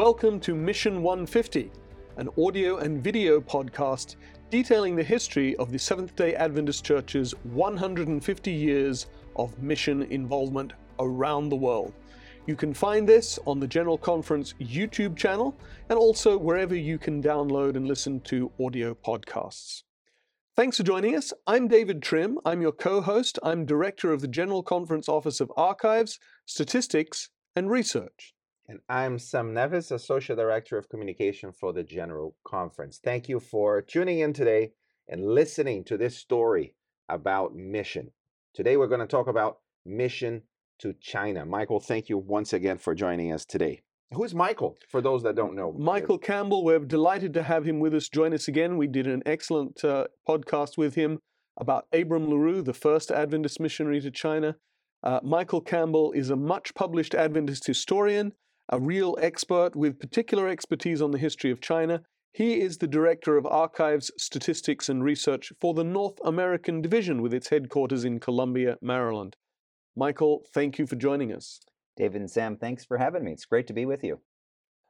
Welcome 0.00 0.40
to 0.40 0.54
Mission 0.54 1.02
150, 1.02 1.70
an 2.16 2.30
audio 2.38 2.78
and 2.78 3.04
video 3.04 3.38
podcast 3.38 4.16
detailing 4.48 4.96
the 4.96 5.02
history 5.02 5.54
of 5.56 5.70
the 5.70 5.78
Seventh 5.78 6.16
day 6.16 6.34
Adventist 6.36 6.82
Church's 6.86 7.32
150 7.42 8.50
years 8.50 9.08
of 9.36 9.62
mission 9.62 10.04
involvement 10.04 10.72
around 11.00 11.50
the 11.50 11.56
world. 11.56 11.92
You 12.46 12.56
can 12.56 12.72
find 12.72 13.06
this 13.06 13.38
on 13.46 13.60
the 13.60 13.66
General 13.66 13.98
Conference 13.98 14.54
YouTube 14.58 15.18
channel 15.18 15.54
and 15.90 15.98
also 15.98 16.38
wherever 16.38 16.74
you 16.74 16.96
can 16.96 17.22
download 17.22 17.76
and 17.76 17.86
listen 17.86 18.20
to 18.20 18.50
audio 18.58 18.94
podcasts. 18.94 19.82
Thanks 20.56 20.78
for 20.78 20.82
joining 20.82 21.14
us. 21.14 21.30
I'm 21.46 21.68
David 21.68 22.02
Trim. 22.02 22.38
I'm 22.46 22.62
your 22.62 22.72
co 22.72 23.02
host. 23.02 23.38
I'm 23.42 23.66
Director 23.66 24.14
of 24.14 24.22
the 24.22 24.28
General 24.28 24.62
Conference 24.62 25.10
Office 25.10 25.42
of 25.42 25.52
Archives, 25.58 26.18
Statistics, 26.46 27.28
and 27.54 27.70
Research. 27.70 28.32
And 28.70 28.78
I'm 28.88 29.18
Sam 29.18 29.52
Neves, 29.52 29.90
Associate 29.90 30.36
Director 30.36 30.78
of 30.78 30.88
Communication 30.88 31.50
for 31.50 31.72
the 31.72 31.82
General 31.82 32.36
Conference. 32.46 33.00
Thank 33.02 33.28
you 33.28 33.40
for 33.40 33.82
tuning 33.82 34.20
in 34.20 34.32
today 34.32 34.74
and 35.08 35.26
listening 35.26 35.82
to 35.86 35.98
this 35.98 36.16
story 36.16 36.76
about 37.08 37.52
mission. 37.52 38.12
Today, 38.54 38.76
we're 38.76 38.86
going 38.86 39.00
to 39.00 39.08
talk 39.08 39.26
about 39.26 39.58
mission 39.84 40.42
to 40.78 40.94
China. 41.00 41.44
Michael, 41.44 41.80
thank 41.80 42.08
you 42.08 42.16
once 42.16 42.52
again 42.52 42.78
for 42.78 42.94
joining 42.94 43.32
us 43.32 43.44
today. 43.44 43.82
Who's 44.14 44.36
Michael, 44.36 44.76
for 44.88 45.00
those 45.00 45.24
that 45.24 45.34
don't 45.34 45.56
know? 45.56 45.72
Michael 45.72 46.18
Campbell, 46.18 46.62
we're 46.62 46.78
delighted 46.78 47.34
to 47.34 47.42
have 47.42 47.64
him 47.64 47.80
with 47.80 47.92
us. 47.92 48.08
Join 48.08 48.32
us 48.32 48.46
again. 48.46 48.76
We 48.76 48.86
did 48.86 49.08
an 49.08 49.24
excellent 49.26 49.84
uh, 49.84 50.06
podcast 50.28 50.78
with 50.78 50.94
him 50.94 51.18
about 51.58 51.86
Abram 51.92 52.30
LaRue, 52.30 52.62
the 52.62 52.72
first 52.72 53.10
Adventist 53.10 53.58
missionary 53.58 54.00
to 54.00 54.12
China. 54.12 54.54
Uh, 55.02 55.18
Michael 55.24 55.60
Campbell 55.60 56.12
is 56.12 56.30
a 56.30 56.36
much 56.36 56.72
published 56.76 57.16
Adventist 57.16 57.66
historian, 57.66 58.32
a 58.70 58.80
real 58.80 59.16
expert 59.20 59.74
with 59.74 59.98
particular 59.98 60.48
expertise 60.48 61.02
on 61.02 61.10
the 61.10 61.18
history 61.18 61.50
of 61.50 61.60
China. 61.60 62.02
He 62.32 62.60
is 62.60 62.78
the 62.78 62.86
Director 62.86 63.36
of 63.36 63.44
Archives, 63.44 64.12
Statistics, 64.16 64.88
and 64.88 65.02
Research 65.02 65.52
for 65.60 65.74
the 65.74 65.82
North 65.82 66.18
American 66.24 66.80
Division 66.80 67.20
with 67.20 67.34
its 67.34 67.48
headquarters 67.48 68.04
in 68.04 68.20
Columbia, 68.20 68.78
Maryland. 68.80 69.36
Michael, 69.96 70.44
thank 70.54 70.78
you 70.78 70.86
for 70.86 70.94
joining 70.94 71.32
us. 71.32 71.58
David 71.96 72.20
and 72.20 72.30
Sam, 72.30 72.56
thanks 72.56 72.84
for 72.84 72.98
having 72.98 73.24
me. 73.24 73.32
It's 73.32 73.44
great 73.44 73.66
to 73.66 73.72
be 73.72 73.84
with 73.84 74.04
you. 74.04 74.20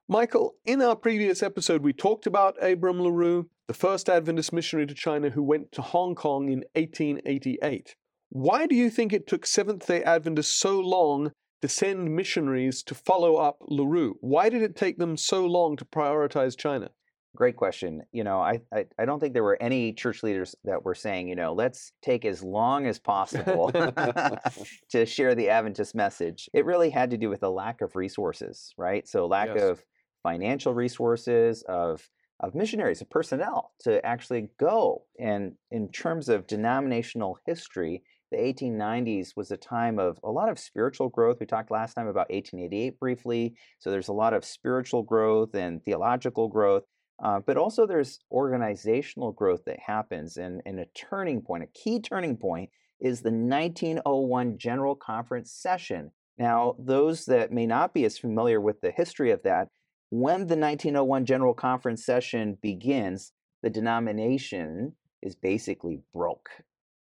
Michael, 0.06 0.56
in 0.66 0.82
our 0.82 0.96
previous 0.96 1.42
episode, 1.42 1.82
we 1.82 1.94
talked 1.94 2.26
about 2.26 2.62
Abram 2.62 3.00
LaRue, 3.00 3.48
the 3.66 3.74
first 3.74 4.10
Adventist 4.10 4.52
missionary 4.52 4.86
to 4.86 4.94
China 4.94 5.30
who 5.30 5.42
went 5.42 5.72
to 5.72 5.82
Hong 5.82 6.14
Kong 6.14 6.48
in 6.48 6.64
1888. 6.74 7.94
Why 8.28 8.66
do 8.66 8.74
you 8.74 8.90
think 8.90 9.12
it 9.12 9.26
took 9.26 9.46
Seventh 9.46 9.86
day 9.86 10.02
Adventists 10.02 10.54
so 10.54 10.78
long 10.78 11.32
to 11.62 11.68
send 11.68 12.14
missionaries 12.14 12.82
to 12.84 12.94
follow 12.94 13.36
up 13.36 13.58
LaRue? 13.60 14.16
Why 14.20 14.48
did 14.48 14.62
it 14.62 14.76
take 14.76 14.98
them 14.98 15.16
so 15.16 15.46
long 15.46 15.76
to 15.76 15.84
prioritize 15.84 16.56
China? 16.56 16.90
Great 17.36 17.54
question. 17.54 18.02
You 18.12 18.24
know, 18.24 18.40
I, 18.40 18.60
I, 18.74 18.86
I, 18.98 19.04
don't 19.04 19.20
think 19.20 19.34
there 19.34 19.44
were 19.44 19.58
any 19.60 19.92
church 19.92 20.24
leaders 20.24 20.56
that 20.64 20.84
were 20.84 20.96
saying, 20.96 21.28
you 21.28 21.36
know, 21.36 21.52
let's 21.52 21.92
take 22.02 22.24
as 22.24 22.42
long 22.42 22.86
as 22.86 22.98
possible 22.98 23.70
to 24.90 25.06
share 25.06 25.36
the 25.36 25.48
Adventist 25.48 25.94
message. 25.94 26.50
It 26.52 26.64
really 26.64 26.90
had 26.90 27.10
to 27.10 27.16
do 27.16 27.28
with 27.28 27.44
a 27.44 27.48
lack 27.48 27.82
of 27.82 27.94
resources, 27.94 28.74
right? 28.76 29.06
So 29.06 29.26
lack 29.26 29.50
yes. 29.54 29.62
of 29.62 29.84
financial 30.24 30.74
resources, 30.74 31.62
of 31.68 32.08
of 32.40 32.54
missionaries, 32.54 33.02
of 33.02 33.10
personnel 33.10 33.72
to 33.80 34.04
actually 34.04 34.48
go. 34.58 35.04
And 35.18 35.52
in 35.70 35.90
terms 35.90 36.28
of 36.28 36.46
denominational 36.46 37.38
history, 37.46 38.02
the 38.30 38.36
1890s 38.36 39.36
was 39.36 39.50
a 39.50 39.56
time 39.56 39.98
of 39.98 40.18
a 40.22 40.30
lot 40.30 40.48
of 40.48 40.58
spiritual 40.58 41.08
growth. 41.08 41.38
We 41.40 41.46
talked 41.46 41.70
last 41.70 41.94
time 41.94 42.06
about 42.06 42.30
1888 42.30 42.98
briefly. 42.98 43.54
So 43.78 43.90
there's 43.90 44.08
a 44.08 44.12
lot 44.12 44.34
of 44.34 44.44
spiritual 44.44 45.02
growth 45.02 45.54
and 45.54 45.84
theological 45.84 46.48
growth. 46.48 46.84
Uh, 47.22 47.40
but 47.46 47.56
also 47.56 47.86
there's 47.86 48.20
organizational 48.30 49.32
growth 49.32 49.60
that 49.66 49.78
happens 49.78 50.36
and, 50.36 50.62
and 50.64 50.80
a 50.80 50.86
turning 50.94 51.42
point, 51.42 51.64
a 51.64 51.78
key 51.78 52.00
turning 52.00 52.36
point 52.36 52.70
is 53.00 53.20
the 53.20 53.30
1901 53.30 54.58
General 54.58 54.94
Conference 54.94 55.52
session. 55.52 56.10
Now, 56.38 56.76
those 56.78 57.26
that 57.26 57.52
may 57.52 57.66
not 57.66 57.92
be 57.92 58.04
as 58.04 58.18
familiar 58.18 58.60
with 58.60 58.80
the 58.80 58.90
history 58.90 59.30
of 59.30 59.42
that, 59.42 59.68
when 60.10 60.46
the 60.46 60.56
1901 60.56 61.26
General 61.26 61.54
Conference 61.54 62.04
session 62.04 62.58
begins, 62.62 63.32
the 63.62 63.70
denomination 63.70 64.94
is 65.22 65.36
basically 65.36 66.00
broke. 66.14 66.48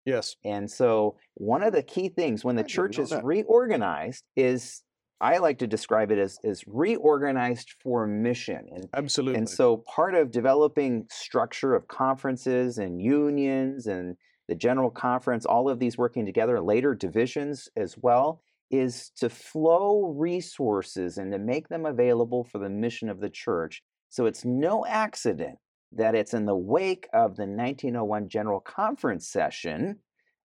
Yes. 0.05 0.35
And 0.45 0.69
so, 0.69 1.15
one 1.33 1.63
of 1.63 1.73
the 1.73 1.83
key 1.83 2.09
things 2.09 2.45
when 2.45 2.55
the 2.55 2.63
church 2.63 2.99
is 2.99 3.09
that. 3.09 3.23
reorganized 3.23 4.23
is 4.35 4.83
I 5.21 5.37
like 5.37 5.59
to 5.59 5.67
describe 5.67 6.11
it 6.11 6.19
as, 6.19 6.37
as 6.43 6.63
reorganized 6.67 7.73
for 7.81 8.05
mission. 8.05 8.65
And, 8.71 8.87
Absolutely. 8.93 9.39
And 9.39 9.49
so 9.49 9.77
part 9.77 10.13
of 10.13 10.29
developing 10.29 11.07
structure 11.09 11.73
of 11.73 11.87
conferences 11.87 12.77
and 12.77 13.01
unions 13.01 13.87
and 13.87 14.17
the 14.47 14.55
general 14.55 14.91
conference, 14.91 15.45
all 15.45 15.69
of 15.69 15.79
these 15.79 15.97
working 15.97 16.25
together, 16.25 16.59
later 16.61 16.93
divisions 16.93 17.69
as 17.77 17.95
well, 17.97 18.41
is 18.69 19.11
to 19.17 19.29
flow 19.29 20.13
resources 20.17 21.17
and 21.17 21.31
to 21.31 21.39
make 21.39 21.69
them 21.69 21.85
available 21.85 22.43
for 22.43 22.59
the 22.59 22.69
mission 22.69 23.09
of 23.09 23.21
the 23.21 23.29
church. 23.29 23.81
So 24.09 24.25
it's 24.25 24.43
no 24.43 24.85
accident 24.85 25.57
that 25.95 26.15
it's 26.15 26.33
in 26.33 26.45
the 26.45 26.55
wake 26.55 27.07
of 27.13 27.35
the 27.35 27.43
1901 27.43 28.29
General 28.29 28.59
Conference 28.59 29.27
session 29.27 29.97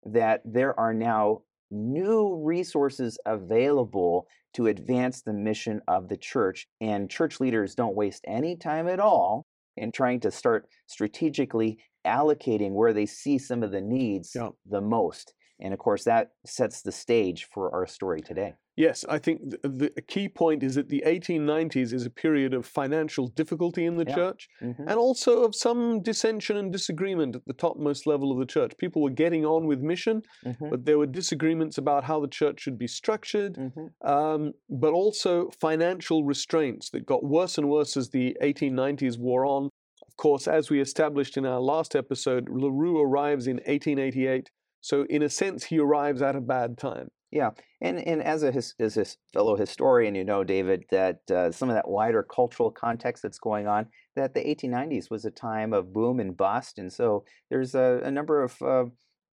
that 0.05 0.41
there 0.45 0.79
are 0.79 0.93
now 0.93 1.41
new 1.71 2.41
resources 2.43 3.17
available 3.25 4.27
to 4.53 4.67
advance 4.67 5.21
the 5.21 5.33
mission 5.33 5.81
of 5.87 6.07
the 6.09 6.17
church. 6.17 6.67
And 6.81 7.09
church 7.09 7.39
leaders 7.39 7.75
don't 7.75 7.95
waste 7.95 8.23
any 8.27 8.55
time 8.55 8.87
at 8.87 8.99
all 8.99 9.45
in 9.77 9.91
trying 9.91 10.19
to 10.21 10.31
start 10.31 10.67
strategically 10.87 11.79
allocating 12.05 12.71
where 12.71 12.93
they 12.93 13.05
see 13.05 13.37
some 13.37 13.63
of 13.63 13.71
the 13.71 13.81
needs 13.81 14.31
yeah. 14.35 14.49
the 14.65 14.81
most. 14.81 15.33
And 15.59 15.73
of 15.73 15.79
course, 15.79 16.03
that 16.05 16.31
sets 16.45 16.81
the 16.81 16.91
stage 16.91 17.47
for 17.51 17.73
our 17.73 17.85
story 17.85 18.21
today. 18.21 18.55
Yes, 18.79 19.03
I 19.09 19.19
think 19.19 19.41
the, 19.61 19.91
the 19.93 20.01
key 20.01 20.29
point 20.29 20.63
is 20.63 20.75
that 20.75 20.87
the 20.87 21.03
1890s 21.05 21.91
is 21.91 22.05
a 22.05 22.09
period 22.09 22.53
of 22.53 22.65
financial 22.65 23.27
difficulty 23.27 23.85
in 23.85 23.97
the 23.97 24.05
yeah. 24.07 24.15
church 24.15 24.47
mm-hmm. 24.63 24.83
and 24.87 24.97
also 24.97 25.43
of 25.43 25.53
some 25.53 26.01
dissension 26.01 26.55
and 26.55 26.71
disagreement 26.71 27.35
at 27.35 27.45
the 27.45 27.51
topmost 27.51 28.07
level 28.07 28.31
of 28.31 28.39
the 28.39 28.45
church. 28.45 28.71
People 28.77 29.01
were 29.01 29.09
getting 29.09 29.45
on 29.45 29.67
with 29.67 29.81
mission, 29.81 30.21
mm-hmm. 30.45 30.69
but 30.69 30.85
there 30.85 30.97
were 30.97 31.07
disagreements 31.07 31.77
about 31.77 32.05
how 32.05 32.21
the 32.21 32.29
church 32.29 32.61
should 32.61 32.79
be 32.79 32.87
structured, 32.87 33.55
mm-hmm. 33.55 34.09
um, 34.09 34.53
but 34.69 34.93
also 34.93 35.49
financial 35.59 36.23
restraints 36.23 36.89
that 36.91 37.05
got 37.05 37.21
worse 37.21 37.57
and 37.57 37.67
worse 37.67 37.97
as 37.97 38.11
the 38.11 38.37
1890s 38.41 39.19
wore 39.19 39.45
on. 39.45 39.65
Of 40.07 40.15
course, 40.15 40.47
as 40.47 40.69
we 40.69 40.79
established 40.79 41.35
in 41.35 41.45
our 41.45 41.59
last 41.59 41.97
episode, 41.97 42.47
LaRue 42.49 43.01
arrives 43.01 43.45
in 43.45 43.57
1888. 43.57 44.49
So, 44.81 45.05
in 45.09 45.23
a 45.23 45.29
sense, 45.29 45.65
he 45.65 45.79
arrives 45.79 46.21
at 46.21 46.35
a 46.35 46.41
bad 46.41 46.77
time. 46.77 47.09
Yeah, 47.31 47.51
and 47.79 47.99
and 47.99 48.23
as 48.23 48.41
a 48.41 48.51
his, 48.51 48.73
as 48.79 48.97
a 48.97 49.05
fellow 49.33 49.55
historian, 49.55 50.15
you 50.15 50.23
know, 50.23 50.43
David, 50.43 50.85
that 50.89 51.29
uh, 51.29 51.51
some 51.51 51.69
of 51.69 51.75
that 51.75 51.87
wider 51.87 52.23
cultural 52.23 52.71
context 52.71 53.21
that's 53.21 53.37
going 53.37 53.67
on, 53.67 53.85
that 54.15 54.33
the 54.33 54.39
1890s 54.39 55.11
was 55.11 55.25
a 55.25 55.31
time 55.31 55.71
of 55.73 55.93
boom 55.93 56.19
and 56.19 56.35
bust, 56.35 56.79
and 56.79 56.91
so 56.91 57.23
there's 57.51 57.75
a, 57.75 58.01
a 58.03 58.09
number 58.09 58.41
of 58.41 58.59
uh, 58.63 58.85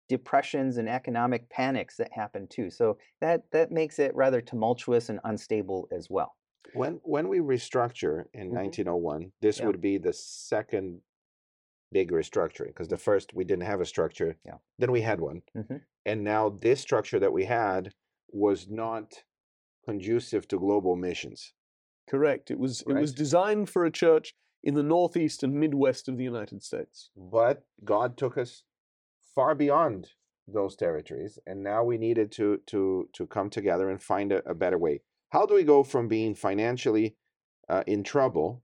depressions 0.10 0.78
and 0.78 0.90
economic 0.90 1.50
panics 1.50 1.96
that 1.98 2.12
happen 2.12 2.48
too. 2.48 2.70
So 2.70 2.98
that 3.22 3.44
that 3.52 3.72
makes 3.72 3.98
it 3.98 4.14
rather 4.14 4.42
tumultuous 4.42 5.08
and 5.08 5.20
unstable 5.24 5.88
as 5.96 6.10
well. 6.10 6.36
When 6.74 7.00
when 7.04 7.30
we 7.30 7.40
restructure 7.40 8.26
in 8.34 8.48
mm-hmm. 8.48 8.58
1901, 8.58 9.32
this 9.42 9.60
yeah. 9.60 9.68
would 9.68 9.80
be 9.80 9.98
the 9.98 10.14
second 10.14 11.00
big 11.96 12.12
restructuring 12.12 12.74
because 12.74 12.90
the 12.90 12.98
first 12.98 13.34
we 13.34 13.46
didn't 13.46 13.72
have 13.72 13.80
a 13.80 13.86
structure. 13.86 14.36
Yeah. 14.46 14.58
Then 14.78 14.92
we 14.92 15.00
had 15.00 15.22
one. 15.22 15.44
Mm-hmm. 15.58 15.78
And 16.06 16.26
now 16.26 16.50
this 16.50 16.82
structure 16.82 17.20
that 17.20 17.32
we 17.32 17.46
had 17.46 17.94
was 18.30 18.68
not 18.70 19.24
conducive 19.86 20.46
to 20.50 20.60
global 20.60 20.98
missions. 20.98 21.54
Correct. 22.10 22.52
It 22.52 22.60
was 22.60 22.84
right? 22.86 22.98
it 22.98 23.00
was 23.00 23.14
designed 23.14 23.70
for 23.70 23.86
a 23.86 23.92
church 24.04 24.34
in 24.62 24.74
the 24.74 24.84
northeast 24.84 25.42
and 25.42 25.54
midwest 25.54 26.10
of 26.10 26.18
the 26.18 26.26
United 26.26 26.62
States. 26.64 27.12
But 27.16 27.64
God 27.82 28.18
took 28.18 28.38
us 28.38 28.64
far 29.34 29.56
beyond 29.56 30.10
those 30.48 30.76
territories 30.76 31.40
and 31.48 31.64
now 31.64 31.82
we 31.84 31.98
needed 31.98 32.30
to 32.34 32.60
to 32.72 33.08
to 33.14 33.26
come 33.26 33.50
together 33.50 33.90
and 33.90 34.04
find 34.04 34.34
a, 34.34 34.40
a 34.50 34.54
better 34.54 34.78
way. 34.78 35.02
How 35.30 35.46
do 35.46 35.56
we 35.56 35.64
go 35.64 35.82
from 35.84 36.10
being 36.10 36.36
financially 36.36 37.16
uh, 37.70 37.84
in 37.88 38.04
trouble 38.04 38.64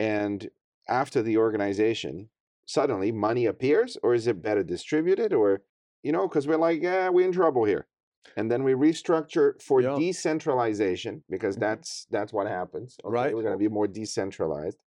and 0.00 0.48
after 0.88 1.20
the 1.22 1.36
organization 1.36 2.30
suddenly 2.66 3.12
money 3.12 3.46
appears 3.46 3.96
or 4.02 4.14
is 4.14 4.26
it 4.26 4.42
better 4.42 4.62
distributed 4.62 5.32
or 5.32 5.62
you 6.02 6.12
know 6.12 6.28
because 6.28 6.46
we're 6.46 6.56
like 6.56 6.82
yeah 6.82 7.08
we're 7.08 7.26
in 7.26 7.32
trouble 7.32 7.64
here 7.64 7.86
and 8.36 8.50
then 8.50 8.64
we 8.64 8.72
restructure 8.72 9.60
for 9.62 9.80
yeah. 9.80 9.96
decentralization 9.98 11.22
because 11.28 11.56
mm-hmm. 11.56 11.64
that's 11.64 12.06
that's 12.10 12.32
what 12.32 12.46
happens 12.46 12.96
okay, 13.04 13.12
right 13.12 13.34
we're 13.34 13.42
going 13.42 13.54
to 13.54 13.58
be 13.58 13.68
more 13.68 13.86
decentralized 13.86 14.78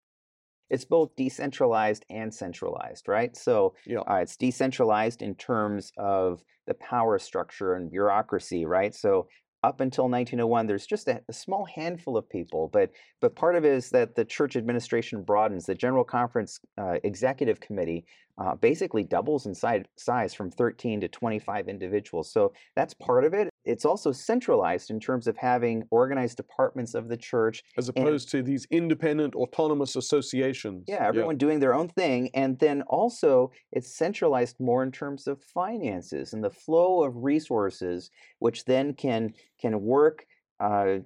it's 0.70 0.86
both 0.86 1.16
decentralized 1.16 2.04
and 2.10 2.34
centralized 2.34 3.08
right 3.08 3.38
so 3.38 3.74
yeah. 3.86 4.00
Uh, 4.00 4.16
it's 4.16 4.36
decentralized 4.36 5.22
in 5.22 5.36
terms 5.36 5.92
of 5.98 6.44
the 6.66 6.74
power 6.76 7.18
structure 7.20 7.76
and 7.76 7.92
bureaucracy 7.92 8.66
right 8.66 8.94
so 8.96 9.28
up 9.64 9.82
until 9.82 10.06
1901 10.06 10.68
there's 10.68 10.86
just 10.86 11.08
a, 11.08 11.22
a, 11.30 11.34
small 11.34 11.66
handful 11.66 12.16
of 12.16 12.30
people 12.30 12.70
but 12.72 12.92
but 13.22 13.36
part 13.36 13.56
of 13.56 13.66
it 13.66 13.74
is 13.74 13.90
that 13.90 14.16
the 14.16 14.24
church 14.24 14.56
administration 14.56 15.24
broadens 15.24 15.66
the 15.66 15.76
general 15.76 16.04
conference 16.04 16.60
uh, 16.78 16.98
executive 17.04 17.60
committee 17.60 18.06
uh, 18.38 18.56
basically 18.56 19.04
doubles 19.04 19.46
in 19.46 19.56
size, 19.56 19.84
size 19.96 20.34
from 20.34 20.52
13 20.52 21.02
to 21.02 21.08
25 21.08 21.68
individuals 21.68 22.32
so 22.32 22.54
that's 22.76 22.94
part 22.94 23.24
of 23.24 23.34
it 23.34 23.50
it's 23.66 23.86
also 23.86 24.12
centralized 24.12 24.90
in 24.90 25.00
terms 25.00 25.28
of 25.28 25.36
having 25.38 25.84
organized 25.92 26.38
departments 26.38 26.94
of 26.94 27.10
the 27.10 27.18
church 27.18 27.64
as 27.78 27.90
opposed 27.90 28.34
and, 28.34 28.46
to 28.46 28.50
these 28.50 28.66
independent 28.72 29.36
autonomous 29.36 29.96
associations 29.96 30.84
yeah 30.88 31.08
everyone 31.08 31.36
yeah. 31.36 31.40
doing 31.40 31.60
their 31.60 31.74
own 31.74 31.88
thing 31.88 32.30
and 32.34 32.60
then 32.60 32.82
also 32.84 33.52
it's 33.72 33.96
centralized 33.96 34.60
more 34.60 34.84
in 34.84 34.92
terms 34.92 35.28
of 35.28 35.42
finances 35.42 36.34
and 36.34 36.44
the 36.44 36.50
flow 36.50 37.04
of 37.04 37.24
resources 37.24 38.12
which 38.40 38.66
then 38.66 38.94
can 38.94 39.34
can 39.60 39.82
work 39.82 40.26
uh, 40.60 40.98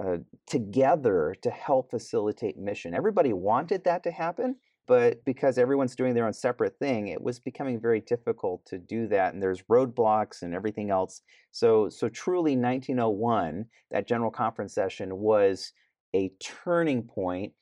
uh, 0.00 0.18
together 0.46 1.34
to 1.42 1.50
help 1.50 1.90
facilitate 1.90 2.56
mission. 2.56 2.94
Everybody 2.94 3.32
wanted 3.32 3.82
that 3.84 4.04
to 4.04 4.12
happen, 4.12 4.54
but 4.88 5.24
because 5.24 5.58
everyone's 5.58 5.94
doing 5.94 6.14
their 6.14 6.26
own 6.26 6.32
separate 6.32 6.78
thing, 6.78 7.08
it 7.08 7.22
was 7.22 7.38
becoming 7.38 7.78
very 7.80 8.00
difficult 8.00 8.64
to 8.66 8.78
do 8.78 9.06
that. 9.08 9.34
And 9.34 9.42
there's 9.42 9.62
roadblocks 9.70 10.42
and 10.42 10.54
everything 10.54 10.90
else. 10.90 11.22
So, 11.52 11.88
so 11.88 12.08
truly, 12.08 12.56
1901, 12.56 13.66
that 13.90 14.08
General 14.08 14.30
Conference 14.30 14.74
session 14.74 15.18
was 15.18 15.72
a 16.16 16.32
turning 16.40 17.02
point 17.02 17.52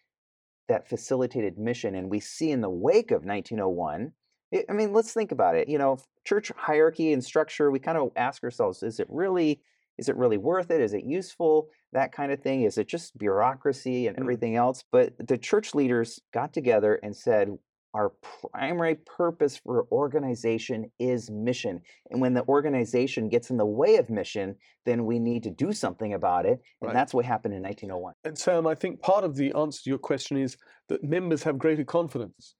that 0.68 0.88
facilitated 0.88 1.58
mission. 1.58 1.96
And 1.96 2.10
we 2.10 2.20
see 2.20 2.52
in 2.52 2.60
the 2.60 2.70
wake 2.70 3.10
of 3.10 3.24
1901 3.24 4.12
I 4.68 4.72
mean, 4.72 4.92
let's 4.92 5.12
think 5.12 5.32
about 5.32 5.56
it. 5.56 5.68
You 5.68 5.78
know, 5.78 5.98
church 6.24 6.52
hierarchy 6.56 7.12
and 7.12 7.24
structure, 7.24 7.70
we 7.70 7.78
kind 7.78 7.98
of 7.98 8.10
ask 8.16 8.44
ourselves, 8.44 8.82
is 8.82 9.00
it 9.00 9.08
really 9.10 9.60
is 9.98 10.08
it 10.08 10.16
really 10.16 10.38
worth 10.38 10.70
it? 10.70 10.80
Is 10.80 10.94
it 10.94 11.04
useful? 11.04 11.68
That 11.92 12.12
kind 12.12 12.32
of 12.32 12.40
thing. 12.40 12.62
Is 12.62 12.78
it 12.78 12.88
just 12.88 13.16
bureaucracy 13.16 14.06
and 14.06 14.16
mm. 14.16 14.20
everything 14.20 14.56
else? 14.56 14.84
But 14.90 15.14
the 15.26 15.38
church 15.38 15.74
leaders 15.74 16.20
got 16.32 16.52
together 16.52 16.98
and 17.02 17.16
said, 17.16 17.56
our 17.96 18.12
primary 18.52 18.96
purpose 19.06 19.56
for 19.56 19.86
organization 19.90 20.90
is 20.98 21.30
mission. 21.30 21.80
And 22.10 22.20
when 22.20 22.34
the 22.34 22.44
organization 22.46 23.30
gets 23.30 23.48
in 23.48 23.56
the 23.56 23.64
way 23.64 23.96
of 23.96 24.10
mission, 24.10 24.56
then 24.84 25.06
we 25.06 25.18
need 25.18 25.42
to 25.44 25.50
do 25.50 25.72
something 25.72 26.12
about 26.12 26.44
it. 26.44 26.60
And 26.82 26.88
right. 26.88 26.92
that's 26.92 27.14
what 27.14 27.24
happened 27.24 27.54
in 27.54 27.62
1901. 27.62 28.12
And 28.24 28.36
Sam, 28.36 28.66
I 28.66 28.74
think 28.74 29.00
part 29.00 29.24
of 29.24 29.34
the 29.34 29.50
answer 29.54 29.82
to 29.84 29.90
your 29.90 29.98
question 29.98 30.36
is 30.36 30.58
that 30.90 31.02
members 31.02 31.42
have 31.44 31.58
greater 31.58 31.84
confidence. 31.84 32.54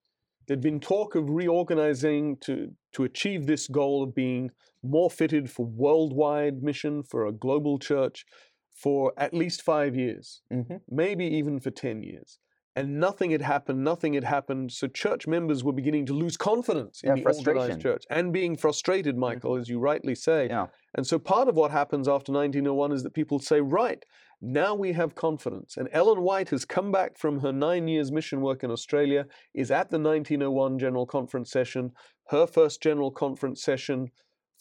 There'd 0.47 0.61
been 0.61 0.81
talk 0.81 1.15
of 1.15 1.29
reorganizing 1.29 2.37
to, 2.43 2.73
to 2.93 3.05
achieve 3.05 3.47
this 3.47 3.67
goal 3.67 4.03
of 4.03 4.15
being 4.15 4.51
more 4.83 5.11
fitted 5.11 5.51
for 5.51 5.67
worldwide 5.67 6.63
mission, 6.63 7.03
for 7.03 7.27
a 7.27 7.33
global 7.33 7.79
church, 7.79 8.25
for 8.71 9.13
at 9.17 9.35
least 9.35 9.63
five 9.63 9.97
years, 9.97 10.43
mm-hmm. 10.53 10.77
maybe 10.89 11.25
even 11.25 11.59
for 11.59 11.71
10 11.71 12.03
years. 12.03 12.39
And 12.77 13.01
nothing 13.01 13.31
had 13.31 13.41
happened, 13.41 13.83
nothing 13.83 14.13
had 14.13 14.25
happened. 14.25 14.71
So 14.71 14.87
church 14.87 15.27
members 15.27 15.65
were 15.65 15.73
beginning 15.73 16.05
to 16.07 16.13
lose 16.13 16.37
confidence 16.37 17.01
in 17.03 17.17
yeah, 17.17 17.25
the 17.25 17.35
organized 17.35 17.81
church 17.81 18.05
and 18.11 18.35
being 18.35 18.55
frustrated, 18.55 19.15
mm-hmm. 19.15 19.21
Michael, 19.21 19.53
mm-hmm. 19.53 19.63
as 19.63 19.69
you 19.71 19.79
rightly 19.79 20.15
say. 20.15 20.49
Yeah. 20.51 20.67
And 20.95 21.07
so 21.07 21.19
part 21.19 21.49
of 21.49 21.57
what 21.57 21.71
happens 21.71 22.07
after 22.07 22.33
1901 22.33 22.93
is 22.93 23.03
that 23.03 23.15
people 23.15 23.39
say, 23.39 23.63
right, 23.63 24.05
now 24.41 24.75
we 24.75 24.93
have 24.93 25.15
confidence. 25.15 25.77
And 25.77 25.89
Ellen 25.93 26.23
White 26.23 26.51
has 26.51 26.65
come 26.65 26.93
back 26.93 27.17
from 27.17 27.41
her 27.41 27.53
nine 27.53 27.89
years 27.89 28.13
mission 28.13 28.41
work 28.41 28.63
in 28.63 28.71
Australia, 28.71 29.27
is 29.55 29.71
at 29.71 29.91
the 29.91 29.99
1901 29.99 30.79
General 30.79 31.07
Conference 31.07 31.51
session, 31.51 31.93
her 32.29 32.47
first 32.47 32.83
General 32.83 33.11
Conference 33.11 33.63
session 33.63 34.11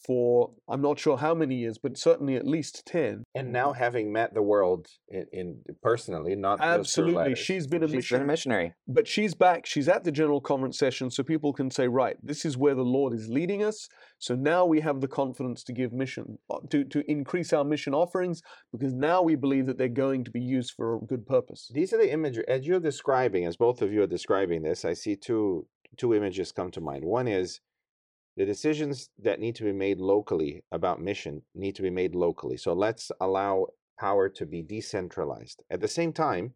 for 0.06 0.52
I'm 0.70 0.82
not 0.82 1.00
sure 1.00 1.18
how 1.18 1.34
many 1.34 1.56
years, 1.56 1.78
but 1.78 1.98
certainly 1.98 2.36
at 2.36 2.46
least 2.46 2.86
ten. 2.86 3.24
And 3.34 3.52
now 3.52 3.74
having 3.74 4.12
met 4.12 4.34
the 4.34 4.42
world 4.42 4.88
in, 5.10 5.26
in 5.32 5.62
personally, 5.82 6.36
not 6.36 6.60
absolutely, 6.62 7.36
she's 7.36 7.68
been 7.68 7.84
a 7.84 7.88
she's 7.88 8.10
been 8.10 8.22
a 8.22 8.26
missionary. 8.26 8.74
But 8.88 9.08
she's 9.08 9.34
back. 9.34 9.66
She's 9.66 9.88
at 9.88 10.04
the 10.04 10.12
general 10.12 10.42
conference 10.42 10.78
session, 10.78 11.10
so 11.10 11.24
people 11.24 11.54
can 11.54 11.72
say, 11.72 11.88
right, 11.88 12.18
this 12.22 12.46
is 12.46 12.58
where 12.58 12.76
the 12.76 12.84
Lord 12.84 13.14
is 13.14 13.28
leading 13.30 13.64
us. 13.64 13.88
So 14.20 14.36
now 14.36 14.66
we 14.66 14.82
have 14.82 15.02
the 15.02 15.08
confidence 15.08 15.64
to 15.66 15.74
give 15.74 15.92
mission, 15.92 16.38
uh, 16.50 16.60
to 16.70 16.84
to 16.86 17.04
increase 17.10 17.54
our 17.54 17.64
mission 17.64 17.94
offerings, 17.94 18.42
because 18.72 18.94
now 18.94 19.22
we 19.22 19.36
believe 19.36 19.66
that 19.66 19.78
they're 19.78 19.88
going 19.90 20.24
to 20.26 20.32
be 20.32 20.42
used 20.42 20.74
for 20.76 20.96
a 20.96 21.00
good 21.00 21.26
purpose. 21.26 21.70
These 21.74 21.94
are 21.94 21.98
the 21.98 22.12
images 22.12 22.44
as 22.48 22.66
you're 22.66 22.80
describing, 22.80 23.46
as 23.46 23.58
both 23.58 23.82
of 23.82 23.92
you 23.92 24.04
are 24.04 24.08
describing 24.08 24.64
this. 24.64 24.86
I 24.86 24.94
see 24.94 25.16
two 25.16 25.68
two 25.98 26.14
images 26.14 26.52
come 26.52 26.72
to 26.72 26.82
mind. 26.82 27.06
One 27.06 27.28
is 27.28 27.60
the 28.38 28.46
decisions 28.46 29.10
that 29.22 29.40
need 29.40 29.56
to 29.56 29.64
be 29.64 29.72
made 29.72 30.00
locally 30.00 30.64
about 30.72 31.02
mission 31.02 31.42
need 31.54 31.76
to 31.76 31.82
be 31.82 31.90
made 31.90 32.16
locally. 32.16 32.58
So 32.58 32.74
let's 32.74 33.12
allow 33.22 33.68
power 34.00 34.28
to 34.30 34.46
be 34.46 34.62
decentralized. 34.62 35.64
At 35.70 35.80
the 35.80 35.88
same 35.88 36.12
time, 36.12 36.54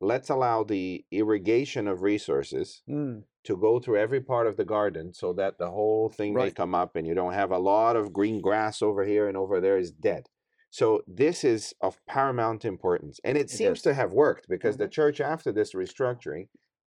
let's 0.00 0.30
allow 0.30 0.62
the 0.62 1.04
irrigation 1.10 1.88
of 1.88 2.02
resources 2.02 2.82
mm. 2.88 3.22
to 3.44 3.56
go 3.56 3.80
through 3.80 3.98
every 3.98 4.20
part 4.20 4.46
of 4.46 4.56
the 4.56 4.64
garden 4.64 5.12
so 5.12 5.32
that 5.32 5.58
the 5.58 5.70
whole 5.70 6.08
thing 6.08 6.34
right. 6.34 6.44
may 6.44 6.50
come 6.50 6.74
up 6.74 6.94
and 6.94 7.06
you 7.06 7.14
don't 7.14 7.32
have 7.32 7.50
a 7.50 7.58
lot 7.58 7.96
of 7.96 8.12
green 8.12 8.40
grass 8.40 8.80
over 8.80 9.04
here 9.04 9.26
and 9.26 9.36
over 9.36 9.60
there 9.60 9.78
is 9.78 9.90
dead. 9.90 10.28
So 10.70 11.02
this 11.08 11.44
is 11.44 11.74
of 11.80 11.98
paramount 12.06 12.64
importance. 12.64 13.18
And 13.24 13.36
it, 13.36 13.46
it 13.46 13.50
seems 13.50 13.78
is. 13.78 13.82
to 13.84 13.94
have 13.94 14.12
worked 14.12 14.48
because 14.48 14.76
mm-hmm. 14.76 14.84
the 14.84 14.90
church 14.90 15.20
after 15.20 15.50
this 15.50 15.72
restructuring 15.72 16.48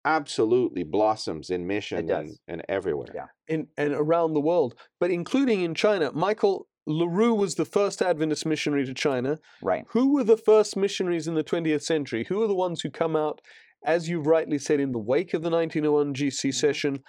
absolutely 0.05 0.83
blossoms 0.83 1.49
in 1.49 1.65
mission 1.67 2.09
and, 2.09 2.31
and 2.47 2.63
everywhere. 2.67 3.09
Yeah. 3.13 3.27
In, 3.47 3.67
and 3.77 3.93
around 3.93 4.33
the 4.33 4.41
world, 4.41 4.75
but 4.99 5.11
including 5.11 5.61
in 5.61 5.73
China. 5.75 6.11
Michael 6.13 6.67
LaRue 6.85 7.33
was 7.33 7.55
the 7.55 7.65
first 7.65 8.01
Adventist 8.01 8.45
missionary 8.45 8.85
to 8.85 8.93
China. 8.93 9.39
Right. 9.61 9.85
Who 9.89 10.13
were 10.13 10.23
the 10.23 10.37
first 10.37 10.75
missionaries 10.75 11.27
in 11.27 11.35
the 11.35 11.43
20th 11.43 11.83
century? 11.83 12.25
Who 12.27 12.43
are 12.43 12.47
the 12.47 12.55
ones 12.55 12.81
who 12.81 12.89
come 12.89 13.15
out, 13.15 13.41
as 13.85 14.09
you've 14.09 14.27
rightly 14.27 14.57
said, 14.57 14.79
in 14.79 14.91
the 14.91 14.99
wake 14.99 15.33
of 15.33 15.43
the 15.43 15.49
1901 15.49 16.13
GC 16.13 16.27
mm-hmm. 16.27 16.51
session? 16.51 16.99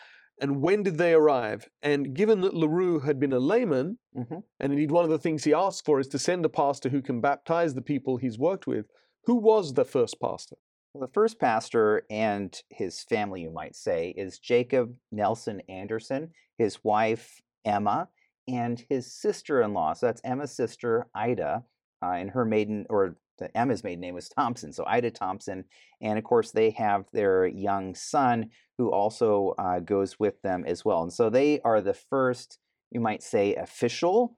And 0.40 0.60
when 0.60 0.82
did 0.82 0.98
they 0.98 1.14
arrive? 1.14 1.68
And 1.82 2.14
given 2.14 2.40
that 2.40 2.54
LaRue 2.54 3.00
had 3.00 3.20
been 3.20 3.32
a 3.32 3.38
layman, 3.38 3.98
mm-hmm. 4.16 4.38
and 4.58 4.72
indeed 4.72 4.90
one 4.90 5.04
of 5.04 5.10
the 5.10 5.18
things 5.18 5.44
he 5.44 5.54
asked 5.54 5.84
for 5.84 6.00
is 6.00 6.08
to 6.08 6.18
send 6.18 6.44
a 6.44 6.48
pastor 6.48 6.88
who 6.88 7.02
can 7.02 7.20
baptize 7.20 7.74
the 7.74 7.82
people 7.82 8.16
he's 8.16 8.38
worked 8.38 8.66
with, 8.66 8.86
who 9.24 9.36
was 9.36 9.74
the 9.74 9.84
first 9.84 10.20
pastor? 10.20 10.56
Well, 10.94 11.08
the 11.08 11.12
first 11.12 11.40
pastor 11.40 12.06
and 12.08 12.56
his 12.70 13.02
family, 13.02 13.42
you 13.42 13.50
might 13.50 13.74
say, 13.74 14.14
is 14.16 14.38
Jacob 14.38 14.94
Nelson 15.10 15.60
Anderson, 15.68 16.30
his 16.56 16.84
wife 16.84 17.42
Emma, 17.64 18.08
and 18.46 18.84
his 18.88 19.12
sister-in-law. 19.12 19.94
So 19.94 20.06
that's 20.06 20.20
Emma's 20.22 20.52
sister 20.52 21.08
Ida, 21.12 21.64
uh, 22.00 22.10
and 22.10 22.30
her 22.30 22.44
maiden 22.44 22.86
or 22.90 23.16
the, 23.38 23.54
Emma's 23.56 23.82
maiden 23.82 24.02
name 24.02 24.14
was 24.14 24.28
Thompson. 24.28 24.72
So 24.72 24.84
Ida 24.86 25.10
Thompson, 25.10 25.64
and 26.00 26.16
of 26.16 26.22
course 26.22 26.52
they 26.52 26.70
have 26.70 27.06
their 27.12 27.44
young 27.44 27.96
son 27.96 28.50
who 28.78 28.92
also 28.92 29.56
uh, 29.58 29.80
goes 29.80 30.20
with 30.20 30.40
them 30.42 30.62
as 30.64 30.84
well. 30.84 31.02
And 31.02 31.12
so 31.12 31.28
they 31.28 31.60
are 31.62 31.80
the 31.80 31.94
first, 31.94 32.60
you 32.92 33.00
might 33.00 33.24
say, 33.24 33.56
official 33.56 34.36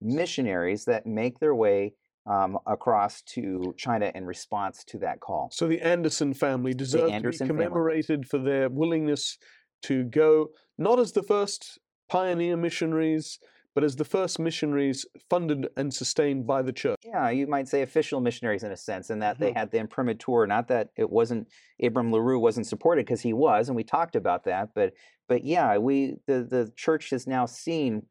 missionaries 0.00 0.86
that 0.86 1.04
make 1.04 1.38
their 1.38 1.54
way 1.54 1.92
um, 2.28 2.58
across 2.66 3.22
to 3.22 3.74
China 3.76 4.12
in 4.14 4.26
response 4.26 4.84
to 4.84 4.98
that 4.98 5.20
call. 5.20 5.48
So 5.52 5.66
the 5.66 5.80
Anderson 5.80 6.34
family 6.34 6.74
deserve 6.74 7.10
Anderson 7.10 7.48
to 7.48 7.54
be 7.54 7.56
commemorated 7.58 8.26
family. 8.26 8.28
for 8.28 8.38
their 8.38 8.68
willingness 8.68 9.38
to 9.82 10.04
go 10.04 10.48
not 10.76 10.98
as 10.98 11.12
the 11.12 11.22
first 11.22 11.78
pioneer 12.08 12.56
missionaries, 12.56 13.38
but 13.74 13.84
as 13.84 13.96
the 13.96 14.04
first 14.04 14.38
missionaries 14.38 15.06
funded 15.30 15.68
and 15.76 15.94
sustained 15.94 16.46
by 16.46 16.62
the 16.62 16.72
church. 16.72 16.98
Yeah, 17.04 17.30
you 17.30 17.46
might 17.46 17.68
say 17.68 17.82
official 17.82 18.20
missionaries 18.20 18.62
in 18.62 18.72
a 18.72 18.76
sense, 18.76 19.08
in 19.08 19.20
that 19.20 19.36
mm-hmm. 19.36 19.44
they 19.44 19.52
had 19.52 19.70
the 19.70 19.78
imprimatur. 19.78 20.46
Not 20.46 20.68
that 20.68 20.90
it 20.96 21.08
wasn't 21.08 21.48
Abram 21.82 22.12
Larue 22.12 22.38
wasn't 22.38 22.66
supported 22.66 23.06
because 23.06 23.20
he 23.20 23.32
was, 23.32 23.68
and 23.68 23.76
we 23.76 23.84
talked 23.84 24.16
about 24.16 24.44
that. 24.44 24.70
But 24.74 24.92
but 25.28 25.44
yeah, 25.44 25.78
we 25.78 26.16
the 26.26 26.42
the 26.42 26.72
church 26.76 27.10
has 27.10 27.26
now 27.26 27.46
seen 27.46 28.02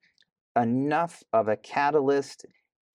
enough 0.55 1.21
of 1.33 1.47
a 1.47 1.57
catalyst 1.57 2.45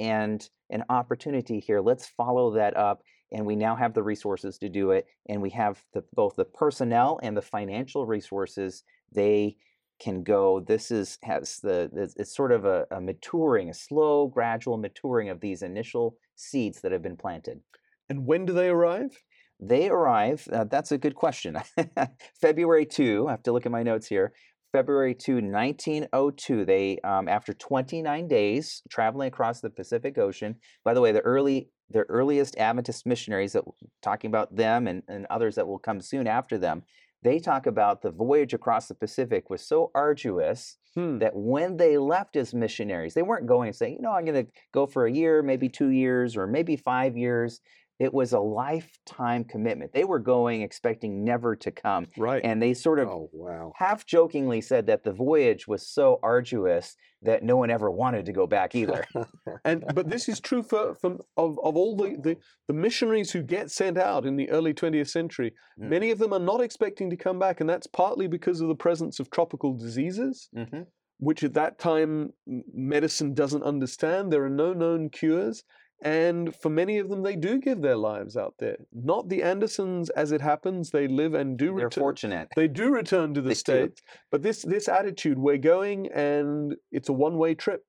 and 0.02 0.50
an 0.70 0.82
opportunity 0.88 1.60
here. 1.60 1.80
Let's 1.80 2.08
follow 2.08 2.52
that 2.54 2.76
up. 2.76 3.02
And 3.30 3.46
we 3.46 3.54
now 3.54 3.76
have 3.76 3.94
the 3.94 4.02
resources 4.02 4.58
to 4.58 4.68
do 4.68 4.90
it. 4.90 5.06
And 5.28 5.40
we 5.40 5.50
have 5.50 5.82
the, 5.94 6.02
both 6.12 6.34
the 6.34 6.44
personnel 6.44 7.20
and 7.22 7.36
the 7.36 7.42
financial 7.42 8.04
resources. 8.04 8.82
They 9.12 9.56
can 10.00 10.24
go. 10.24 10.58
This 10.58 10.90
is 10.90 11.18
has 11.22 11.60
the 11.60 11.88
it's 12.16 12.34
sort 12.34 12.50
of 12.50 12.64
a, 12.64 12.86
a 12.90 13.00
maturing, 13.00 13.70
a 13.70 13.74
slow, 13.74 14.26
gradual 14.26 14.76
maturing 14.76 15.28
of 15.28 15.40
these 15.40 15.62
initial 15.62 16.16
seeds 16.34 16.80
that 16.80 16.90
have 16.90 17.02
been 17.02 17.16
planted. 17.16 17.60
And 18.08 18.26
when 18.26 18.44
do 18.44 18.52
they 18.52 18.68
arrive? 18.68 19.22
They 19.60 19.88
arrive. 19.88 20.48
Uh, 20.52 20.64
that's 20.64 20.90
a 20.90 20.98
good 20.98 21.14
question. 21.14 21.56
February 22.40 22.86
two. 22.86 23.28
I 23.28 23.30
have 23.30 23.44
to 23.44 23.52
look 23.52 23.66
at 23.66 23.72
my 23.72 23.84
notes 23.84 24.08
here. 24.08 24.32
February 24.72 25.14
2, 25.14 25.34
1902. 25.34 26.64
They, 26.64 26.98
um, 27.04 27.28
after 27.28 27.52
29 27.52 28.28
days 28.28 28.82
traveling 28.90 29.28
across 29.28 29.60
the 29.60 29.70
Pacific 29.70 30.18
Ocean, 30.18 30.56
by 30.84 30.94
the 30.94 31.00
way, 31.00 31.12
the 31.12 31.20
early 31.20 31.68
the 31.90 32.04
earliest 32.08 32.56
Adventist 32.56 33.04
missionaries 33.04 33.52
that 33.52 33.64
talking 34.00 34.30
about 34.30 34.56
them 34.56 34.86
and, 34.86 35.02
and 35.08 35.26
others 35.28 35.56
that 35.56 35.66
will 35.66 35.78
come 35.78 36.00
soon 36.00 36.26
after 36.26 36.56
them, 36.56 36.82
they 37.22 37.38
talk 37.38 37.66
about 37.66 38.00
the 38.00 38.10
voyage 38.10 38.54
across 38.54 38.88
the 38.88 38.94
Pacific 38.94 39.50
was 39.50 39.60
so 39.66 39.90
arduous 39.94 40.78
Hmm. 40.94 41.18
that 41.18 41.34
when 41.34 41.78
they 41.78 41.96
left 41.96 42.36
as 42.36 42.52
missionaries, 42.52 43.14
they 43.14 43.22
weren't 43.22 43.46
going 43.46 43.68
and 43.68 43.76
saying, 43.76 43.94
you 43.94 44.02
know, 44.02 44.12
I'm 44.12 44.26
going 44.26 44.44
to 44.44 44.52
go 44.72 44.86
for 44.86 45.06
a 45.06 45.12
year, 45.12 45.42
maybe 45.42 45.70
two 45.70 45.88
years, 45.88 46.36
or 46.36 46.46
maybe 46.46 46.76
five 46.76 47.16
years. 47.16 47.60
It 48.02 48.12
was 48.12 48.32
a 48.32 48.40
lifetime 48.40 49.44
commitment. 49.44 49.92
They 49.92 50.02
were 50.02 50.18
going 50.18 50.62
expecting 50.62 51.22
never 51.22 51.54
to 51.54 51.70
come. 51.70 52.08
Right. 52.18 52.40
And 52.44 52.60
they 52.60 52.74
sort 52.74 52.98
of 52.98 53.08
Oh 53.08 53.30
wow. 53.32 53.72
half 53.76 54.04
jokingly 54.06 54.60
said 54.60 54.86
that 54.88 55.04
the 55.04 55.12
voyage 55.12 55.68
was 55.68 55.86
so 55.86 56.18
arduous 56.20 56.96
that 57.22 57.44
no 57.44 57.56
one 57.56 57.70
ever 57.70 57.88
wanted 57.92 58.26
to 58.26 58.32
go 58.32 58.48
back 58.48 58.74
either. 58.74 59.04
and 59.64 59.84
but 59.94 60.08
this 60.10 60.28
is 60.28 60.40
true 60.40 60.64
for, 60.64 60.96
for 60.96 61.12
of, 61.36 61.56
of 61.62 61.76
all 61.76 61.96
the, 61.96 62.16
the, 62.20 62.36
the 62.66 62.74
missionaries 62.74 63.30
who 63.30 63.40
get 63.40 63.70
sent 63.70 63.96
out 63.96 64.26
in 64.26 64.34
the 64.34 64.50
early 64.50 64.74
20th 64.74 65.08
century 65.10 65.52
Mm. 65.80 65.88
many 65.88 66.10
of 66.10 66.18
them 66.18 66.32
are 66.34 66.38
not 66.52 66.60
expecting 66.60 67.08
to 67.08 67.16
come 67.16 67.38
back 67.38 67.60
and 67.60 67.70
that's 67.70 67.86
partly 67.86 68.26
because 68.26 68.60
of 68.60 68.68
the 68.68 68.74
presence 68.74 69.18
of 69.20 69.30
tropical 69.30 69.72
diseases 69.74 70.50
Mhm. 70.54 70.86
which 71.18 71.42
at 71.44 71.54
that 71.54 71.78
time 71.78 72.32
medicine 72.74 73.32
doesn't 73.32 73.62
understand 73.62 74.30
there 74.30 74.44
are 74.44 74.50
no 74.50 74.72
known 74.74 75.08
cures 75.08 75.64
and 76.02 76.54
for 76.56 76.68
many 76.70 76.98
of 76.98 77.08
them 77.08 77.22
they 77.22 77.36
do 77.36 77.58
give 77.58 77.80
their 77.80 77.96
lives 77.96 78.36
out 78.36 78.54
there 78.58 78.76
not 78.92 79.28
the 79.28 79.42
andersons 79.42 80.10
as 80.10 80.32
it 80.32 80.40
happens 80.40 80.90
they 80.90 81.06
live 81.08 81.34
and 81.34 81.56
do 81.56 81.66
They're 81.66 81.86
return 81.86 82.02
fortunate. 82.02 82.48
they 82.56 82.68
do 82.68 82.90
return 82.90 83.34
to 83.34 83.40
the 83.40 83.48
They 83.50 83.54
do. 83.54 83.58
states 83.58 84.02
but 84.30 84.42
this 84.42 84.62
this 84.62 84.88
attitude 84.88 85.38
we're 85.38 85.58
going 85.58 86.08
and 86.12 86.76
it's 86.90 87.08
a 87.08 87.12
one 87.12 87.38
way 87.38 87.54
trip 87.54 87.84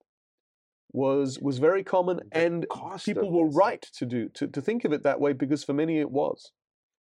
was 0.92 1.40
was 1.40 1.58
very 1.58 1.84
common 1.84 2.18
The 2.32 2.38
and 2.46 2.66
people 3.04 3.32
were 3.32 3.50
right 3.50 3.82
to 3.98 4.06
do 4.06 4.30
to, 4.30 4.48
to 4.48 4.62
think 4.62 4.86
of 4.86 4.94
it 4.94 5.04
that 5.04 5.20
way 5.20 5.34
because 5.34 5.64
for 5.64 5.74
many 5.74 6.00
it 6.00 6.12
was 6.12 6.52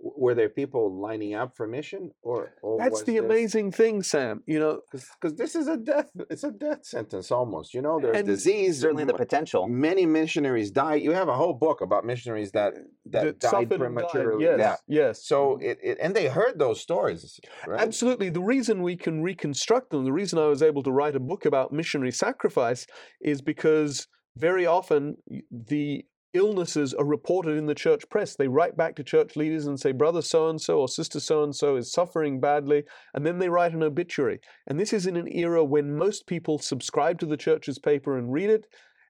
Were 0.03 0.33
there 0.33 0.49
people 0.49 0.99
lining 0.99 1.35
up 1.35 1.55
for 1.55 1.67
mission, 1.67 2.11
or, 2.23 2.53
or 2.63 2.77
that's 2.79 3.03
the 3.03 3.13
this- 3.13 3.23
amazing 3.23 3.71
thing 3.71 4.01
sam 4.01 4.43
you 4.47 4.59
know 4.59 4.81
because 4.89 5.35
this 5.35 5.55
is 5.55 5.67
a 5.67 5.77
death 5.77 6.09
it's 6.29 6.43
a 6.43 6.51
death 6.51 6.85
sentence 6.85 7.31
almost 7.31 7.73
you 7.73 7.81
know 7.81 7.99
there's 8.01 8.17
And 8.17 8.25
disease 8.25 8.79
Certainly 8.81 9.05
the 9.05 9.13
potential. 9.13 9.67
many 9.67 10.05
missionaries 10.05 10.71
die 10.71 10.95
you 10.95 11.11
have 11.11 11.27
a 11.27 11.35
whole 11.35 11.53
book 11.53 11.81
about 11.81 12.05
missionaries 12.05 12.51
that 12.53 12.73
that 13.05 13.39
died 13.39 13.49
suffered 13.49 13.61
and 13.61 13.69
died, 13.69 13.79
prematurely 13.79 14.43
yes 14.43 14.59
yeah 14.59 14.75
yes 14.87 15.25
so 15.25 15.37
mm-hmm. 15.51 15.63
it, 15.63 15.77
it 15.83 15.97
and 16.01 16.15
they 16.15 16.27
heard 16.27 16.57
those 16.57 16.81
stories 16.81 17.39
right 17.67 17.81
Absolutely. 17.91 18.29
The 18.29 18.41
reason 18.41 18.83
we 18.83 18.95
can 18.95 19.21
reconstruct 19.21 19.89
them, 19.89 20.05
the 20.05 20.13
reason 20.13 20.39
I 20.39 20.47
was 20.47 20.61
able 20.61 20.81
to 20.83 20.91
write 20.91 21.15
a 21.15 21.19
book 21.19 21.45
about 21.45 21.73
missionary 21.73 22.11
sacrifice 22.11 22.87
is 23.19 23.41
because 23.41 24.07
very 24.37 24.65
often 24.65 25.17
the 25.51 26.05
illnesses 26.33 26.93
are 26.93 27.05
reported 27.05 27.57
in 27.57 27.65
the 27.65 27.75
church 27.75 28.07
press. 28.09 28.35
They 28.35 28.47
write 28.47 28.77
back 28.77 28.95
to 28.95 29.03
church 29.03 29.35
leaders 29.35 29.65
and 29.65 29.79
say, 29.79 29.91
Brother 29.91 30.21
so 30.21 30.49
and 30.49 30.59
so 30.59 30.79
or 30.79 30.87
Sister 30.87 31.19
so 31.19 31.43
and 31.43 31.55
so 31.55 31.75
is 31.75 31.91
suffering 31.91 32.39
badly. 32.39 32.83
And 33.13 33.25
then 33.25 33.39
they 33.39 33.49
write 33.49 33.73
an 33.73 33.83
obituary. 33.83 34.39
And 34.67 34.79
this 34.79 34.93
is 34.93 35.07
in 35.07 35.17
an 35.17 35.27
era 35.31 35.63
when 35.63 35.97
most 35.97 36.27
people 36.27 36.59
subscribe 36.59 37.19
to 37.19 37.25
the 37.25 37.37
church's 37.37 37.79
paper 37.79 38.17
and 38.17 38.31
read 38.31 38.49
it. 38.49 38.67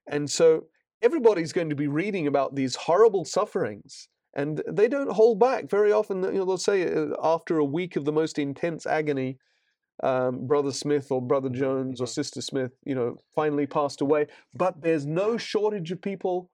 And 0.08 0.30
so 0.30 0.66
everybody's 1.00 1.52
going 1.52 1.70
to 1.70 1.76
be 1.76 1.88
reading 1.88 2.26
about 2.26 2.54
these 2.54 2.74
horrible 2.74 3.24
sufferings. 3.24 4.08
And 4.34 4.62
they 4.66 4.88
don't 4.88 5.12
hold 5.12 5.38
back. 5.38 5.68
Very 5.68 5.92
often, 5.92 6.22
you 6.22 6.32
know, 6.32 6.44
they'll 6.46 6.56
say 6.56 6.92
uh, 6.92 7.08
after 7.22 7.58
a 7.58 7.64
week 7.64 7.96
of 7.96 8.04
the 8.04 8.12
most 8.12 8.38
intense 8.38 8.86
agony, 8.86 9.38
um, 10.02 10.46
Brother 10.46 10.72
Smith 10.72 11.12
or 11.12 11.20
Brother 11.20 11.50
Jones 11.50 12.00
or 12.00 12.06
Sister 12.06 12.40
Smith, 12.40 12.72
you 12.84 12.94
know, 12.94 13.16
finally 13.34 13.66
passed 13.66 14.00
away. 14.00 14.26
But 14.54 14.80
there's 14.82 15.06
no 15.06 15.36
shortage 15.36 15.92
of 15.92 16.00
people 16.00 16.50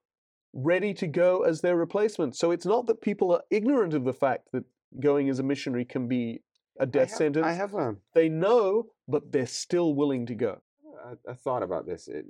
ready 0.53 0.95
to 0.95 1.07
go 1.07 1.43
as 1.43 1.61
their 1.61 1.77
replacement. 1.77 2.37
So 2.37 2.51
it's 2.51 2.67
not 2.67 2.87
that 2.87 3.01
people 3.01 3.33
are 3.33 3.43
ignorant 3.51 3.95
of 3.95 4.05
the 4.05 4.13
fact 4.13 4.49
that 4.53 4.65
going 5.01 5.29
as 5.29 5.39
a 5.39 5.43
missionary 5.43 5.85
can 5.85 6.09
be 6.09 6.43
a 6.81 6.87
death 6.87 7.11
have, 7.11 7.19
sentence. 7.19 7.47
I 7.47 7.53
have 7.53 7.75
a, 7.75 7.97
They 8.15 8.29
know, 8.29 8.87
but 9.07 9.33
they're 9.33 9.47
still 9.47 9.95
willing 9.95 10.27
to 10.27 10.35
go. 10.35 10.61
I, 11.05 11.13
a 11.31 11.35
thought 11.35 11.63
about 11.63 11.87
this 11.87 12.09
it, 12.09 12.25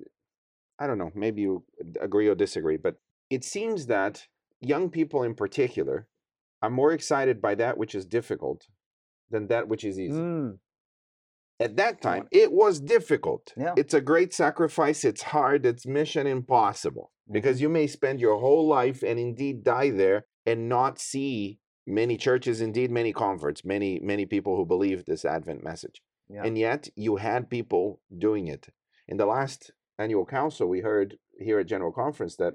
i 0.78 0.86
don't 0.86 0.98
know 0.98 1.10
maybe 1.14 1.40
you 1.40 1.64
agree 2.00 2.28
or 2.28 2.34
disagree 2.34 2.76
but 2.76 2.96
it 3.30 3.42
seems 3.42 3.86
that 3.86 4.26
young 4.60 4.90
people 4.90 5.22
in 5.22 5.34
particular 5.34 6.06
are 6.60 6.68
more 6.70 6.92
excited 6.92 7.40
by 7.40 7.54
that 7.54 7.78
which 7.78 7.94
is 7.94 8.04
difficult 8.04 8.66
than 9.30 9.46
that 9.48 9.68
which 9.68 9.84
is 9.84 9.98
easy 9.98 10.12
Mm, 10.20 10.58
at 11.58 11.76
that 11.76 12.02
time 12.02 12.28
it 12.30 12.52
was 12.52 12.78
difficult 12.78 13.54
Yeah. 13.56 13.72
it's 13.76 13.94
a 13.94 14.02
great 14.02 14.34
sacrifice 14.34 15.02
it's 15.02 15.22
hard 15.22 15.64
it's 15.64 15.86
mission 15.86 16.26
impossible 16.26 17.10
because 17.30 17.60
you 17.60 17.68
may 17.68 17.86
spend 17.86 18.20
your 18.20 18.38
whole 18.38 18.66
life 18.66 19.02
and 19.02 19.18
indeed 19.18 19.62
die 19.64 19.90
there 19.90 20.24
and 20.46 20.68
not 20.68 20.98
see 20.98 21.58
many 21.86 22.16
churches 22.16 22.60
indeed 22.60 22.90
many 22.90 23.12
converts 23.12 23.64
many 23.64 23.98
many 24.02 24.26
people 24.26 24.56
who 24.56 24.64
believe 24.66 25.04
this 25.04 25.24
advent 25.24 25.62
message 25.64 26.02
Yeah. 26.28 26.44
and 26.44 26.58
yet 26.58 26.88
you 26.96 27.16
had 27.16 27.48
people 27.50 28.00
doing 28.26 28.46
it 28.48 28.68
in 29.06 29.16
the 29.16 29.26
last 29.26 29.70
annual 29.98 30.26
council 30.26 30.66
we 30.68 30.80
heard 30.80 31.18
here 31.40 31.58
at 31.60 31.66
general 31.66 31.92
conference 31.92 32.36
that 32.36 32.54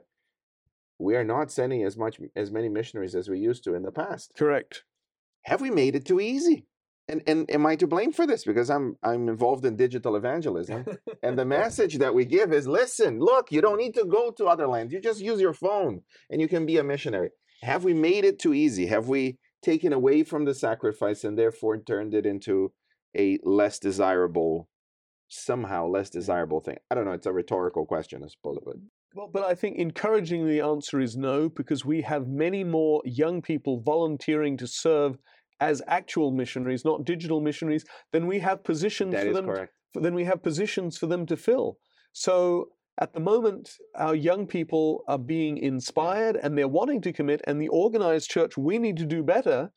we 1.00 1.16
are 1.16 1.24
not 1.24 1.52
sending 1.52 1.84
as 1.84 1.98
much 1.98 2.20
as 2.36 2.52
many 2.52 2.70
missionaries 2.70 3.16
as 3.16 3.28
we 3.30 3.40
used 3.40 3.64
to 3.64 3.74
in 3.76 3.84
the 3.84 3.92
past 3.92 4.34
correct. 4.38 4.84
have 5.44 5.62
we 5.62 5.72
made 5.72 5.96
it 5.96 6.06
too 6.06 6.20
easy 6.20 6.66
and 7.08 7.22
and 7.28 7.50
am 7.52 7.66
i 7.66 7.76
to 7.76 7.88
blame 7.88 8.12
for 8.12 8.26
this? 8.26 8.44
Because 8.44 8.70
i'm 8.70 8.98
i'm 9.04 9.30
involved 9.30 9.66
in 9.66 9.76
digital 9.76 10.16
evangelism 10.16 10.86
and 11.22 11.38
the 11.38 11.46
message 11.60 11.98
that 11.98 12.14
we 12.14 12.26
give 12.26 12.54
is 12.54 12.68
listen 12.68 13.20
look 13.20 13.52
you 13.52 13.62
don't 13.62 13.78
need 13.78 13.94
to 13.96 14.06
go 14.06 14.32
to 14.32 14.46
other 14.46 14.68
lands. 14.68 14.94
You 14.94 15.02
just 15.02 15.22
use 15.22 15.42
your 15.42 15.54
phone 15.54 16.02
and 16.30 16.42
you 16.42 16.48
can 16.48 16.66
be 16.66 16.78
a 16.78 16.84
missionary. 16.84 17.30
Have 17.62 17.84
we 17.84 17.94
made 17.94 18.26
it 18.26 18.40
too 18.40 18.54
easy? 18.54 18.88
Have 18.88 19.08
we 19.08 19.38
taken 19.62 19.94
away 19.94 20.24
from 20.24 20.46
the 20.46 20.54
sacrifice 20.54 21.24
and 21.24 21.38
therefore 21.38 21.78
turned 21.78 22.14
it 22.14 22.26
into 22.26 22.74
a 23.18 23.40
less 23.44 23.80
desirable 23.80 24.68
somehow 25.30 25.88
less 25.88 26.10
desirable 26.10 26.60
thing? 26.60 26.78
I 26.92 26.96
don't 26.96 27.06
know. 27.06 27.14
It's 27.14 27.26
a 27.26 27.34
rhetorical 27.34 27.86
question 27.86 28.24
i 28.24 28.28
suppose 28.28 28.60
but 28.66 28.76
Well, 29.16 29.30
but 29.32 29.44
I 29.44 29.56
think 29.56 29.78
encouraging 29.78 30.48
the 30.48 30.62
answer 30.62 31.00
is 31.00 31.16
no, 31.16 31.50
because 31.50 31.86
we 31.86 32.02
have 32.02 32.28
many 32.28 32.64
more 32.64 33.02
young 33.06 33.42
people 33.42 33.80
volunteering 33.80 34.58
to 34.58 34.68
serve 34.68 35.18
as 35.70 35.82
actual 35.88 36.30
missionaries, 36.32 36.84
not 36.84 37.06
digital 37.06 37.40
missionaries, 37.40 37.86
then 38.12 38.28
we 38.28 38.40
have 38.40 38.64
positions 38.64 39.14
that 39.14 39.28
for 39.28 39.34
them. 39.34 39.46
correct 39.46 39.74
Then 40.06 40.14
we 40.14 40.26
have 40.26 40.44
positions 40.44 40.98
for 40.98 41.08
them 41.08 41.26
to 41.28 41.38
fill. 41.38 41.78
So 42.12 42.70
at 43.00 43.14
the 43.14 43.20
moment, 43.20 43.66
our 43.96 44.16
young 44.30 44.46
people 44.46 45.04
are 45.08 45.24
being 45.36 45.58
inspired 45.58 46.36
and 46.36 46.58
they're 46.58 46.68
wanting 46.82 47.02
to 47.02 47.14
commit, 47.14 47.42
and 47.48 47.62
the 47.62 47.70
organized 47.70 48.30
church, 48.30 48.58
we 48.58 48.78
need 48.78 48.98
to 48.98 49.06
do 49.06 49.24
better 49.24 49.72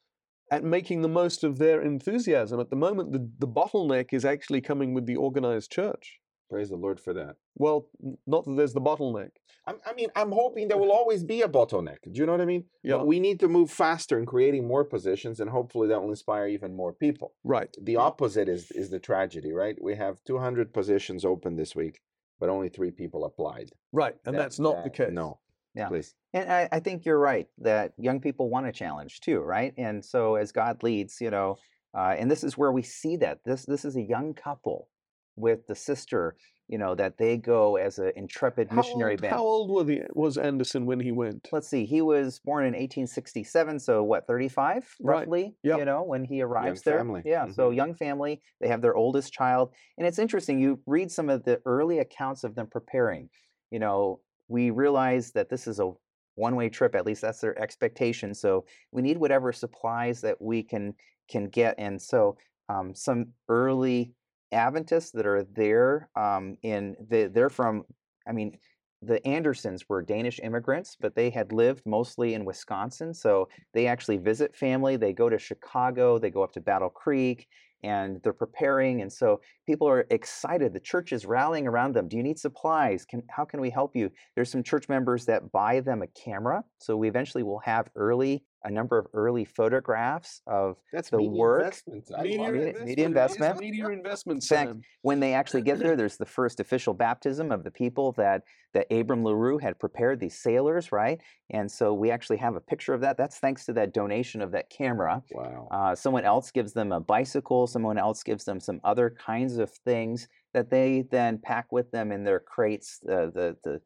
at 0.50 0.64
making 0.64 1.02
the 1.02 1.08
most 1.20 1.44
of 1.44 1.58
their 1.58 1.80
enthusiasm. 1.82 2.60
At 2.60 2.70
the 2.70 2.82
moment, 2.86 3.12
the, 3.12 3.22
the 3.38 3.48
bottleneck 3.48 4.08
is 4.12 4.24
actually 4.24 4.60
coming 4.60 4.92
with 4.94 5.06
the 5.06 5.16
organized 5.16 5.70
church. 5.70 6.18
Praise 6.48 6.68
the 6.70 6.76
lord 6.76 6.98
for 7.00 7.12
that 7.12 7.36
Well, 7.56 7.88
not 8.26 8.44
that 8.44 8.54
there's 8.56 8.72
the 8.74 8.80
bottleneck. 8.80 9.30
I'm, 9.68 9.76
I 9.84 9.92
mean, 9.94 10.10
I'm 10.14 10.30
hoping 10.30 10.68
there 10.68 10.78
will 10.82 10.92
always 10.92 11.24
be 11.24 11.42
a 11.42 11.48
bottleneck. 11.48 11.98
Do 12.04 12.20
you 12.20 12.26
know 12.26 12.32
what 12.32 12.40
I 12.40 12.44
mean? 12.44 12.64
Yeah. 12.82 12.98
But 12.98 13.06
we 13.06 13.18
need 13.18 13.40
to 13.40 13.48
move 13.48 13.70
faster 13.70 14.16
in 14.18 14.24
creating 14.26 14.66
more 14.66 14.84
positions, 14.84 15.40
and 15.40 15.50
hopefully 15.50 15.88
that 15.88 16.00
will 16.00 16.10
inspire 16.10 16.46
even 16.46 16.76
more 16.76 16.92
people. 16.92 17.34
Right. 17.42 17.74
The 17.82 17.96
opposite 17.96 18.48
is 18.48 18.70
is 18.70 18.90
the 18.90 19.00
tragedy, 19.00 19.52
right? 19.52 19.76
We 19.82 19.96
have 19.96 20.22
200 20.24 20.72
positions 20.72 21.24
open 21.24 21.56
this 21.56 21.74
week, 21.74 22.00
but 22.38 22.48
only 22.48 22.68
three 22.68 22.92
people 22.92 23.24
applied. 23.24 23.70
Right. 23.92 24.14
And 24.24 24.34
That- 24.34 24.42
that's 24.42 24.60
not 24.60 24.84
the 24.84 24.90
case. 24.90 25.12
No. 25.12 25.40
Yeah. 25.74 25.88
Please. 25.88 26.14
And 26.32 26.50
I, 26.50 26.68
I 26.76 26.80
think 26.80 27.04
you're 27.04 27.18
right 27.18 27.48
that 27.58 27.92
young 27.98 28.20
people 28.20 28.48
want 28.48 28.66
a 28.66 28.72
challenge 28.72 29.20
too, 29.20 29.40
right? 29.40 29.74
And 29.76 30.04
so 30.04 30.36
as 30.36 30.52
God 30.52 30.82
leads, 30.82 31.20
you 31.20 31.30
know, 31.30 31.56
uh, 31.92 32.14
and 32.18 32.30
this 32.30 32.44
is 32.44 32.56
where 32.56 32.72
we 32.72 32.82
see 32.82 33.16
that 33.16 33.40
this 33.44 33.64
this 33.66 33.84
is 33.84 33.96
a 33.96 34.02
young 34.02 34.32
couple 34.34 34.88
with 35.36 35.66
the 35.66 35.74
sister, 35.74 36.36
you 36.68 36.78
know, 36.78 36.94
that 36.94 37.18
they 37.18 37.36
go 37.36 37.76
as 37.76 37.98
an 37.98 38.12
intrepid 38.16 38.68
How 38.68 38.76
missionary 38.76 39.12
old, 39.12 39.20
band. 39.20 39.34
how 39.34 39.42
old 39.44 39.70
was, 39.70 39.86
the, 39.86 40.02
was 40.14 40.36
Anderson 40.38 40.86
when 40.86 40.98
he 40.98 41.12
went? 41.12 41.48
Let's 41.52 41.68
see, 41.68 41.84
he 41.84 42.02
was 42.02 42.40
born 42.40 42.64
in 42.66 42.74
1867, 42.74 43.78
so 43.80 44.02
what, 44.02 44.26
35 44.26 44.94
Right. 45.00 45.20
roughly? 45.20 45.54
Yep. 45.62 45.78
You 45.78 45.84
know, 45.84 46.02
when 46.02 46.24
he 46.24 46.42
arrives 46.42 46.82
there. 46.82 46.98
family. 46.98 47.22
Yeah, 47.24 47.46
so 47.48 47.70
Mhm. 47.70 47.76
young 47.76 47.94
family. 47.94 48.42
They 48.60 48.68
have 48.68 48.82
their 48.82 48.96
oldest 48.96 49.32
child, 49.32 49.72
and 49.98 50.06
it's 50.06 50.18
interesting. 50.18 50.58
You 50.58 50.80
read 50.86 51.12
some 51.12 51.28
of 51.30 51.44
the 51.44 51.60
early 51.64 51.98
accounts 51.98 52.42
of 52.44 52.54
them 52.54 52.66
preparing. 52.66 53.30
You 53.70 53.78
know, 53.78 54.20
we 54.48 54.70
realize 54.70 55.32
that 55.32 55.48
this 55.50 55.66
is 55.66 55.78
a 55.80 55.92
one-way 56.36 56.68
trip. 56.68 56.94
At 56.94 57.06
least 57.06 57.22
that's 57.22 57.40
their 57.40 57.58
expectation. 57.58 58.34
So 58.34 58.64
we 58.92 59.02
need 59.02 59.18
whatever 59.18 59.52
supplies 59.52 60.20
that 60.22 60.40
we 60.40 60.62
can 60.62 60.94
can 61.28 61.48
get, 61.48 61.74
and 61.78 62.00
so 62.00 62.36
um, 62.68 62.94
some 62.94 63.32
early 63.48 64.12
Adventists 64.52 65.10
that 65.12 65.26
are 65.26 65.44
there 65.44 66.08
um, 66.16 66.56
in 66.62 66.96
the, 67.08 67.30
they're 67.32 67.50
from. 67.50 67.84
I 68.28 68.32
mean, 68.32 68.58
the 69.02 69.24
Andersons 69.26 69.88
were 69.88 70.02
Danish 70.02 70.40
immigrants, 70.42 70.96
but 70.98 71.14
they 71.14 71.30
had 71.30 71.52
lived 71.52 71.82
mostly 71.86 72.34
in 72.34 72.44
Wisconsin. 72.44 73.14
So 73.14 73.48
they 73.74 73.86
actually 73.86 74.16
visit 74.16 74.56
family. 74.56 74.96
They 74.96 75.12
go 75.12 75.28
to 75.28 75.38
Chicago, 75.38 76.18
they 76.18 76.30
go 76.30 76.42
up 76.42 76.52
to 76.52 76.60
Battle 76.60 76.88
Creek, 76.88 77.46
and 77.82 78.20
they're 78.22 78.32
preparing 78.32 79.02
and 79.02 79.12
so 79.12 79.40
people 79.66 79.88
are 79.88 80.06
excited 80.10 80.72
the 80.72 80.80
church 80.80 81.12
is 81.12 81.26
rallying 81.26 81.66
around 81.66 81.94
them 81.94 82.08
do 82.08 82.16
you 82.16 82.22
need 82.22 82.38
supplies 82.38 83.04
can 83.04 83.22
how 83.30 83.44
can 83.44 83.60
we 83.60 83.70
help 83.70 83.94
you 83.94 84.10
there's 84.34 84.50
some 84.50 84.62
church 84.62 84.88
members 84.88 85.26
that 85.26 85.52
buy 85.52 85.80
them 85.80 86.02
a 86.02 86.06
camera 86.08 86.64
so 86.78 86.96
we 86.96 87.08
eventually 87.08 87.42
will 87.42 87.60
have 87.60 87.88
early 87.94 88.42
a 88.66 88.70
number 88.70 88.98
of 88.98 89.06
early 89.14 89.44
photographs 89.44 90.42
of 90.46 90.76
That's 90.92 91.08
the 91.08 91.18
media 91.18 91.30
work 91.38 91.60
investments. 91.62 92.10
I 92.16 92.22
Media 92.22 92.38
Media- 92.52 92.66
it. 92.68 92.84
media 92.84 93.06
investment. 93.06 93.52
investment. 93.52 93.60
Media 93.60 93.88
investment. 93.88 94.42
In 94.42 94.56
fact, 94.56 94.74
when 95.02 95.20
they 95.20 95.34
actually 95.34 95.62
get 95.62 95.78
there 95.78 95.94
there's 96.00 96.16
the 96.16 96.26
first 96.26 96.58
official 96.58 96.92
baptism 96.92 97.52
of 97.52 97.62
the 97.62 97.70
people 97.70 98.12
that 98.12 98.42
that 98.74 98.86
abram 98.92 99.22
larue 99.24 99.56
had 99.58 99.78
prepared 99.78 100.18
these 100.20 100.36
sailors 100.36 100.90
right 100.92 101.20
and 101.50 101.70
so 101.70 101.94
we 101.94 102.10
actually 102.10 102.36
have 102.36 102.56
a 102.56 102.60
picture 102.60 102.92
of 102.92 103.00
that 103.00 103.16
that's 103.16 103.38
thanks 103.38 103.64
to 103.64 103.72
that 103.72 103.94
donation 103.94 104.42
of 104.42 104.50
that 104.50 104.68
camera 104.68 105.22
Wow. 105.30 105.68
uh, 105.70 105.94
someone 105.94 106.24
else 106.24 106.50
gives 106.50 106.72
them 106.72 106.92
a 106.92 107.00
bicycle 107.00 107.66
someone 107.68 107.96
else 107.98 108.22
gives 108.22 108.44
them 108.44 108.58
some 108.60 108.80
other 108.84 109.10
kinds 109.10 109.56
of 109.58 109.70
things 109.70 110.28
that 110.56 110.70
they 110.70 111.04
then 111.10 111.38
pack 111.38 111.70
with 111.70 111.90
them 111.90 112.10
in 112.10 112.24
their 112.24 112.40
crates 112.40 112.98
uh, 113.06 113.26
the, 113.26 113.56
the, 113.62 113.80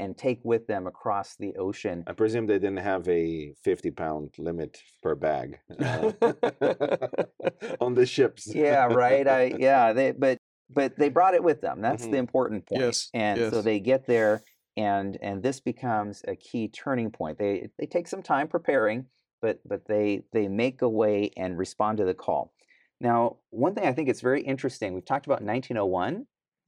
and 0.00 0.18
take 0.18 0.40
with 0.42 0.66
them 0.66 0.88
across 0.88 1.36
the 1.36 1.54
ocean. 1.54 2.02
I 2.08 2.12
presume 2.14 2.46
they 2.48 2.58
didn't 2.58 2.78
have 2.78 3.08
a 3.08 3.54
50 3.62 3.92
pound 3.92 4.34
limit 4.36 4.82
per 5.04 5.14
bag 5.14 5.60
uh, 5.78 6.10
on 7.80 7.94
the 7.94 8.04
ships. 8.04 8.52
yeah 8.52 8.86
right 8.86 9.28
i 9.28 9.44
yeah 9.58 9.92
they 9.92 10.10
but 10.10 10.38
but 10.68 10.98
they 10.98 11.08
brought 11.10 11.34
it 11.34 11.44
with 11.44 11.60
them. 11.60 11.80
That's 11.80 12.06
Mhm. 12.06 12.10
the 12.10 12.16
important 12.16 12.66
point. 12.66 12.82
Yes, 12.82 13.08
and 13.14 13.38
so 13.54 13.62
they 13.62 13.78
get 13.78 14.08
there 14.08 14.42
and 14.76 15.16
and 15.22 15.40
this 15.40 15.60
becomes 15.60 16.24
a 16.26 16.34
key 16.34 16.66
turning 16.66 17.12
point. 17.12 17.38
They 17.38 17.68
they 17.78 17.86
take 17.86 18.08
some 18.08 18.22
time 18.22 18.48
preparing 18.48 19.06
but 19.40 19.60
but 19.64 19.86
they 19.86 20.22
they 20.32 20.48
make 20.48 20.82
a 20.82 20.88
way 20.88 21.30
and 21.36 21.56
respond 21.56 21.98
to 21.98 22.04
the 22.04 22.14
call 22.14 22.52
now 23.00 23.36
one 23.50 23.74
thing 23.74 23.86
i 23.86 23.92
think 23.92 24.08
it's 24.08 24.20
very 24.20 24.42
interesting 24.42 24.94
we've 24.94 25.04
talked 25.04 25.26
about 25.26 25.42
1901 25.42 26.26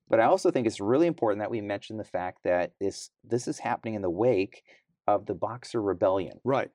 but 0.08 0.20
i 0.20 0.24
also 0.24 0.50
think 0.50 0.66
it's 0.66 0.80
really 0.80 1.06
important 1.06 1.40
that 1.40 1.50
we 1.50 1.60
mention 1.60 1.96
the 1.96 2.04
fact 2.04 2.38
that 2.44 2.72
this 2.80 3.10
this 3.24 3.48
is 3.48 3.58
happening 3.58 3.94
in 3.94 4.02
the 4.02 4.10
wake 4.10 4.62
of 5.06 5.26
the 5.26 5.34
boxer 5.34 5.80
rebellion 5.80 6.38
Right. 6.44 6.70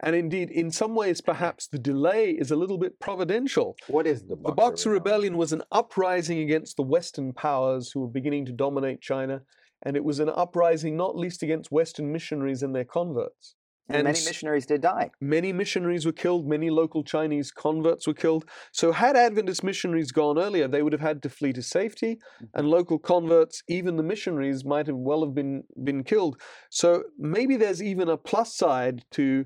And 0.00 0.14
indeed, 0.14 0.50
in 0.50 0.70
some 0.70 0.94
ways, 0.94 1.20
perhaps 1.20 1.66
the 1.66 1.78
delay 1.78 2.30
is 2.30 2.50
a 2.50 2.56
little 2.56 2.78
bit 2.78 3.00
providential. 3.00 3.76
What 3.88 4.06
is 4.06 4.22
the 4.22 4.36
The 4.36 4.52
Boxer 4.52 4.90
Rebellion 4.90 5.36
was 5.36 5.52
an 5.52 5.62
uprising 5.72 6.38
against 6.38 6.76
the 6.76 6.84
Western 6.84 7.32
powers 7.32 7.90
who 7.90 8.00
were 8.00 8.08
beginning 8.08 8.46
to 8.46 8.52
dominate 8.52 9.00
China, 9.00 9.42
and 9.82 9.96
it 9.96 10.04
was 10.04 10.20
an 10.20 10.28
uprising 10.28 10.96
not 10.96 11.16
least 11.16 11.42
against 11.42 11.72
Western 11.72 12.12
missionaries 12.12 12.62
and 12.62 12.74
their 12.74 12.84
converts. 12.84 13.56
And 13.88 14.04
many 14.04 14.24
missionaries 14.24 14.66
did 14.66 14.80
die 14.80 15.10
Many 15.20 15.52
missionaries 15.52 16.04
were 16.06 16.12
killed, 16.12 16.46
many 16.46 16.70
local 16.70 17.02
Chinese 17.02 17.50
converts 17.50 18.06
were 18.06 18.14
killed. 18.14 18.44
So, 18.72 18.92
had 18.92 19.16
Adventist 19.16 19.62
missionaries 19.64 20.12
gone 20.12 20.38
earlier, 20.38 20.68
they 20.68 20.82
would 20.82 20.92
have 20.92 21.00
had 21.00 21.22
to 21.22 21.28
flee 21.28 21.52
to 21.54 21.62
safety, 21.62 22.16
mm-hmm. 22.16 22.44
and 22.58 22.68
local 22.68 22.98
converts, 22.98 23.62
even 23.68 23.96
the 23.96 24.02
missionaries, 24.02 24.64
might 24.64 24.86
have 24.86 24.96
well 24.96 25.24
have 25.24 25.34
been, 25.34 25.64
been 25.82 26.04
killed. 26.04 26.40
So, 26.70 27.04
maybe 27.18 27.56
there's 27.56 27.82
even 27.82 28.08
a 28.08 28.16
plus 28.16 28.54
side 28.56 29.04
to 29.12 29.44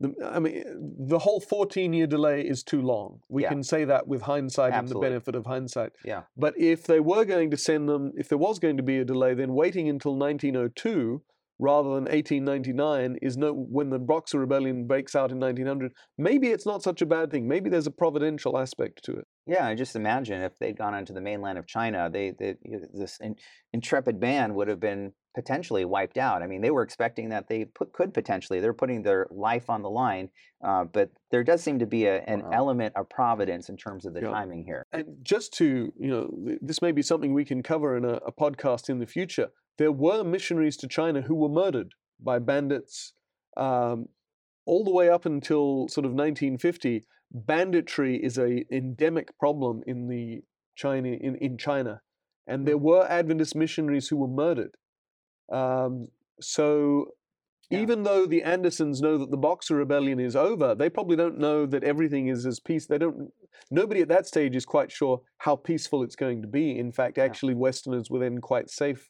the, 0.00 0.14
I 0.24 0.38
mean, 0.38 0.64
the 0.98 1.18
whole 1.18 1.40
14 1.40 1.92
year 1.92 2.06
delay 2.06 2.40
is 2.40 2.62
too 2.62 2.80
long. 2.80 3.20
We 3.28 3.42
Yeah. 3.42 3.50
can 3.50 3.62
say 3.62 3.84
that 3.84 4.08
with 4.08 4.22
hindsight 4.22 4.72
and 4.72 4.88
the 4.88 4.98
benefit 4.98 5.34
of 5.34 5.44
hindsight. 5.46 5.92
yeah 6.04 6.22
But 6.36 6.54
if 6.58 6.86
they 6.86 7.00
were 7.00 7.26
going 7.26 7.50
to 7.50 7.56
send 7.58 7.88
them, 7.88 8.12
if 8.16 8.28
there 8.28 8.38
was 8.38 8.58
going 8.58 8.78
to 8.78 8.82
be 8.82 8.98
a 8.98 9.04
delay, 9.04 9.34
then 9.34 9.52
waiting 9.54 9.88
until 9.88 10.16
1902 10.16 11.22
rather 11.60 11.90
than 11.94 12.04
1899 12.04 13.18
is 13.22 13.36
no 13.36 13.52
when 13.52 13.90
the 13.90 13.98
Boxer 13.98 14.38
Rebellion 14.38 14.86
breaks 14.86 15.14
out 15.14 15.30
in 15.30 15.38
1900. 15.38 15.92
Maybe 16.16 16.48
it's 16.48 16.66
not 16.66 16.82
such 16.82 17.02
a 17.02 17.06
bad 17.06 17.30
thing. 17.30 17.46
Maybe 17.46 17.68
there's 17.68 17.86
a 17.86 17.90
providential 17.90 18.58
aspect 18.58 19.04
to 19.04 19.12
it. 19.12 19.26
Yeah, 19.46 19.66
I 19.66 19.74
just 19.74 19.94
imagine 19.96 20.42
if 20.42 20.58
they'd 20.58 20.76
gone 20.78 20.94
onto 20.94 21.12
the 21.12 21.20
mainland 21.20 21.58
of 21.58 21.66
China, 21.66 22.08
they, 22.10 22.30
they 22.38 22.56
this 22.94 23.18
in, 23.20 23.36
intrepid 23.72 24.18
band 24.20 24.54
would 24.54 24.68
have 24.68 24.80
been 24.80 25.12
potentially 25.34 25.84
wiped 25.84 26.18
out. 26.18 26.42
I 26.42 26.46
mean, 26.46 26.60
they 26.60 26.70
were 26.70 26.82
expecting 26.82 27.28
that 27.28 27.48
they 27.48 27.64
put, 27.66 27.92
could 27.92 28.12
potentially 28.14 28.60
they're 28.60 28.72
putting 28.72 29.02
their 29.02 29.26
life 29.30 29.70
on 29.70 29.82
the 29.82 29.90
line, 29.90 30.30
uh, 30.64 30.84
but 30.84 31.10
there 31.30 31.44
does 31.44 31.62
seem 31.62 31.78
to 31.78 31.86
be 31.86 32.06
a, 32.06 32.22
an 32.22 32.42
Wow. 32.42 32.50
element 32.52 32.96
of 32.96 33.08
providence 33.08 33.68
in 33.68 33.76
terms 33.76 34.06
of 34.06 34.14
the 34.14 34.22
Yeah. 34.22 34.30
timing 34.30 34.64
here. 34.64 34.84
And 34.92 35.18
just 35.22 35.52
to, 35.54 35.92
you 35.98 36.08
know, 36.10 36.30
th- 36.46 36.58
this 36.62 36.82
may 36.82 36.90
be 36.92 37.02
something 37.02 37.32
we 37.32 37.44
can 37.44 37.62
cover 37.62 37.96
in 37.96 38.04
a, 38.04 38.14
a 38.26 38.32
podcast 38.32 38.88
in 38.88 38.98
the 38.98 39.06
future. 39.06 39.48
There 39.80 39.90
were 39.90 40.22
missionaries 40.22 40.76
to 40.76 40.88
China 40.88 41.22
who 41.22 41.34
were 41.34 41.48
murdered 41.48 41.94
by 42.22 42.38
bandits 42.38 43.14
um, 43.56 44.10
all 44.66 44.84
the 44.84 44.90
way 44.90 45.08
up 45.08 45.24
until 45.24 45.88
sort 45.88 46.04
of 46.04 46.12
1950. 46.12 47.02
Banditry 47.32 48.22
is 48.22 48.36
a 48.36 48.66
endemic 48.70 49.38
problem 49.38 49.82
in 49.86 50.06
the 50.06 50.42
China 50.76 51.08
in, 51.08 51.34
in 51.36 51.56
China, 51.56 52.02
and 52.46 52.68
there 52.68 52.76
were 52.76 53.06
Adventist 53.08 53.56
missionaries 53.56 54.08
who 54.08 54.18
were 54.18 54.28
murdered. 54.28 54.76
Um, 55.50 56.08
so 56.42 57.14
Yeah. 57.70 57.78
even 57.80 58.02
though 58.02 58.26
the 58.26 58.42
Andersons 58.42 59.00
know 59.00 59.16
that 59.16 59.30
the 59.30 59.38
Boxer 59.38 59.76
Rebellion 59.76 60.20
is 60.20 60.36
over, 60.36 60.74
they 60.74 60.90
probably 60.90 61.16
don't 61.16 61.38
know 61.38 61.64
that 61.64 61.84
everything 61.84 62.28
is 62.28 62.44
as 62.44 62.60
peace. 62.60 62.86
They 62.86 62.98
don't. 62.98 63.32
Nobody 63.70 64.02
at 64.02 64.08
that 64.08 64.26
stage 64.26 64.54
is 64.54 64.66
quite 64.66 64.92
sure 64.92 65.22
how 65.38 65.56
peaceful 65.56 66.02
it's 66.02 66.16
going 66.16 66.42
to 66.42 66.48
be. 66.48 66.78
In 66.78 66.92
fact, 66.92 67.16
actually, 67.16 67.54
Westerners 67.54 68.10
were 68.10 68.18
then 68.18 68.42
quite 68.42 68.68
safe 68.68 69.08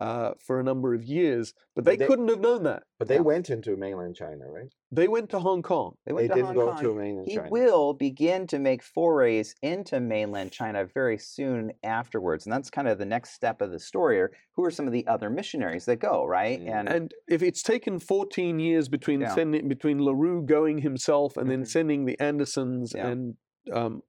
uh, 0.00 0.32
for 0.38 0.60
a 0.60 0.62
number 0.62 0.94
of 0.94 1.02
years, 1.04 1.54
but 1.74 1.84
they, 1.84 1.96
They- 1.96 2.06
couldn't 2.06 2.28
have 2.28 2.40
known 2.40 2.62
that. 2.62 2.84
But 3.00 3.08
they 3.08 3.16
Yeah. 3.16 3.20
went 3.22 3.50
into 3.50 3.76
mainland 3.76 4.14
China, 4.14 4.48
right? 4.48 4.72
They 4.92 5.08
went 5.08 5.28
to 5.30 5.40
Hong 5.40 5.60
Kong. 5.62 5.96
They 6.06 6.10
They 6.10 6.14
went 6.14 6.28
to 6.28 6.34
didn't 6.34 6.46
Hong 6.46 6.54
go 6.54 6.66
Kong. 6.72 6.82
to 6.82 6.94
mainland 6.94 7.28
He 7.28 7.34
China. 7.36 7.48
will 7.50 7.94
begin 7.94 8.46
to 8.48 8.58
make 8.60 8.82
forays 8.82 9.56
into 9.60 9.98
mainland 9.98 10.52
China 10.52 10.84
very 10.84 11.18
soon 11.18 11.72
afterwards, 11.82 12.46
and 12.46 12.52
that's 12.52 12.70
kind 12.70 12.86
of 12.86 12.98
the 12.98 13.04
next 13.06 13.30
step 13.32 13.60
of 13.60 13.72
the 13.72 13.80
story. 13.80 14.20
Or 14.20 14.30
who 14.54 14.64
are 14.64 14.70
some 14.70 14.86
of 14.86 14.92
the 14.92 15.06
other 15.08 15.30
missionaries 15.30 15.84
that 15.86 15.96
go 15.96 16.24
right? 16.26 16.60
Mm. 16.60 16.68
And 16.72 16.88
And 16.88 17.14
if 17.28 17.42
it's 17.42 17.62
taken 17.62 17.98
14 17.98 18.60
years 18.60 18.88
between 18.88 19.20
Yeah. 19.20 19.34
sending 19.34 19.66
between 19.68 19.98
Larue 19.98 20.42
going 20.42 20.78
himself 20.78 21.36
and 21.36 21.50
then 21.50 21.62
Mhm. 21.62 21.68
sending 21.68 22.04
the 22.04 22.18
Andersons 22.20 22.92
Yeah. 22.94 23.08
and 23.08 23.36
um, 23.72 24.02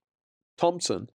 Thompson, 0.58 1.10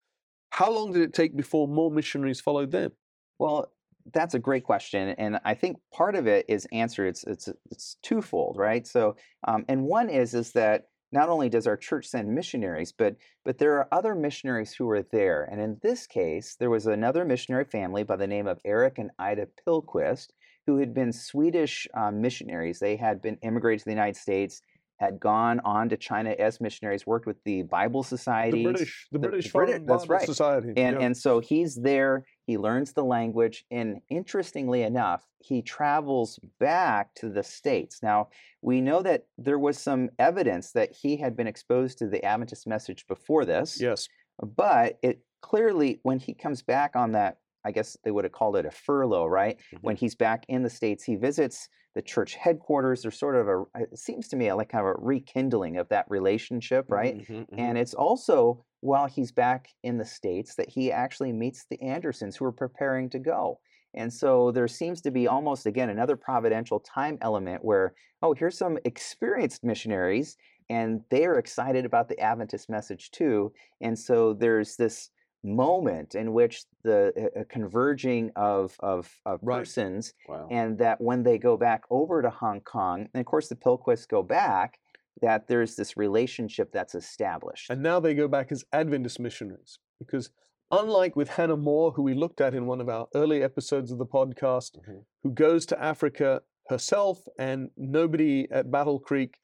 how 0.51 0.71
long 0.71 0.91
did 0.91 1.01
it 1.01 1.13
take 1.13 1.35
before 1.35 1.67
more 1.67 1.89
missionaries 1.91 2.41
followed 2.41 2.71
them? 2.71 2.91
Well, 3.39 3.71
that's 4.13 4.33
a 4.33 4.39
great 4.39 4.63
question, 4.63 5.09
and 5.17 5.39
I 5.43 5.53
think 5.55 5.77
part 5.91 6.15
of 6.15 6.27
it 6.27 6.45
is 6.47 6.67
answered. 6.71 7.07
It's 7.07 7.23
it's 7.23 7.49
it's 7.71 7.97
twofold, 8.03 8.57
right? 8.57 8.85
So, 8.85 9.15
um, 9.47 9.65
and 9.67 9.83
one 9.83 10.09
is 10.09 10.33
is 10.33 10.51
that 10.51 10.85
not 11.11 11.29
only 11.29 11.49
does 11.49 11.65
our 11.65 11.77
church 11.77 12.07
send 12.07 12.33
missionaries, 12.33 12.91
but 12.91 13.15
but 13.43 13.57
there 13.57 13.73
are 13.73 13.87
other 13.91 14.13
missionaries 14.13 14.73
who 14.73 14.89
are 14.89 15.01
there. 15.01 15.47
And 15.51 15.59
in 15.59 15.77
this 15.81 16.05
case, 16.05 16.55
there 16.59 16.69
was 16.69 16.85
another 16.85 17.25
missionary 17.25 17.65
family 17.65 18.03
by 18.03 18.15
the 18.15 18.27
name 18.27 18.47
of 18.47 18.59
Eric 18.65 18.99
and 18.99 19.11
Ida 19.17 19.47
Pilquist, 19.65 20.33
who 20.67 20.77
had 20.77 20.93
been 20.93 21.11
Swedish 21.11 21.87
um, 21.95 22.21
missionaries. 22.21 22.79
They 22.79 22.95
had 22.95 23.21
been 23.21 23.37
immigrated 23.41 23.79
to 23.79 23.85
the 23.85 23.91
United 23.91 24.17
States, 24.17 24.61
had 24.97 25.19
gone 25.19 25.59
on 25.61 25.89
to 25.89 25.97
China 25.97 26.35
as 26.37 26.61
missionaries, 26.61 27.05
worked 27.05 27.27
with 27.27 27.43
the 27.43 27.63
Bible 27.63 28.03
Society, 28.03 28.63
The. 28.63 28.71
British, 28.71 29.07
the, 29.11 29.19
the 29.19 29.27
British 29.29 29.51
Briti- 29.51 29.51
Foreign 29.51 29.85
that's 29.85 30.07
right. 30.07 30.25
Society. 30.25 30.73
and 30.77 30.99
yeah. 30.99 31.05
and 31.05 31.17
so 31.17 31.39
he's 31.39 31.75
there 31.75 32.25
he 32.45 32.57
learns 32.57 32.93
the 32.93 33.03
language 33.03 33.65
and 33.71 34.01
interestingly 34.09 34.83
enough 34.83 35.25
he 35.39 35.61
travels 35.61 36.39
back 36.59 37.13
to 37.15 37.29
the 37.29 37.43
states. 37.43 37.99
Now 38.01 38.29
we 38.61 38.81
know 38.81 39.01
that 39.01 39.25
there 39.37 39.59
was 39.59 39.77
some 39.77 40.09
evidence 40.19 40.71
that 40.71 40.91
he 40.91 41.17
had 41.17 41.35
been 41.35 41.47
exposed 41.47 41.97
to 41.99 42.07
the 42.07 42.23
adventist 42.23 42.67
message 42.67 43.05
before 43.07 43.45
this 43.45 43.79
yes, 43.79 44.07
but 44.55 44.97
it 45.01 45.21
clearly 45.41 45.99
when 46.03 46.19
he 46.19 46.33
comes 46.33 46.63
back 46.63 46.95
on 46.95 47.11
that 47.11 47.37
i 47.63 47.71
guess 47.71 47.95
they 48.03 48.09
would 48.09 48.23
have 48.23 48.31
called 48.31 48.55
it 48.55 48.65
a 48.65 48.71
furlough 48.71 49.27
right? 49.27 49.59
When 49.81 49.95
mm-hmm. 49.95 50.05
he's 50.05 50.15
back 50.15 50.45
in 50.47 50.63
the 50.63 50.69
states 50.69 51.03
he 51.03 51.15
visits 51.15 51.69
the 51.95 52.01
church 52.01 52.35
headquarters 52.35 53.01
there's 53.01 53.17
sort 53.17 53.35
of 53.35 53.47
a 53.47 53.63
it 53.81 53.97
seems 53.97 54.27
to 54.27 54.35
me 54.35 54.51
like 54.53 54.69
kind 54.69 54.85
of 54.85 54.95
a 54.95 54.99
rekindling 55.05 55.77
of 55.77 55.89
that 55.89 56.05
relationship 56.09 56.85
right 56.91 57.17
Mhm, 57.17 57.45
mhm. 57.49 57.57
and 57.57 57.77
it's 57.77 57.93
also 57.93 58.65
while 58.81 59.07
he's 59.07 59.31
back 59.31 59.69
in 59.83 59.97
the 59.97 60.05
States 60.05 60.55
that 60.55 60.69
he 60.69 60.91
actually 60.91 61.31
meets 61.33 61.65
the 61.65 61.81
Andersons 61.81 62.35
who 62.35 62.45
are 62.45 62.51
preparing 62.51 63.09
to 63.09 63.17
go. 63.17 63.59
And 63.95 64.13
so 64.13 64.51
there 64.51 64.67
seems 64.67 65.01
to 65.01 65.11
be 65.11 65.27
almost, 65.27 65.65
again, 65.65 65.89
another 65.89 66.15
providential 66.15 66.79
time 66.81 67.17
element 67.21 67.63
where, 67.65 67.95
oh, 68.21 68.33
here's 68.33 68.57
some 68.57 68.77
experienced 68.85 69.63
missionaries 69.63 70.37
and 70.69 71.01
they 71.09 71.25
are 71.25 71.37
excited 71.39 71.85
about 71.85 72.09
the 72.09 72.19
Adventist 72.19 72.69
message 72.69 73.09
too. 73.11 73.53
And 73.81 73.97
so 73.97 74.33
there's 74.33 74.75
this 74.75 75.09
moment 75.45 76.15
in 76.15 76.33
which 76.33 76.65
the 76.83 77.13
uh, 77.35 77.39
uh, 77.39 77.43
converging 77.49 78.31
of, 78.35 78.75
of, 78.79 79.09
of 79.25 79.39
Right. 79.43 79.59
persons 79.59 80.13
wow. 80.27 80.47
and 80.51 80.77
that 80.79 80.99
when 80.99 81.23
they 81.23 81.37
go 81.37 81.55
back 81.57 81.83
over 81.89 82.21
to 82.21 82.29
Hong 82.29 82.61
Kong, 82.61 83.07
and 83.13 83.21
of 83.21 83.25
course 83.25 83.47
the 83.47 83.55
Pilquists 83.55 84.07
go 84.07 84.23
back, 84.23 84.79
that 85.21 85.47
there's 85.47 85.75
this 85.75 85.95
relationship 85.95 86.71
that's 86.73 86.95
established. 86.95 87.69
and 87.69 87.81
now 87.81 87.99
they 87.99 88.13
go 88.13 88.27
back 88.27 88.51
as 88.51 88.63
Adventist 88.73 89.19
missionaries 89.19 89.79
because. 89.99 90.29
Unlike 90.71 91.15
with 91.15 91.29
Hannah 91.29 91.55
More, 91.57 91.91
who 91.91 92.01
we 92.01 92.15
looked 92.15 92.41
at 92.41 92.55
in 92.55 92.65
one 92.65 92.81
of 92.81 92.89
our 92.89 93.07
early 93.13 93.43
episodes 93.43 93.91
of 93.91 93.99
the 93.99 94.05
podcast, 94.05 94.79
Mhm. 94.79 95.05
who 95.21 95.29
goes 95.31 95.63
to 95.67 95.79
Africa 95.81 96.41
herself, 96.69 97.27
and 97.37 97.69
nobody 97.77 98.47
at 98.49 98.71
Battle 98.71 98.99
Creek 98.99 99.37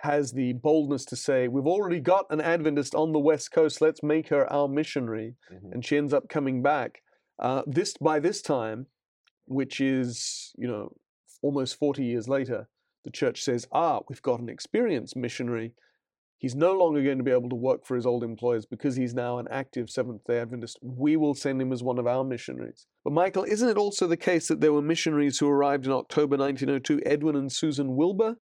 has 0.00 0.32
the 0.32 0.52
boldness 0.54 1.04
to 1.06 1.16
say, 1.16 1.48
We've 1.48 1.66
already 1.66 2.00
got 2.00 2.26
an 2.30 2.40
Adventist 2.40 2.94
on 2.94 3.12
the 3.12 3.18
West 3.18 3.52
Coast, 3.52 3.80
let's 3.80 4.02
make 4.02 4.28
her 4.28 4.50
our 4.52 4.68
missionary. 4.68 5.34
Mm-hmm. 5.52 5.72
And 5.72 5.84
she 5.84 5.96
ends 5.96 6.12
up 6.12 6.28
coming 6.28 6.62
back. 6.62 7.02
Uh, 7.38 7.62
this 7.66 7.94
By 8.00 8.20
this 8.20 8.42
time, 8.42 8.86
which 9.46 9.80
is, 9.80 10.52
you 10.56 10.68
know, 10.68 10.92
almost 11.42 11.78
40 11.78 12.04
years 12.04 12.28
later, 12.28 12.68
the 13.04 13.10
church 13.10 13.42
says, 13.42 13.66
Ah, 13.72 14.00
we've 14.08 14.22
got 14.22 14.40
an 14.40 14.48
experienced 14.48 15.16
missionary. 15.16 15.72
He's 16.36 16.54
no 16.54 16.72
longer 16.72 17.02
going 17.02 17.18
to 17.18 17.24
be 17.24 17.32
able 17.32 17.48
to 17.48 17.56
work 17.56 17.84
for 17.84 17.96
his 17.96 18.06
old 18.06 18.22
employers 18.22 18.64
because 18.64 18.94
he's 18.94 19.12
now 19.12 19.38
an 19.38 19.48
active 19.50 19.90
Seventh 19.90 20.22
day 20.24 20.38
Adventist. 20.38 20.78
We 20.80 21.16
will 21.16 21.34
send 21.34 21.60
him 21.60 21.72
as 21.72 21.82
one 21.82 21.98
of 21.98 22.06
our 22.06 22.22
missionaries. 22.22 22.86
But, 23.02 23.12
Michael, 23.12 23.42
isn't 23.42 23.68
it 23.68 23.76
also 23.76 24.06
the 24.06 24.16
case 24.16 24.46
that 24.46 24.60
there 24.60 24.72
were 24.72 24.82
missionaries 24.82 25.38
who 25.38 25.48
arrived 25.48 25.86
in 25.86 25.92
October 25.92 26.36
1902, 26.36 27.00
Edwin 27.04 27.34
and 27.34 27.50
Susan 27.50 27.96
Wilbur, 27.96 28.36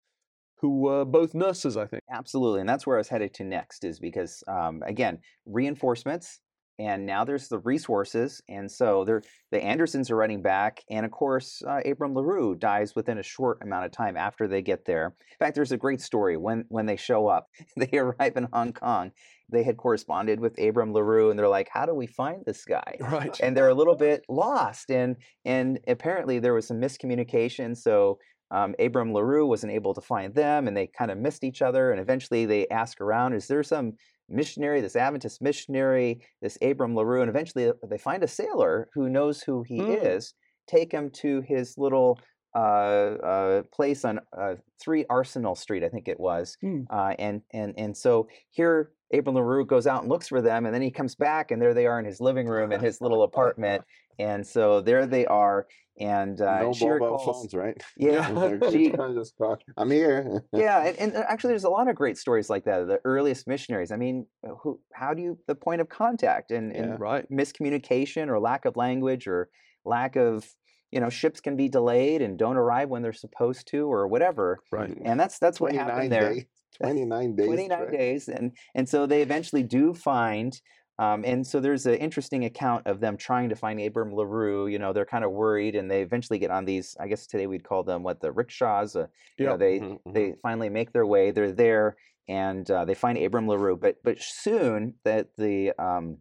who 0.66 0.80
were 0.80 1.04
both 1.04 1.32
nurses, 1.32 1.76
I 1.76 1.86
think? 1.86 2.02
Absolutely. 2.10 2.58
And 2.58 2.68
that's 2.68 2.86
where 2.86 2.96
I 2.96 2.98
was 2.98 3.08
headed 3.08 3.32
to 3.34 3.44
next, 3.44 3.84
is 3.84 4.00
because, 4.00 4.42
um, 4.48 4.82
again, 4.84 5.20
reinforcements 5.46 6.40
and 6.78 7.06
now 7.06 7.24
there's 7.24 7.48
the 7.48 7.60
resources 7.60 8.42
and 8.50 8.70
so 8.70 9.02
they're 9.04 9.22
the 9.50 9.62
andersons 9.62 10.10
are 10.10 10.16
running 10.16 10.42
back 10.42 10.84
and 10.90 11.06
of 11.06 11.10
course 11.10 11.62
uh, 11.66 11.80
abram 11.86 12.12
larue 12.12 12.54
dies 12.54 12.94
within 12.94 13.16
a 13.16 13.22
short 13.22 13.58
amount 13.62 13.86
of 13.86 13.92
time 13.92 14.14
after 14.14 14.46
they 14.46 14.60
get 14.60 14.84
there 14.84 15.06
in 15.06 15.36
fact 15.38 15.54
there's 15.54 15.72
a 15.72 15.76
great 15.78 16.02
story 16.02 16.36
when 16.36 16.66
when 16.68 16.84
they 16.84 16.96
show 16.96 17.28
up 17.28 17.48
they 17.78 17.96
arrive 17.96 18.36
in 18.36 18.46
hong 18.52 18.74
kong 18.74 19.10
they 19.48 19.62
had 19.62 19.78
corresponded 19.78 20.38
with 20.38 20.58
abram 20.58 20.92
larue 20.92 21.30
and 21.30 21.38
they're 21.38 21.48
like 21.48 21.70
how 21.72 21.86
do 21.86 21.94
we 21.94 22.06
find 22.06 22.44
this 22.44 22.66
guy 22.66 22.96
right 23.00 23.40
and 23.42 23.56
they're 23.56 23.70
a 23.70 23.74
little 23.74 23.96
bit 23.96 24.22
lost 24.28 24.90
and 24.90 25.16
and 25.46 25.80
apparently 25.88 26.38
there 26.38 26.52
was 26.52 26.66
some 26.66 26.78
miscommunication 26.78 27.74
so 27.74 28.18
um, 28.50 28.74
Abram 28.78 29.12
LaRue 29.12 29.46
wasn't 29.46 29.72
able 29.72 29.94
to 29.94 30.00
find 30.00 30.34
them 30.34 30.68
and 30.68 30.76
they 30.76 30.86
kind 30.86 31.10
of 31.10 31.18
missed 31.18 31.44
each 31.44 31.62
other. 31.62 31.90
And 31.90 32.00
eventually 32.00 32.46
they 32.46 32.68
ask 32.68 33.00
around, 33.00 33.34
is 33.34 33.46
there 33.46 33.62
some 33.62 33.94
missionary, 34.28 34.80
this 34.80 34.96
Adventist 34.96 35.42
missionary, 35.42 36.20
this 36.42 36.58
Abram 36.62 36.94
LaRue, 36.94 37.22
and 37.22 37.30
eventually 37.30 37.68
uh, 37.68 37.72
they 37.88 37.98
find 37.98 38.22
a 38.22 38.28
sailor 38.28 38.88
who 38.94 39.08
knows 39.08 39.42
who 39.42 39.62
he 39.62 39.78
mm. 39.78 40.16
is, 40.16 40.34
take 40.66 40.92
him 40.92 41.10
to 41.10 41.42
his 41.42 41.76
little 41.78 42.18
uh, 42.56 43.16
uh, 43.22 43.62
place 43.72 44.04
on 44.04 44.18
uh, 44.36 44.54
Three 44.80 45.04
Arsenal 45.10 45.54
Street, 45.54 45.84
I 45.84 45.90
think 45.90 46.08
it 46.08 46.18
was, 46.18 46.56
mm. 46.64 46.86
and 47.18 47.42
and 47.52 47.74
and 47.76 47.94
so 47.94 48.28
here 48.50 48.92
Abram 49.12 49.36
LaRue 49.36 49.66
goes 49.66 49.86
out 49.86 50.00
and 50.00 50.10
looks 50.10 50.28
for 50.28 50.40
them, 50.40 50.64
and 50.64 50.74
then 50.74 50.80
he 50.80 50.90
comes 50.90 51.14
back, 51.14 51.50
and 51.50 51.60
there 51.60 51.74
they 51.74 51.86
are 51.86 51.98
in 51.98 52.06
his 52.06 52.18
living 52.18 52.46
room 52.46 52.72
in 52.72 52.80
his 52.84 53.02
little 53.02 53.24
apartment, 53.24 53.84
and 54.18 54.46
so 54.46 54.80
there 54.80 55.06
they 55.06 55.26
are, 55.26 55.66
and 55.98 56.40
uh, 56.40 56.60
no 56.60 56.72
she 56.72 56.84
mobile 56.86 57.12
recalls, 57.12 57.24
phones, 57.24 57.54
right? 57.54 57.82
Yeah, 57.96 58.58
she. 58.70 58.92
I'm 59.76 59.90
here. 59.90 60.42
yeah, 60.52 60.86
and, 60.86 60.98
and, 60.98 61.16
actually, 61.16 61.50
there's 61.50 61.64
a 61.64 61.70
lot 61.70 61.88
of 61.88 61.96
great 61.96 62.18
stories 62.18 62.50
like 62.50 62.64
that. 62.64 62.86
The 62.86 63.00
earliest 63.04 63.46
missionaries. 63.46 63.92
I 63.92 63.96
mean, 63.96 64.26
uh, 64.46 64.54
who? 64.62 64.80
How 64.92 65.14
do 65.14 65.22
you 65.22 65.38
the 65.46 65.54
point 65.54 65.80
of 65.80 65.88
contact 65.88 66.50
and, 66.50 66.74
and 66.74 67.00
right. 67.00 67.30
miscommunication 67.30 68.28
or 68.28 68.38
lack 68.38 68.64
of 68.64 68.76
language 68.76 69.26
or 69.26 69.48
lack 69.84 70.16
of 70.16 70.46
you 70.90 71.00
know 71.00 71.08
ships 71.08 71.40
can 71.40 71.56
be 71.56 71.68
delayed 71.68 72.22
and 72.22 72.38
don't 72.38 72.56
arrive 72.56 72.88
when 72.88 73.02
they're 73.02 73.12
supposed 73.12 73.66
to 73.68 73.90
or 73.90 74.06
whatever. 74.08 74.60
Right. 74.70 74.96
And 75.04 75.18
that's 75.18 75.38
that's 75.38 75.60
what 75.60 75.72
happened 75.72 76.12
there. 76.12 76.34
Days. 76.34 76.44
29 76.82 77.36
days 77.36 77.46
29 77.46 77.78
right? 77.78 77.90
days 77.90 78.28
and 78.28 78.52
and 78.74 78.86
so 78.86 79.06
they 79.06 79.22
eventually 79.22 79.62
do 79.62 79.94
find 79.94 80.60
um, 80.98 81.24
and 81.24 81.46
so 81.46 81.60
there's 81.60 81.84
an 81.84 81.96
interesting 81.96 82.46
account 82.46 82.86
of 82.86 83.00
them 83.00 83.16
trying 83.16 83.50
to 83.50 83.56
find 83.56 83.80
Abram 83.80 84.14
LaRue. 84.14 84.66
You 84.66 84.78
know, 84.78 84.92
they're 84.92 85.04
kind 85.04 85.24
of 85.24 85.32
worried, 85.32 85.74
and 85.74 85.90
they 85.90 86.00
eventually 86.00 86.38
get 86.38 86.50
on 86.50 86.64
these. 86.64 86.96
I 86.98 87.06
guess 87.06 87.26
today 87.26 87.46
we'd 87.46 87.64
call 87.64 87.82
them 87.82 88.02
what 88.02 88.20
the 88.20 88.32
rickshaws. 88.32 88.96
Uh, 88.96 89.06
you 89.36 89.44
know, 89.44 89.58
they 89.58 89.80
mm-hmm, 89.80 90.12
they 90.12 90.28
mm-hmm. 90.28 90.40
finally 90.40 90.70
make 90.70 90.92
their 90.92 91.06
way. 91.06 91.30
They're 91.30 91.52
there, 91.52 91.96
and 92.28 92.70
uh, 92.70 92.86
they 92.86 92.94
find 92.94 93.18
Abram 93.18 93.46
LaRue. 93.46 93.76
But 93.76 93.96
but 94.02 94.22
soon 94.22 94.94
that 95.04 95.28
the 95.36 95.72
um, 95.78 96.18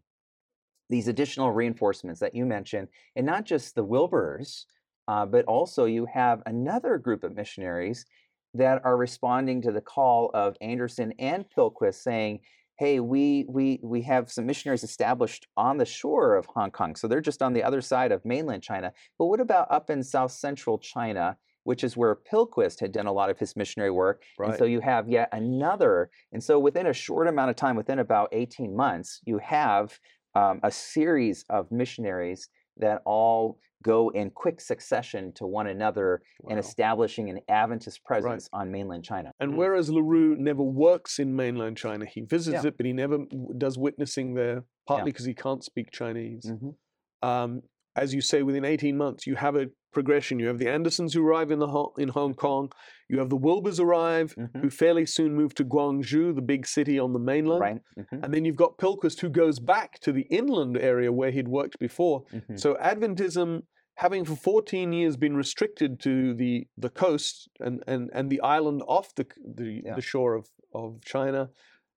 these 0.89 1.07
additional 1.07 1.51
reinforcements 1.51 2.19
that 2.19 2.35
you 2.35 2.45
mentioned, 2.45 2.89
and 3.15 3.25
not 3.25 3.45
just 3.45 3.75
the 3.75 3.85
Wilburs, 3.85 4.65
uh, 5.07 5.25
but 5.25 5.45
also 5.45 5.85
you 5.85 6.05
have 6.13 6.41
another 6.45 6.97
group 6.97 7.23
of 7.23 7.33
missionaries 7.33 8.05
that 8.53 8.81
are 8.83 8.97
responding 8.97 9.61
to 9.61 9.71
the 9.71 9.81
call 9.81 10.31
of 10.33 10.57
Anderson 10.59 11.13
and 11.17 11.45
Pilquist, 11.49 12.03
saying 12.03 12.41
hey, 12.77 12.99
we 12.99 13.45
we 13.47 13.79
we 13.81 14.01
have 14.03 14.31
some 14.31 14.45
missionaries 14.45 14.83
established 14.83 15.47
on 15.55 15.77
the 15.77 15.85
shore 15.85 16.35
of 16.35 16.45
Hong 16.47 16.71
Kong, 16.71 16.95
so 16.95 17.07
they're 17.07 17.21
just 17.21 17.41
on 17.41 17.53
the 17.53 17.63
other 17.63 17.81
side 17.81 18.11
of 18.11 18.25
mainland 18.25 18.63
China. 18.63 18.91
But 19.17 19.25
what 19.25 19.39
about 19.39 19.71
up 19.71 19.89
in 19.89 20.03
South 20.03 20.31
Central 20.31 20.77
China? 20.77 21.37
Which 21.63 21.83
is 21.83 21.97
where 21.97 22.13
Pilquist 22.13 22.79
had 22.79 22.91
done 22.91 23.07
a 23.07 23.11
lot 23.11 23.31
of 23.31 23.39
his 23.39 23.55
missionary 23.55 23.89
work. 23.89 24.21
Right. 24.37 24.49
And 24.49 24.57
so 24.59 24.65
you 24.65 24.81
have 24.81 25.09
yet 25.09 25.29
another. 25.31 26.11
And 26.31 26.43
so 26.43 26.59
within 26.59 26.85
a 26.85 26.93
short 26.93 27.27
amount 27.27 27.49
of 27.49 27.55
time, 27.55 27.75
within 27.75 27.97
about 27.97 28.29
18 28.33 28.75
months, 28.75 29.19
you 29.25 29.39
have 29.39 29.97
um, 30.35 30.59
a 30.61 30.69
series 30.69 31.43
of 31.49 31.71
missionaries 31.71 32.49
that 32.77 33.01
all 33.03 33.57
go 33.85 34.09
in 34.09 34.31
quick 34.31 34.59
succession 34.59 35.31
to 35.33 35.45
one 35.45 35.67
another 35.67 36.23
wow. 36.41 36.49
and 36.49 36.59
establishing 36.59 37.29
an 37.29 37.39
Adventist 37.47 38.03
presence 38.03 38.49
right. 38.51 38.61
on 38.61 38.71
mainland 38.71 39.03
China. 39.03 39.31
And 39.39 39.53
mm. 39.53 39.57
whereas 39.57 39.91
LaRue 39.91 40.35
never 40.37 40.63
works 40.63 41.19
in 41.19 41.35
mainland 41.35 41.77
China, 41.77 42.05
he 42.05 42.21
visits 42.21 42.63
yeah. 42.63 42.69
it, 42.69 42.77
but 42.77 42.87
he 42.87 42.93
never 42.93 43.19
does 43.59 43.77
witnessing 43.77 44.33
there, 44.33 44.63
partly 44.87 45.11
because 45.11 45.27
yeah. 45.27 45.31
he 45.31 45.35
can't 45.35 45.63
speak 45.63 45.91
Chinese. 45.91 46.45
Mm-hmm. 46.47 47.27
Um, 47.27 47.61
as 47.95 48.13
you 48.13 48.21
say, 48.21 48.41
within 48.41 48.65
18 48.65 48.97
months, 48.97 49.27
you 49.27 49.35
have 49.35 49.55
a 49.55 49.67
progression. 49.93 50.39
You 50.39 50.47
have 50.47 50.57
the 50.57 50.69
Andersons 50.69 51.13
who 51.13 51.25
arrive 51.25 51.51
in, 51.51 51.59
the 51.59 51.85
in 51.97 52.09
Hong 52.09 52.33
Kong. 52.33 52.71
You 53.07 53.19
have 53.19 53.29
the 53.29 53.37
Wilburs 53.37 53.79
arrive, 53.79 54.35
mm-hmm. 54.35 54.59
who 54.59 54.69
fairly 54.69 55.05
soon 55.05 55.33
move 55.35 55.55
to 55.55 55.63
Guangzhou, 55.63 56.35
the 56.35 56.41
big 56.41 56.67
city 56.67 56.99
on 56.99 57.13
the 57.13 57.19
mainland. 57.19 57.61
Right. 57.61 57.81
Mm-hmm. 57.97 58.23
And 58.23 58.33
then 58.33 58.45
you've 58.45 58.57
got 58.57 58.77
Pilquist, 58.77 59.21
who 59.21 59.29
goes 59.29 59.59
back 59.59 59.99
to 60.01 60.11
the 60.11 60.23
inland 60.23 60.77
area 60.77 61.11
where 61.11 61.31
he'd 61.31 61.47
worked 61.47 61.79
before. 61.79 62.25
Mm-hmm. 62.33 62.57
So 62.57 62.75
Adventism, 62.75 63.63
having 63.95 64.25
for 64.25 64.35
14 64.35 64.91
years 64.93 65.15
been 65.15 65.35
restricted 65.35 65.99
to 66.01 66.33
the, 66.33 66.67
the 66.77 66.89
coast 66.89 67.49
and, 67.59 67.83
and, 67.87 68.09
and 68.13 68.29
the 68.29 68.41
island 68.41 68.81
off 68.87 69.15
the, 69.15 69.25
the, 69.43 69.81
yeah. 69.85 69.95
the 69.95 70.01
shore 70.01 70.35
of, 70.35 70.49
of 70.73 70.99
China, 71.03 71.49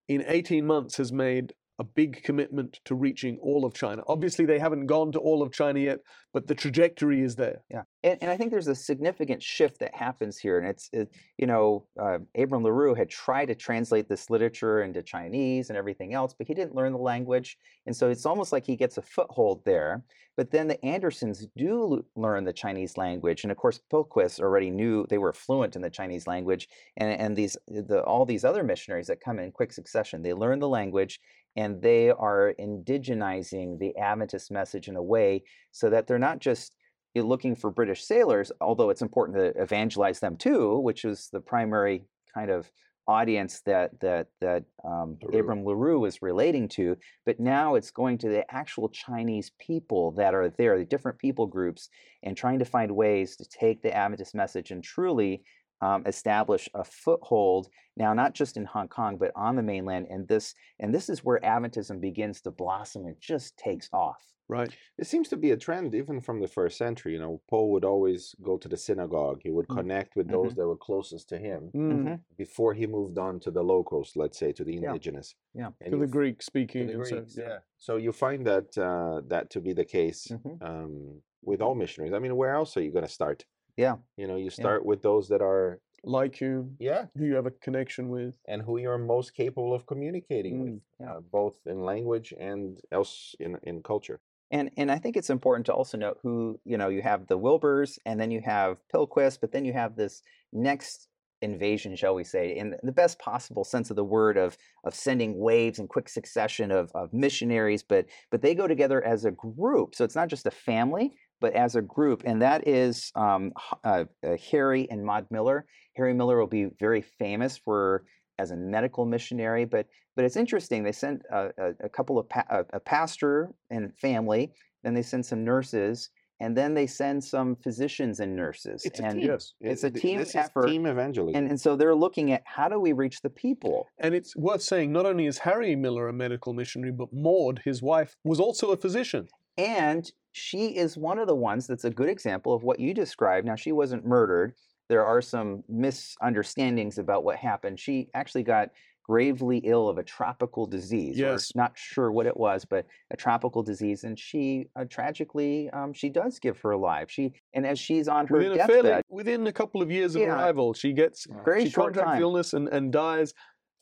in 0.06 0.24
18 0.26 0.66
months 0.66 0.96
has 0.96 1.12
made 1.12 1.52
a 1.78 1.84
big 1.84 2.22
commitment 2.24 2.80
to 2.84 2.94
reaching 2.94 3.38
all 3.40 3.64
of 3.64 3.72
China. 3.72 4.02
Obviously, 4.08 4.44
they 4.44 4.58
haven't 4.58 4.86
gone 4.86 5.12
to 5.12 5.18
all 5.18 5.42
of 5.42 5.52
China 5.52 5.78
yet, 5.78 6.00
but 6.32 6.46
the 6.48 6.54
trajectory 6.54 7.22
is 7.22 7.36
there. 7.36 7.62
Yeah, 7.70 7.82
and, 8.02 8.18
and 8.20 8.30
I 8.30 8.36
think 8.36 8.50
there's 8.50 8.66
a 8.66 8.74
significant 8.74 9.42
shift 9.42 9.78
that 9.78 9.94
happens 9.94 10.38
here, 10.38 10.58
and 10.58 10.66
it's 10.66 10.90
it, 10.92 11.08
you 11.36 11.46
know 11.46 11.86
uh, 12.00 12.18
Abram 12.36 12.64
Larue 12.64 12.94
had 12.94 13.08
tried 13.08 13.46
to 13.46 13.54
translate 13.54 14.08
this 14.08 14.28
literature 14.28 14.82
into 14.82 15.02
Chinese 15.02 15.68
and 15.68 15.78
everything 15.78 16.14
else, 16.14 16.34
but 16.36 16.48
he 16.48 16.54
didn't 16.54 16.74
learn 16.74 16.92
the 16.92 16.98
language, 16.98 17.56
and 17.86 17.94
so 17.94 18.10
it's 18.10 18.26
almost 18.26 18.50
like 18.50 18.66
he 18.66 18.76
gets 18.76 18.98
a 18.98 19.02
foothold 19.02 19.64
there. 19.64 20.02
But 20.36 20.52
then 20.52 20.68
the 20.68 20.84
Andersons 20.84 21.48
do 21.56 22.04
learn 22.14 22.44
the 22.44 22.52
Chinese 22.52 22.96
language, 22.96 23.42
and 23.42 23.50
of 23.50 23.56
course 23.56 23.80
Pilquist 23.90 24.40
already 24.40 24.70
knew 24.70 25.06
they 25.08 25.18
were 25.18 25.32
fluent 25.32 25.76
in 25.76 25.82
the 25.82 25.90
Chinese 25.90 26.26
language, 26.26 26.68
and 26.96 27.10
and 27.20 27.36
these 27.36 27.56
the 27.68 28.02
all 28.02 28.26
these 28.26 28.44
other 28.44 28.64
missionaries 28.64 29.06
that 29.06 29.20
come 29.20 29.38
in 29.38 29.52
quick 29.52 29.72
succession, 29.72 30.22
they 30.22 30.34
learn 30.34 30.58
the 30.58 30.68
language 30.68 31.20
and 31.58 31.82
they 31.82 32.08
are 32.10 32.54
indigenizing 32.60 33.80
the 33.80 33.96
Adventist 33.98 34.48
message 34.52 34.86
in 34.86 34.94
a 34.94 35.02
way 35.02 35.42
so 35.72 35.90
that 35.90 36.06
they're 36.06 36.16
not 36.16 36.38
just 36.38 36.76
eh, 37.16 37.20
looking 37.20 37.56
for 37.56 37.72
British 37.72 38.04
sailors, 38.04 38.52
although 38.60 38.90
it's 38.90 39.02
important 39.02 39.36
to 39.36 39.60
evangelize 39.60 40.20
them 40.20 40.36
too, 40.36 40.78
which 40.78 41.04
is 41.04 41.28
the 41.32 41.40
primary 41.40 42.04
kind 42.32 42.48
of 42.48 42.70
audience 43.08 43.60
that 43.66 43.98
that 43.98 44.28
that 44.40 44.62
um, 44.84 45.18
Abram 45.32 45.64
Larue 45.64 45.98
was 45.98 46.22
relating 46.22 46.68
to. 46.68 46.96
But 47.26 47.40
now 47.40 47.74
it's 47.74 47.90
going 47.90 48.18
to 48.18 48.28
the 48.28 48.44
actual 48.54 48.88
Chinese 48.90 49.50
people 49.58 50.12
that 50.12 50.34
are 50.34 50.50
there, 50.50 50.78
the 50.78 50.84
different 50.84 51.18
people 51.18 51.48
groups, 51.48 51.88
and 52.22 52.36
trying 52.36 52.60
to 52.60 52.64
find 52.64 52.92
ways 52.92 53.34
to 53.34 53.44
take 53.48 53.82
the 53.82 53.92
Adventist 53.92 54.32
message 54.32 54.70
and 54.70 54.84
truly 54.84 55.42
um, 55.80 56.04
establish 56.06 56.68
a 56.74 56.84
foothold 56.84 57.68
now 57.96 58.12
not 58.12 58.34
just 58.34 58.56
in 58.56 58.64
hong 58.64 58.88
kong 58.88 59.16
but 59.16 59.32
on 59.34 59.56
the 59.56 59.62
mainland 59.62 60.06
and 60.10 60.26
this 60.28 60.54
and 60.80 60.94
this 60.94 61.08
is 61.08 61.24
where 61.24 61.40
adventism 61.40 62.00
begins 62.00 62.40
to 62.40 62.50
blossom 62.50 63.06
and 63.06 63.16
just 63.20 63.56
takes 63.56 63.88
off 63.92 64.22
right 64.48 64.74
it 64.96 65.06
seems 65.06 65.28
to 65.28 65.36
be 65.36 65.50
a 65.50 65.56
trend 65.56 65.94
even 65.94 66.20
from 66.20 66.40
the 66.40 66.48
first 66.48 66.78
century 66.78 67.12
you 67.12 67.18
know 67.18 67.40
paul 67.48 67.70
would 67.70 67.84
always 67.84 68.34
go 68.42 68.56
to 68.56 68.68
the 68.68 68.76
synagogue 68.76 69.40
he 69.42 69.50
would 69.50 69.68
mm, 69.68 69.76
connect 69.76 70.16
with 70.16 70.28
those 70.28 70.52
mm-hmm. 70.52 70.60
that 70.60 70.66
were 70.66 70.76
closest 70.76 71.28
to 71.28 71.38
him 71.38 71.70
mm-hmm. 71.74 72.14
before 72.36 72.72
he 72.74 72.86
moved 72.86 73.18
on 73.18 73.38
to 73.38 73.50
the 73.50 73.62
locals 73.62 74.12
let's 74.16 74.38
say 74.38 74.50
to 74.52 74.64
the 74.64 74.76
indigenous 74.76 75.34
yeah, 75.54 75.68
yeah. 75.80 75.90
to 75.90 75.96
the 75.98 76.06
greek 76.06 76.42
speaking 76.42 76.86
the 76.86 76.94
Greeks, 76.94 77.10
so, 77.10 77.42
yeah. 77.42 77.58
so 77.76 77.96
you 77.96 78.12
find 78.12 78.46
that 78.46 78.76
uh, 78.78 79.20
that 79.28 79.50
to 79.50 79.60
be 79.60 79.72
the 79.72 79.84
case 79.84 80.28
mm-hmm. 80.30 80.64
um, 80.64 81.20
with 81.42 81.60
all 81.60 81.74
missionaries 81.74 82.14
i 82.14 82.18
mean 82.18 82.34
where 82.34 82.54
else 82.54 82.76
are 82.76 82.82
you 82.82 82.90
going 82.90 83.06
to 83.06 83.12
start 83.12 83.44
yeah. 83.78 83.96
You 84.16 84.26
know, 84.26 84.36
you 84.36 84.50
start 84.50 84.82
yeah. 84.82 84.88
with 84.88 85.02
those 85.02 85.28
that 85.28 85.40
are 85.40 85.80
like 86.04 86.40
you, 86.40 86.72
yeah, 86.78 87.06
who 87.16 87.24
you 87.24 87.36
have 87.36 87.46
a 87.46 87.50
connection 87.50 88.08
with, 88.08 88.34
and 88.46 88.60
who 88.60 88.78
you're 88.78 88.98
most 88.98 89.34
capable 89.34 89.72
of 89.72 89.86
communicating 89.86 90.54
mm, 90.54 90.64
with, 90.64 90.80
yeah. 91.00 91.12
uh, 91.12 91.20
both 91.20 91.54
in 91.64 91.80
language 91.80 92.34
and 92.38 92.80
else 92.92 93.34
in 93.40 93.56
in 93.62 93.82
culture. 93.82 94.20
And 94.50 94.70
and 94.76 94.90
I 94.90 94.98
think 94.98 95.16
it's 95.16 95.30
important 95.30 95.66
to 95.66 95.72
also 95.72 95.96
note 95.96 96.18
who 96.22 96.58
you 96.64 96.76
know 96.76 96.88
you 96.88 97.02
have 97.02 97.28
the 97.28 97.38
Wilburs, 97.38 97.98
and 98.04 98.20
then 98.20 98.32
you 98.32 98.40
have 98.44 98.78
Pilquist, 98.92 99.40
but 99.40 99.52
then 99.52 99.64
you 99.64 99.72
have 99.72 99.94
this 99.94 100.22
next 100.52 101.08
invasion, 101.40 101.94
shall 101.94 102.16
we 102.16 102.24
say, 102.24 102.56
in 102.56 102.74
the 102.82 102.90
best 102.90 103.18
possible 103.20 103.62
sense 103.62 103.90
of 103.90 103.96
the 103.96 104.04
word 104.04 104.36
of 104.36 104.56
of 104.82 104.94
sending 104.94 105.38
waves 105.38 105.78
in 105.78 105.86
quick 105.86 106.08
succession 106.08 106.72
of, 106.72 106.90
of 106.96 107.12
missionaries, 107.12 107.82
but 107.82 108.06
but 108.30 108.42
they 108.42 108.54
go 108.56 108.66
together 108.66 109.04
as 109.04 109.24
a 109.24 109.30
group. 109.30 109.94
So 109.94 110.04
it's 110.04 110.16
not 110.16 110.28
just 110.28 110.46
a 110.46 110.50
family, 110.50 111.14
but 111.40 111.52
as 111.54 111.76
a 111.76 111.82
group, 111.82 112.22
and 112.24 112.42
that 112.42 112.66
is 112.66 113.12
um, 113.14 113.52
uh, 113.84 114.04
uh, 114.26 114.36
Harry 114.50 114.88
and 114.90 115.04
Maud 115.04 115.26
Miller. 115.30 115.66
Harry 115.96 116.14
Miller 116.14 116.38
will 116.38 116.46
be 116.46 116.68
very 116.78 117.02
famous 117.02 117.56
for 117.56 118.04
as 118.38 118.50
a 118.50 118.56
medical 118.56 119.04
missionary, 119.04 119.64
but 119.64 119.86
but 120.16 120.24
it's 120.24 120.36
interesting. 120.36 120.82
They 120.82 120.92
sent 120.92 121.22
a, 121.30 121.50
a, 121.58 121.74
a 121.84 121.88
couple 121.88 122.18
of 122.18 122.28
pa- 122.28 122.64
a, 122.72 122.80
pastor 122.80 123.50
and 123.70 123.96
family, 123.98 124.50
then 124.82 124.94
they 124.94 125.02
send 125.02 125.24
some 125.24 125.44
nurses, 125.44 126.10
and 126.40 126.56
then 126.56 126.74
they 126.74 126.86
send 126.86 127.22
some 127.22 127.56
physicians 127.56 128.20
and 128.20 128.34
nurses. 128.34 128.82
It's 128.84 129.00
and 129.00 129.18
a 129.18 129.20
team. 129.20 129.30
It's, 129.30 129.54
it's 129.60 129.84
a 129.84 129.90
team 129.90 130.18
this 130.18 130.34
effort. 130.34 130.66
team 130.66 130.86
evangelism. 130.86 131.36
And, 131.36 131.50
and 131.50 131.60
so 131.60 131.76
they're 131.76 131.94
looking 131.94 132.32
at 132.32 132.42
how 132.44 132.68
do 132.68 132.78
we 132.78 132.92
reach 132.92 133.20
the 133.22 133.30
people? 133.30 133.88
And 133.98 134.14
it's 134.14 134.36
worth 134.36 134.62
saying 134.62 134.92
not 134.92 135.06
only 135.06 135.26
is 135.26 135.38
Harry 135.38 135.74
Miller 135.74 136.08
a 136.08 136.12
medical 136.12 136.52
missionary, 136.52 136.92
but 136.92 137.12
Maud, 137.12 137.62
his 137.64 137.82
wife, 137.82 138.16
was 138.24 138.40
also 138.40 138.70
a 138.70 138.76
physician. 138.76 139.28
And 139.58 140.10
she 140.32 140.68
is 140.76 140.96
one 140.96 141.18
of 141.18 141.26
the 141.26 141.34
ones 141.34 141.66
that's 141.66 141.84
a 141.84 141.90
good 141.90 142.08
example 142.08 142.54
of 142.54 142.62
what 142.62 142.78
you 142.78 142.94
described. 142.94 143.44
Now, 143.46 143.56
she 143.56 143.72
wasn't 143.72 144.06
murdered. 144.06 144.54
There 144.88 145.04
are 145.04 145.20
some 145.20 145.64
misunderstandings 145.68 146.96
about 146.98 147.24
what 147.24 147.36
happened. 147.36 147.78
She 147.78 148.08
actually 148.14 148.44
got 148.44 148.70
gravely 149.08 149.58
ill 149.64 149.88
of 149.88 149.96
a 149.96 150.02
tropical 150.02 150.66
disease. 150.66 151.18
Yes. 151.18 151.52
Not 151.54 151.72
sure 151.74 152.12
what 152.12 152.26
it 152.26 152.36
was, 152.36 152.66
but 152.66 152.86
a 153.10 153.16
tropical 153.16 153.62
disease. 153.62 154.04
And 154.04 154.18
she 154.18 154.68
uh, 154.76 154.84
tragically, 154.84 155.70
um, 155.70 155.94
she 155.94 156.10
does 156.10 156.38
give 156.38 156.60
her 156.60 156.76
life. 156.76 157.10
She 157.10 157.32
and 157.54 157.66
as 157.66 157.78
she's 157.78 158.06
on 158.06 158.26
her 158.26 158.36
Within 158.36 158.52
a 158.52 158.56
deathbed, 158.56 158.84
fairly, 158.84 159.02
within 159.08 159.46
a 159.46 159.52
couple 159.52 159.80
of 159.80 159.90
years 159.90 160.14
of 160.14 160.22
Yeah. 160.22 160.34
arrival, 160.34 160.74
she 160.74 160.92
gets 160.92 161.26
very 161.42 161.64
she 161.64 161.70
short 161.70 161.94
contracts 161.94 162.12
time, 162.12 162.22
illness 162.22 162.52
and, 162.52 162.68
and 162.68 162.92
dies. 162.92 163.32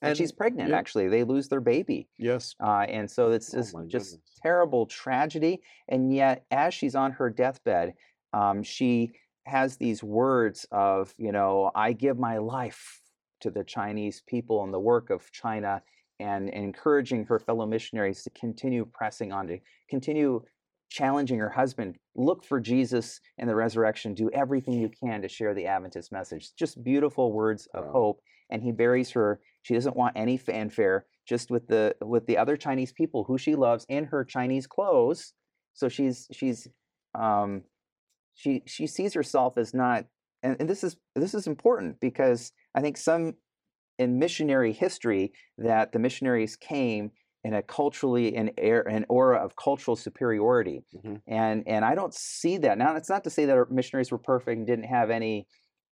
And, 0.02 0.16
she's 0.16 0.32
pregnant. 0.32 0.70
yeah. 0.70 0.76
Actually, 0.76 1.08
they 1.08 1.24
lose 1.24 1.48
their 1.48 1.60
baby. 1.60 2.08
Yes. 2.18 2.54
Uh, 2.62 2.80
and 2.88 3.10
so 3.10 3.30
it's 3.32 3.54
Oh 3.54 3.84
just 3.86 4.18
terrible 4.42 4.86
tragedy. 4.86 5.60
And 5.88 6.12
yet, 6.14 6.44
as 6.50 6.74
she's 6.74 6.94
on 6.94 7.12
her 7.12 7.30
deathbed, 7.30 7.94
um, 8.32 8.62
she 8.62 9.12
has 9.46 9.76
these 9.76 10.02
words 10.02 10.66
of, 10.70 11.14
you 11.16 11.32
know, 11.32 11.70
I 11.74 11.92
give 11.92 12.18
my 12.18 12.38
life 12.38 13.00
to 13.40 13.50
the 13.50 13.64
Chinese 13.64 14.22
people 14.26 14.64
and 14.64 14.72
the 14.72 14.80
work 14.80 15.10
of 15.10 15.30
China, 15.32 15.82
and 16.18 16.48
encouraging 16.50 17.24
her 17.26 17.38
fellow 17.38 17.66
missionaries 17.66 18.22
to 18.24 18.30
continue 18.30 18.86
pressing 18.86 19.32
on, 19.32 19.46
to 19.48 19.58
continue 19.88 20.42
challenging 20.88 21.38
her 21.38 21.50
husband 21.50 21.96
look 22.14 22.44
for 22.44 22.60
jesus 22.60 23.20
and 23.38 23.50
the 23.50 23.54
resurrection 23.54 24.14
do 24.14 24.30
everything 24.32 24.74
you 24.74 24.88
can 24.88 25.20
to 25.20 25.28
share 25.28 25.52
the 25.52 25.66
adventist 25.66 26.12
message 26.12 26.54
just 26.54 26.82
beautiful 26.84 27.32
words 27.32 27.66
of 27.74 27.86
Wow. 27.86 27.92
hope 27.92 28.20
and 28.50 28.62
he 28.62 28.72
buries 28.72 29.10
her. 29.12 29.40
She 29.62 29.74
doesn't 29.74 29.96
want 29.96 30.16
any 30.16 30.36
fanfare 30.36 31.06
just 31.26 31.50
with 31.50 31.66
the 31.66 31.94
with 32.00 32.26
the 32.26 32.38
other 32.38 32.56
chinese 32.56 32.92
people 32.92 33.24
who 33.24 33.36
she 33.36 33.54
loves 33.56 33.84
in 33.88 34.04
her 34.04 34.24
chinese 34.24 34.66
clothes. 34.66 35.32
So 35.74 35.88
she's 35.88 36.28
she's 36.32 36.68
um 37.14 37.62
she 38.34 38.62
she 38.66 38.86
sees 38.86 39.14
herself 39.14 39.58
as 39.58 39.74
not 39.74 40.04
and, 40.42 40.56
and 40.60 40.68
this 40.68 40.84
is 40.84 40.96
this 41.14 41.34
is 41.34 41.46
important 41.46 41.98
because 42.00 42.52
i 42.74 42.80
think 42.80 42.96
some 42.96 43.34
in 43.98 44.18
missionary 44.18 44.72
history 44.72 45.32
that 45.58 45.92
the 45.92 45.98
missionaries 45.98 46.54
came 46.56 47.10
in 47.42 47.54
a 47.54 47.62
culturally 47.62 48.36
an 48.36 48.50
air 48.58 48.82
an 48.82 49.04
aura 49.08 49.38
of 49.38 49.56
cultural 49.56 49.96
superiority. 49.96 50.84
Mhm. 50.94 51.20
and 51.26 51.66
and 51.66 51.84
i 51.84 51.94
don't 51.94 52.14
see 52.14 52.58
that. 52.58 52.78
Now 52.78 52.94
it's 52.96 53.08
not 53.08 53.24
to 53.24 53.30
say 53.30 53.46
that 53.46 53.56
our 53.56 53.66
missionaries 53.70 54.12
were 54.12 54.18
perfect 54.18 54.58
and 54.58 54.66
didn't 54.66 54.84
have 54.84 55.10
any 55.10 55.46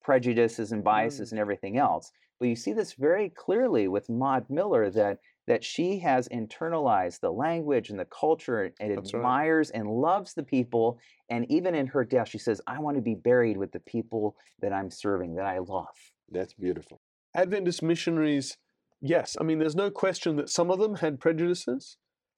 prejudices 0.02 0.72
and 0.72 0.82
biases 0.82 1.30
and 1.32 1.40
everything 1.40 1.78
else 1.78 2.10
but 2.42 2.48
you 2.48 2.56
see 2.56 2.72
this 2.72 2.94
very 2.94 3.28
clearly 3.30 3.86
with 3.86 4.08
maud 4.10 4.44
miller 4.50 4.90
that 4.90 5.18
that 5.46 5.62
she 5.62 6.00
has 6.00 6.28
internalized 6.28 7.20
the 7.20 7.30
language 7.30 7.88
and 7.90 7.98
the 8.00 8.04
culture 8.06 8.72
and 8.80 8.96
That's 8.96 9.14
right. 9.14 9.20
admires 9.20 9.70
and 9.70 9.86
loves 9.88 10.34
the 10.34 10.42
people 10.42 10.98
and 11.30 11.48
even 11.48 11.76
in 11.76 11.86
her 11.86 12.04
death 12.04 12.28
she 12.28 12.38
says 12.38 12.60
i 12.66 12.80
want 12.80 12.96
to 12.96 13.00
be 13.00 13.14
buried 13.14 13.56
with 13.56 13.70
the 13.70 13.78
people 13.78 14.34
that 14.60 14.72
i'm 14.72 14.90
serving 14.90 15.36
that 15.36 15.46
i 15.46 15.58
love 15.58 15.96
That's 16.32 16.54
beautiful. 16.54 17.00
Adventist 17.34 17.80
missionaries, 17.82 18.58
yes. 19.00 19.36
I 19.40 19.44
mean, 19.44 19.58
there's 19.58 19.76
no 19.76 19.90
question 19.90 20.36
that 20.36 20.50
some 20.50 20.70
of 20.70 20.78
them 20.80 20.96
had 20.96 21.18
prejudices. 21.20 21.96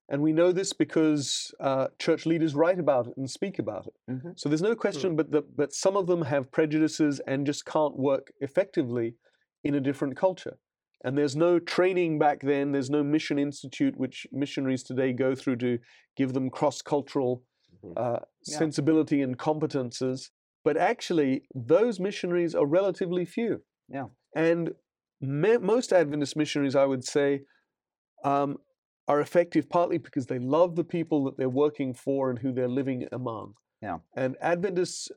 And 0.08 0.20
we 0.22 0.32
know 0.32 0.52
this 0.52 0.72
because 0.72 1.52
uh, 1.58 1.88
church 1.98 2.26
leaders 2.26 2.54
write 2.54 2.78
about 2.78 3.06
it 3.08 3.14
and 3.16 3.28
speak 3.28 3.58
about 3.58 3.86
it. 3.86 3.94
Mhm. 4.12 4.38
So 4.38 4.48
there's 4.48 4.68
no 4.70 4.76
question 4.76 5.16
but 5.16 5.30
that 5.32 5.56
but 5.56 5.72
some 5.72 5.96
of 5.96 6.06
them 6.06 6.22
have 6.22 6.52
prejudices 6.52 7.20
and 7.26 7.46
just 7.46 7.64
can't 7.64 7.96
work 7.96 8.24
effectively 8.40 9.14
in 9.64 9.74
a 9.74 9.80
different 9.80 10.16
culture. 10.16 10.58
And 11.04 11.18
there's 11.18 11.36
no 11.36 11.58
training 11.58 12.18
back 12.18 12.40
then, 12.42 12.72
there's 12.72 12.90
no 12.90 13.02
mission 13.02 13.38
institute 13.38 13.96
which 13.96 14.26
missionaries 14.32 14.82
today 14.82 15.12
go 15.12 15.34
through 15.34 15.56
to 15.56 15.78
give 16.16 16.32
them 16.32 16.48
cross-cultural 16.50 17.42
Mhm. 17.82 17.92
uh, 17.96 18.20
Yeah. 18.46 18.58
sensibility 18.58 19.20
and 19.20 19.38
competences. 19.38 20.30
But 20.64 20.76
actually, 20.78 21.46
those 21.54 22.00
missionaries 22.00 22.54
are 22.54 22.64
relatively 22.66 23.24
few. 23.26 23.62
Yeah. 23.88 24.06
And 24.34 24.74
me- 25.20 25.58
most 25.58 25.92
Adventist 25.92 26.36
missionaries, 26.36 26.74
I 26.76 26.86
would 26.86 27.04
say, 27.04 27.44
um, 28.24 28.58
are 29.06 29.20
effective 29.20 29.68
partly 29.68 29.98
because 29.98 30.26
they 30.26 30.38
love 30.38 30.76
the 30.76 30.84
people 30.84 31.24
that 31.24 31.36
they're 31.36 31.50
working 31.50 31.92
for 31.92 32.30
and 32.30 32.38
who 32.38 32.52
they're 32.52 32.68
living 32.80 33.06
among. 33.12 33.54
Yeah. 33.82 33.98
And 34.16 34.36
Adventists 34.40 35.10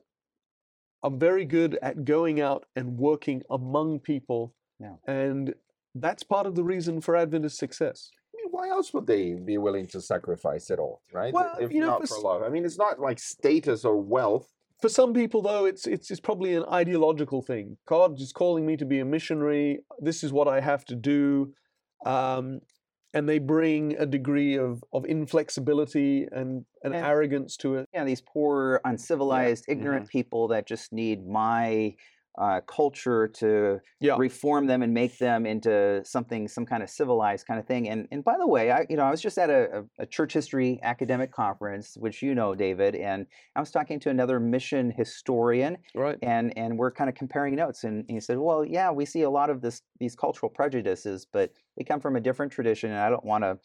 are 1.02 1.10
very 1.10 1.44
good 1.44 1.78
at 1.82 2.04
going 2.04 2.40
out 2.40 2.64
and 2.76 2.98
working 2.98 3.42
among 3.50 4.00
people. 4.00 4.54
Yeah. 4.80 4.94
And 5.06 5.54
that's 5.94 6.22
part 6.22 6.46
of 6.46 6.54
the 6.54 6.64
reason 6.64 7.00
for 7.00 7.16
Adventist 7.16 7.58
success. 7.58 8.10
I 8.34 8.42
mean, 8.42 8.50
why 8.50 8.68
else 8.68 8.92
would 8.94 9.06
they 9.06 9.34
be 9.34 9.58
willing 9.58 9.86
to 9.88 10.00
sacrifice 10.00 10.70
it 10.70 10.78
all, 10.78 11.02
right? 11.12 11.32
Well, 11.32 11.56
if 11.60 11.72
you 11.72 11.80
know, 11.80 11.86
not 11.86 12.00
for 12.00 12.14
for 12.14 12.20
love. 12.20 12.42
I 12.42 12.48
mean, 12.48 12.64
it's 12.64 12.78
not 12.78 13.00
like 13.00 13.18
status 13.18 13.84
or 13.84 13.96
wealth. 13.96 14.48
For 14.80 14.88
some 14.88 15.12
people, 15.12 15.42
though, 15.42 15.64
it's, 15.64 15.88
it's 15.88 16.08
it's 16.10 16.20
probably 16.20 16.54
an 16.54 16.64
ideological 16.70 17.42
thing. 17.42 17.78
God 17.86 18.20
is 18.20 18.32
calling 18.32 18.64
me 18.64 18.76
to 18.76 18.84
be 18.84 19.00
a 19.00 19.04
missionary. 19.04 19.80
This 19.98 20.22
is 20.22 20.32
what 20.32 20.46
I 20.46 20.60
have 20.60 20.84
to 20.84 20.94
do, 20.94 21.52
um, 22.06 22.60
and 23.18 23.28
they 23.28 23.40
bring 23.40 23.96
a 23.98 24.06
degree 24.06 24.56
of 24.56 24.84
of 24.92 25.04
inflexibility 25.04 26.28
and, 26.30 26.64
and 26.84 26.94
And- 26.94 27.04
arrogance 27.04 27.56
to 27.58 27.74
it. 27.74 27.88
yeah, 27.92 28.04
these 28.04 28.20
poor, 28.22 28.80
uncivilized, 28.84 29.64
ignorant 29.68 30.04
mm-hmm. 30.04 30.18
people 30.18 30.48
that 30.48 30.66
just 30.66 30.92
need 30.92 31.26
my 31.26 31.96
uh, 32.38 32.60
culture 32.62 33.28
to 33.28 33.80
Yeah. 34.00 34.16
reform 34.16 34.66
them 34.66 34.82
and 34.82 34.94
make 34.94 35.18
them 35.18 35.44
into 35.46 36.02
something, 36.04 36.48
some 36.48 36.64
kind 36.66 36.82
of 36.82 36.90
civilized 36.90 37.46
kind 37.46 37.60
of 37.60 37.66
thing. 37.66 37.88
And 37.88 38.08
and 38.10 38.24
by 38.24 38.36
the 38.38 38.46
way, 38.46 38.70
I 38.70 38.86
you 38.88 38.96
know 38.96 39.04
I 39.04 39.10
was 39.10 39.20
just 39.20 39.38
at 39.38 39.50
a, 39.50 39.84
a, 39.98 40.06
church 40.06 40.32
history 40.32 40.80
academic 40.82 41.32
conference, 41.32 41.96
which 41.96 42.22
you 42.22 42.34
know, 42.34 42.54
David, 42.54 42.94
and 42.94 43.26
I 43.56 43.60
was 43.60 43.70
talking 43.70 44.00
to 44.00 44.10
another 44.10 44.40
mission 44.40 44.90
historian, 44.90 45.78
Right. 45.94 46.18
and 46.22 46.56
and 46.56 46.78
we're 46.78 46.90
kind 46.90 47.08
of 47.10 47.14
comparing 47.16 47.54
notes 47.54 47.84
and 47.84 48.04
he 48.08 48.18
said 48.20 48.38
well 48.38 48.64
yeah 48.64 48.90
we 48.90 49.04
see 49.04 49.22
a 49.22 49.30
lot 49.30 49.50
of 49.50 49.60
this 49.60 49.82
these 50.00 50.16
cultural 50.16 50.50
prejudices 50.50 51.26
but 51.32 51.52
they 51.76 51.84
come 51.84 52.00
from 52.00 52.16
a 52.16 52.20
different 52.20 52.50
tradition 52.50 52.90
and 52.90 52.98
i 52.98 53.08
don't 53.08 53.24
want 53.24 53.44
to 53.44 53.58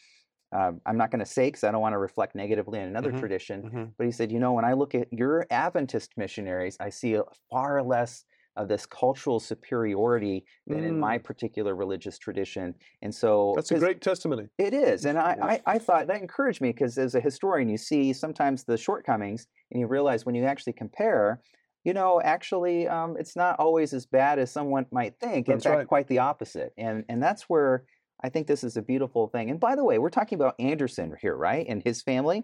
uh, 0.51 0.71
i'm 0.85 0.97
not 0.97 1.11
going 1.11 1.19
to 1.19 1.25
say 1.25 1.47
because 1.47 1.63
i 1.63 1.71
don't 1.71 1.81
want 1.81 1.93
to 1.93 1.97
reflect 1.99 2.35
negatively 2.35 2.79
on 2.79 2.87
another 2.87 3.11
Mhm, 3.11 3.19
tradition 3.19 3.65
mhm. 3.65 3.93
but 3.97 4.05
he 4.05 4.11
said 4.11 4.31
you 4.31 4.39
know 4.39 4.53
when 4.53 4.65
i 4.65 4.73
look 4.73 4.93
at 4.95 5.11
your 5.11 5.45
adventist 5.49 6.13
missionaries 6.17 6.77
i 6.79 6.89
see 6.89 7.15
a 7.15 7.23
far 7.49 7.81
less 7.83 8.25
of 8.55 8.67
this 8.67 8.85
cultural 8.85 9.39
superiority 9.39 10.45
than 10.67 10.83
in 10.83 10.99
my 10.99 11.17
particular 11.17 11.75
religious 11.75 12.17
tradition 12.17 12.73
and 13.01 13.13
so 13.13 13.33
Mm. 13.33 13.55
That's 13.55 13.71
a 13.71 13.79
great 13.79 14.01
testimony. 14.01 14.47
it 14.57 14.73
is, 14.73 15.05
and 15.05 15.17
I, 15.17 15.61
I, 15.65 15.75
I 15.75 15.79
thought 15.79 16.07
that 16.07 16.21
encouraged 16.21 16.61
me 16.61 16.69
because 16.69 16.97
as 16.97 17.15
a 17.15 17.19
historian, 17.19 17.69
you 17.69 17.77
see 17.77 18.13
sometimes 18.13 18.63
the 18.63 18.77
shortcomings, 18.77 19.47
and 19.71 19.79
you 19.79 19.87
realize 19.87 20.25
when 20.25 20.35
you 20.35 20.45
actually 20.45 20.73
compare, 20.73 21.41
you 21.83 21.93
know, 21.93 22.21
actually, 22.21 22.87
um, 22.87 23.15
it's 23.19 23.35
not 23.35 23.59
always 23.59 23.93
as 23.93 24.05
bad 24.05 24.39
as 24.39 24.51
someone 24.51 24.85
might 24.91 25.19
think. 25.19 25.47
In 25.47 25.53
That's 25.55 25.65
fact, 25.65 25.77
right. 25.77 25.87
quite 25.87 26.07
the 26.07 26.19
opposite, 26.19 26.73
and 26.77 27.03
and 27.09 27.21
that's 27.21 27.43
where 27.43 27.83
I 28.23 28.29
think 28.29 28.47
this 28.47 28.63
is 28.63 28.77
a 28.77 28.81
beautiful 28.81 29.27
thing. 29.27 29.49
And 29.49 29.59
by 29.59 29.75
the 29.75 29.83
way, 29.83 29.99
we're 29.99 30.09
talking 30.09 30.37
about 30.37 30.55
Anderson 30.59 31.13
here, 31.21 31.35
right, 31.35 31.65
and 31.67 31.81
his 31.83 32.01
family. 32.01 32.43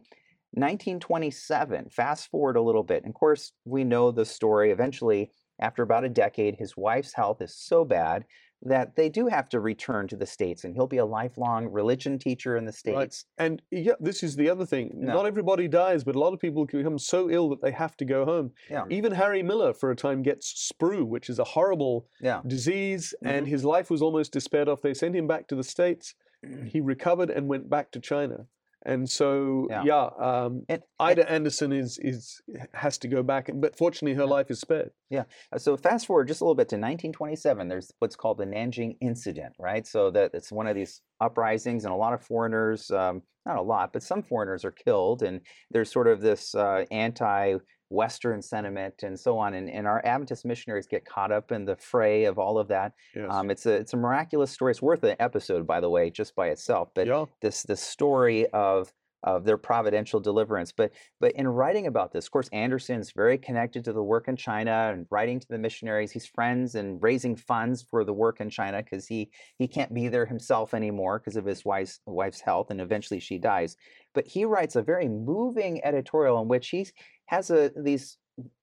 1927. 0.54 1.90
Fast 1.92 2.32
forward 2.32 2.56
a 2.56 2.62
little 2.62 2.82
bit. 2.82 3.04
And 3.04 3.12
of 3.12 3.14
course, 3.14 3.52
we 3.66 3.84
know 3.84 4.10
the 4.10 4.26
story. 4.26 4.72
Eventually, 4.72 5.30
after 5.60 5.84
about 5.84 6.04
a 6.06 6.10
decade, 6.10 6.56
his 6.56 6.76
wife's 6.78 7.14
health 7.14 7.42
is 7.42 7.54
so 7.56 7.84
bad 7.86 8.26
that 8.62 8.98
they 8.98 9.08
do 9.08 9.28
have 9.28 9.48
to 9.48 9.60
return 9.60 10.06
to 10.06 10.18
the 10.18 10.26
States, 10.26 10.66
and 10.66 10.76
he'll 10.76 10.86
be 10.88 10.98
a 10.98 11.06
lifelong 11.06 11.66
religion 11.68 12.20
teacher 12.20 12.58
in 12.58 12.66
the 12.66 12.72
Right. 12.88 13.14
States. 13.14 13.26
And 13.38 13.62
yeah, 13.72 13.94
this 14.02 14.22
is 14.22 14.36
the 14.36 14.50
other 14.50 14.66
thing. 14.66 14.92
No. 14.96 15.14
Not 15.14 15.26
everybody 15.26 15.70
dies, 15.70 16.04
but 16.04 16.16
a 16.16 16.20
lot 16.20 16.34
of 16.34 16.42
people 16.42 16.68
can 16.68 16.80
become 16.80 17.00
so 17.00 17.30
ill 17.30 17.48
that 17.50 17.62
they 17.62 17.72
have 17.72 17.96
to 17.98 18.04
go 18.06 18.26
home. 18.26 18.52
Yeah. 18.70 18.84
Even 18.90 19.14
Harry 19.14 19.44
Miller, 19.44 19.74
for 19.74 19.92
a 19.92 19.96
time, 19.96 20.24
gets 20.24 20.70
sprue, 20.74 21.08
which 21.08 21.30
is 21.30 21.40
a 21.40 21.46
horrible 21.46 22.08
Yeah. 22.20 22.42
disease, 22.46 23.14
and 23.24 23.46
Mhm. 23.46 23.50
his 23.50 23.64
life 23.64 23.90
was 23.90 24.02
almost 24.02 24.34
despaired 24.34 24.68
of. 24.68 24.82
They 24.82 24.94
sent 24.94 25.16
him 25.16 25.26
back 25.26 25.48
to 25.48 25.56
the 25.56 25.64
States. 25.64 26.16
Mm. 26.46 26.68
He 26.68 26.82
recovered 26.82 27.30
and 27.30 27.48
went 27.48 27.70
back 27.70 27.92
to 27.92 28.00
China. 28.02 28.48
And 28.86 29.10
so, 29.10 29.68
yeah, 29.70 29.84
yeah 29.84 30.10
um, 30.20 30.66
Ida 31.00 31.22
and, 31.22 31.30
Anderson 31.30 31.74
is 31.74 32.00
is 32.02 32.42
has 32.74 32.98
to 33.00 33.08
go 33.08 33.24
back, 33.24 33.50
but 33.54 33.78
fortunately, 33.78 34.16
her 34.16 34.24
yeah. 34.24 34.30
life 34.30 34.50
is 34.50 34.62
spared. 34.62 34.92
Yeah. 35.10 35.24
Uh, 35.52 35.58
so 35.58 35.76
fast 35.76 36.08
forward 36.08 36.28
just 36.28 36.42
a 36.42 36.46
little 36.46 36.56
bit 36.56 36.70
to 36.70 36.76
1927. 36.76 37.68
There's 37.68 37.92
what's 38.00 38.16
called 38.16 38.38
the 38.38 38.46
Nanjing 38.46 38.98
Incident, 39.02 39.54
right? 39.60 39.86
So 39.86 40.12
that 40.12 40.32
it's 40.34 40.52
one 40.52 40.68
of 40.68 40.76
these 40.76 41.02
uprisings, 41.20 41.84
and 41.84 41.94
a 41.94 41.98
lot 41.98 42.14
of 42.14 42.24
foreigners, 42.24 42.90
um, 42.92 43.22
not 43.46 43.58
a 43.58 43.62
lot, 43.62 43.92
but 43.92 44.04
some 44.04 44.24
foreigners 44.24 44.64
are 44.64 44.72
killed, 44.72 45.24
and 45.24 45.42
there's 45.72 45.92
sort 45.92 46.08
of 46.08 46.22
this 46.22 46.56
uh, 46.56 46.86
anti 46.90 47.58
Western 47.90 48.42
sentiment 48.42 49.04
and 49.04 49.20
so 49.20 49.38
on. 49.38 49.54
And, 49.54 49.70
and 49.70 49.88
our 49.88 50.04
Adventist 50.06 50.46
missionaries 50.46 50.88
get 50.88 51.06
caught 51.06 51.32
up 51.32 51.52
in 51.52 51.66
the 51.66 51.76
fray 51.76 52.26
of 52.26 52.38
all 52.38 52.58
of 52.58 52.68
that. 52.70 52.94
Yes. 53.16 53.28
Um, 53.30 53.50
it's 53.50 53.66
a 53.66 53.74
it's 53.74 53.94
a 53.94 53.98
miraculous 53.98 54.52
story. 54.52 54.72
It's 54.72 54.82
worth 54.82 55.04
an 55.04 55.16
episode, 55.20 55.66
by 55.66 55.80
the 55.80 55.90
way, 55.90 56.10
just 56.10 56.36
by 56.36 56.48
itself. 56.50 56.90
But 56.94 57.08
yeah. 57.08 57.26
this 57.42 57.64
this 57.64 57.82
story 57.82 58.48
of 58.48 58.94
of 59.24 59.44
their 59.44 59.58
providential 59.58 60.20
deliverance. 60.20 60.72
But 60.72 60.92
but 61.20 61.34
in 61.34 61.48
writing 61.48 61.88
about 61.88 62.12
this, 62.12 62.26
of 62.26 62.32
course, 62.32 62.50
Anderson's 62.50 63.12
very 63.12 63.38
connected 63.38 63.84
to 63.86 63.94
the 63.94 64.04
work 64.04 64.28
in 64.28 64.36
China 64.36 64.92
and 64.94 65.06
writing 65.10 65.40
to 65.40 65.48
the 65.50 65.58
missionaries. 65.58 66.12
He's 66.12 66.26
friends 66.26 66.76
and 66.76 67.02
raising 67.02 67.36
funds 67.36 67.82
for 67.82 68.04
the 68.04 68.14
work 68.14 68.40
in 68.40 68.50
China 68.50 68.82
because 68.84 69.08
he 69.08 69.30
he 69.58 69.68
can't 69.68 69.94
be 69.94 70.08
there 70.08 70.26
himself 70.26 70.74
anymore 70.74 71.20
because 71.20 71.36
of 71.36 71.46
his 71.46 71.66
wife's 71.66 72.00
wife's 72.06 72.42
health, 72.42 72.72
and 72.72 72.80
eventually 72.82 73.20
she 73.20 73.38
dies. 73.38 73.76
But 74.14 74.28
he 74.28 74.46
writes 74.46 74.76
a 74.76 74.82
very 74.82 75.08
moving 75.08 75.84
editorial 75.84 76.42
in 76.42 76.48
which 76.48 76.70
he 76.70 76.88
has 77.28 77.50
a 77.50 77.72
these 77.76 78.18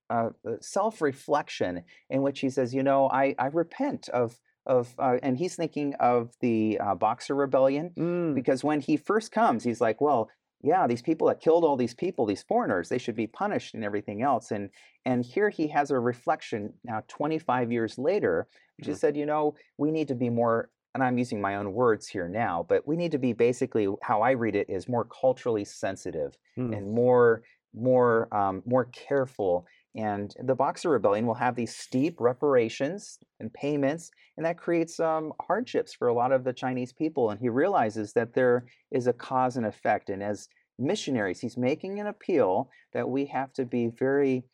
uh, 0.08 0.30
uh 0.46 0.52
self 0.60 1.02
reflection 1.02 1.82
in 2.08 2.22
which 2.22 2.40
he 2.40 2.50
says, 2.50 2.74
you 2.74 2.82
know, 2.82 3.08
I 3.10 3.34
I 3.38 3.46
repent 3.46 4.08
of 4.08 4.38
of 4.66 4.94
uh, 4.98 5.16
and 5.22 5.38
he's 5.38 5.54
thinking 5.54 5.94
of 6.00 6.32
the 6.40 6.78
uh, 6.78 6.94
Boxer 6.94 7.34
Rebellion 7.34 7.92
mm. 7.96 8.34
because 8.34 8.64
when 8.64 8.80
he 8.80 8.96
first 8.96 9.32
comes, 9.32 9.64
he's 9.64 9.80
like, 9.80 10.00
well, 10.00 10.28
yeah, 10.62 10.86
these 10.86 11.02
people 11.02 11.28
that 11.28 11.40
killed 11.40 11.64
all 11.64 11.76
these 11.76 11.94
people, 11.94 12.26
these 12.26 12.42
foreigners, 12.42 12.88
they 12.88 12.98
should 12.98 13.16
be 13.16 13.26
punished 13.26 13.74
and 13.74 13.84
everything 13.84 14.22
else. 14.22 14.50
And 14.50 14.70
and 15.04 15.24
here 15.24 15.50
he 15.50 15.68
has 15.68 15.90
a 15.90 15.98
reflection 15.98 16.72
now 16.84 17.02
25 17.08 17.70
years 17.70 17.98
later, 17.98 18.48
which 18.76 18.88
mm-hmm. 18.88 18.96
said, 18.96 19.16
you 19.16 19.26
know, 19.26 19.54
we 19.78 19.90
need 19.90 20.08
to 20.08 20.14
be 20.14 20.30
more 20.30 20.70
and 20.96 21.04
I'm 21.04 21.18
using 21.18 21.42
my 21.42 21.56
own 21.56 21.74
words 21.74 22.08
here 22.08 22.26
now, 22.26 22.64
but 22.66 22.88
we 22.88 22.96
need 22.96 23.12
to 23.12 23.18
be 23.18 23.34
basically 23.34 23.86
how 24.00 24.22
I 24.22 24.30
read 24.30 24.56
it 24.56 24.70
is 24.70 24.88
more 24.88 25.04
culturally 25.04 25.62
sensitive 25.62 26.38
mm. 26.58 26.74
and 26.74 26.90
more 26.90 27.42
more 27.74 28.34
um, 28.34 28.62
more 28.64 28.86
careful. 28.86 29.66
And 29.96 30.34
the 30.38 30.54
Boxer 30.54 30.90
Rebellion 30.90 31.26
will 31.26 31.34
have 31.34 31.56
these 31.56 31.74
steep 31.74 32.20
reparations 32.20 33.18
and 33.40 33.52
payments, 33.52 34.10
and 34.36 34.44
that 34.44 34.58
creates 34.58 35.00
um, 35.00 35.32
hardships 35.40 35.94
for 35.94 36.08
a 36.08 36.14
lot 36.14 36.32
of 36.32 36.44
the 36.44 36.52
Chinese 36.52 36.92
people. 36.92 37.30
And 37.30 37.40
he 37.40 37.48
realizes 37.48 38.12
that 38.12 38.34
there 38.34 38.66
is 38.90 39.06
a 39.06 39.14
cause 39.14 39.56
and 39.56 39.64
effect. 39.64 40.10
And 40.10 40.22
as 40.22 40.48
missionaries, 40.78 41.40
he's 41.40 41.56
making 41.56 41.98
an 41.98 42.08
appeal 42.08 42.68
that 42.92 43.08
we 43.08 43.24
have 43.26 43.54
to 43.54 43.64
be 43.64 43.88
very, 43.88 44.44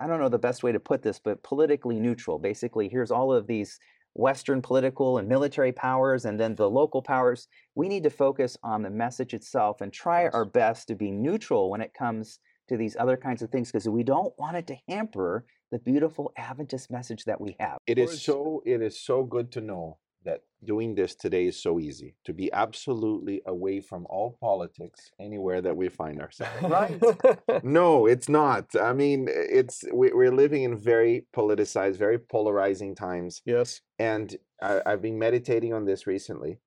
I 0.00 0.06
don't 0.06 0.20
know 0.20 0.30
the 0.30 0.38
best 0.38 0.62
way 0.62 0.72
to 0.72 0.80
put 0.80 1.02
this, 1.02 1.18
but 1.18 1.42
politically 1.42 2.00
neutral. 2.00 2.38
Basically, 2.38 2.88
here's 2.88 3.10
all 3.10 3.30
of 3.30 3.46
these 3.46 3.78
Western 4.14 4.62
political 4.62 5.18
and 5.18 5.28
military 5.28 5.70
powers 5.70 6.24
and 6.24 6.40
then 6.40 6.54
the 6.54 6.68
local 6.68 7.02
powers. 7.02 7.46
We 7.74 7.88
need 7.88 8.04
to 8.04 8.10
focus 8.10 8.56
on 8.62 8.82
the 8.82 8.90
message 8.90 9.34
itself 9.34 9.82
and 9.82 9.92
try 9.92 10.28
our 10.28 10.46
best 10.46 10.88
to 10.88 10.94
be 10.94 11.10
neutral 11.10 11.70
when 11.70 11.82
it 11.82 11.92
comes 11.92 12.40
to 12.68 12.76
these 12.76 12.96
other 12.98 13.16
kinds 13.16 13.42
of 13.42 13.50
things 13.50 13.70
because 13.70 13.88
we 13.88 14.02
don't 14.02 14.32
want 14.38 14.56
it 14.56 14.66
to 14.68 14.76
hamper 14.88 15.44
the 15.70 15.78
beautiful 15.78 16.32
Adventist 16.36 16.90
message 16.90 17.24
that 17.24 17.40
we 17.40 17.56
have. 17.60 17.78
It 17.86 17.98
is 17.98 18.22
so 18.22 18.62
it 18.64 18.82
is 18.82 19.00
so 19.00 19.24
good 19.24 19.52
to 19.52 19.60
know 19.60 19.98
that 20.24 20.42
doing 20.64 20.94
this 20.94 21.14
today 21.14 21.46
is 21.46 21.60
so 21.60 21.78
easy 21.78 22.14
to 22.24 22.32
be 22.32 22.52
absolutely 22.52 23.40
away 23.46 23.80
from 23.80 24.06
all 24.10 24.36
politics 24.40 25.10
anywhere 25.20 25.62
that 25.62 25.76
we 25.76 25.88
find 25.88 26.20
ourselves. 26.20 26.62
Right? 26.62 27.00
no, 27.62 28.06
it's 28.06 28.28
not. 28.28 28.66
I 28.80 28.92
mean, 28.92 29.28
it's 29.30 29.84
we, 29.92 30.10
are 30.10 30.34
living 30.34 30.64
in 30.64 30.76
very 30.76 31.26
politicized, 31.34 31.96
very 31.96 32.18
polarizing 32.18 32.94
times. 32.94 33.42
Yes. 33.44 33.80
And 33.98 34.36
I, 34.60 34.82
have 34.84 35.02
been 35.02 35.18
meditating 35.18 35.72
on 35.72 35.84
this 35.84 36.06
recently. 36.06 36.58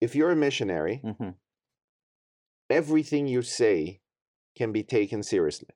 If 0.00 0.16
you're 0.16 0.32
a 0.32 0.36
missionary, 0.36 1.00
mm-hmm. 1.04 1.30
everything 2.70 3.28
you 3.28 3.42
say 3.42 4.01
can 4.56 4.72
be 4.72 4.82
taken 4.82 5.22
seriously 5.22 5.68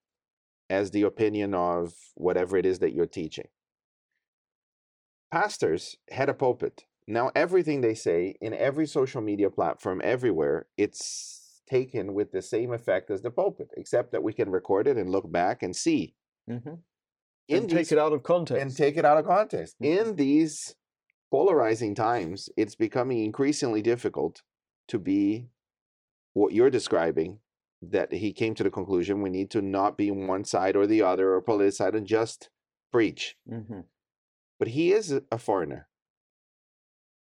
as 0.69 0.91
the 0.91 1.03
opinion 1.03 1.55
of 1.55 1.95
whatever 2.15 2.57
it 2.57 2.67
is 2.67 2.81
that 2.81 2.93
you're 2.93 3.07
teaching. 3.07 3.49
Pastors 5.33 5.97
had 6.11 6.29
a 6.29 6.35
pulpit. 6.35 6.85
Now, 7.09 7.31
everything 7.37 7.81
they 7.81 7.95
say 7.95 8.35
in 8.41 8.53
every 8.53 8.87
social 8.87 9.21
media 9.21 9.51
platform, 9.51 10.01
everywhere, 10.03 10.67
it's 10.77 11.63
taken 11.69 12.15
with 12.15 12.33
the 12.33 12.43
same 12.43 12.73
effect 12.73 13.11
as 13.11 13.23
the 13.23 13.31
pulpit, 13.31 13.71
except 13.77 14.13
that 14.13 14.23
we 14.23 14.33
can 14.33 14.51
record 14.51 14.87
it 14.87 14.97
and 14.97 15.11
look 15.11 15.31
back 15.31 15.63
and 15.63 15.75
see. 15.75 16.15
Mm-hmm. 16.51 16.75
and 17.49 17.69
these, 17.69 17.89
take 17.89 17.93
it 17.93 17.99
out 17.99 18.13
of 18.13 18.23
context. 18.23 18.63
And 18.63 18.77
take 18.77 18.97
it 18.97 19.05
out 19.05 19.19
of 19.19 19.27
context. 19.27 19.77
Mm-hmm. 19.81 20.09
In 20.09 20.17
these 20.17 20.75
polarizing 21.31 21.95
times, 21.95 22.49
it's 22.57 22.75
becoming 22.75 23.25
increasingly 23.25 23.83
difficult 23.83 24.43
to 24.89 24.99
be 24.99 25.49
what 26.35 26.53
you're 26.53 26.71
describing 26.71 27.41
that 27.83 28.13
he 28.13 28.33
came 28.33 28.55
to 28.55 28.63
the 28.63 28.71
conclusion 28.71 29.23
we 29.23 29.31
need 29.31 29.51
to 29.51 29.63
not 29.63 29.97
be 29.97 30.11
one 30.11 30.45
side 30.45 30.77
or 30.77 30.87
the 30.87 31.03
other 31.03 31.35
or 31.35 31.43
politicize 31.43 31.95
and 31.95 32.07
just 32.07 32.51
preach. 32.93 33.37
Mm-hmm. 33.51 33.81
But 34.59 34.69
he 34.69 34.93
is 34.93 35.21
a 35.31 35.39
foreigner. 35.39 35.89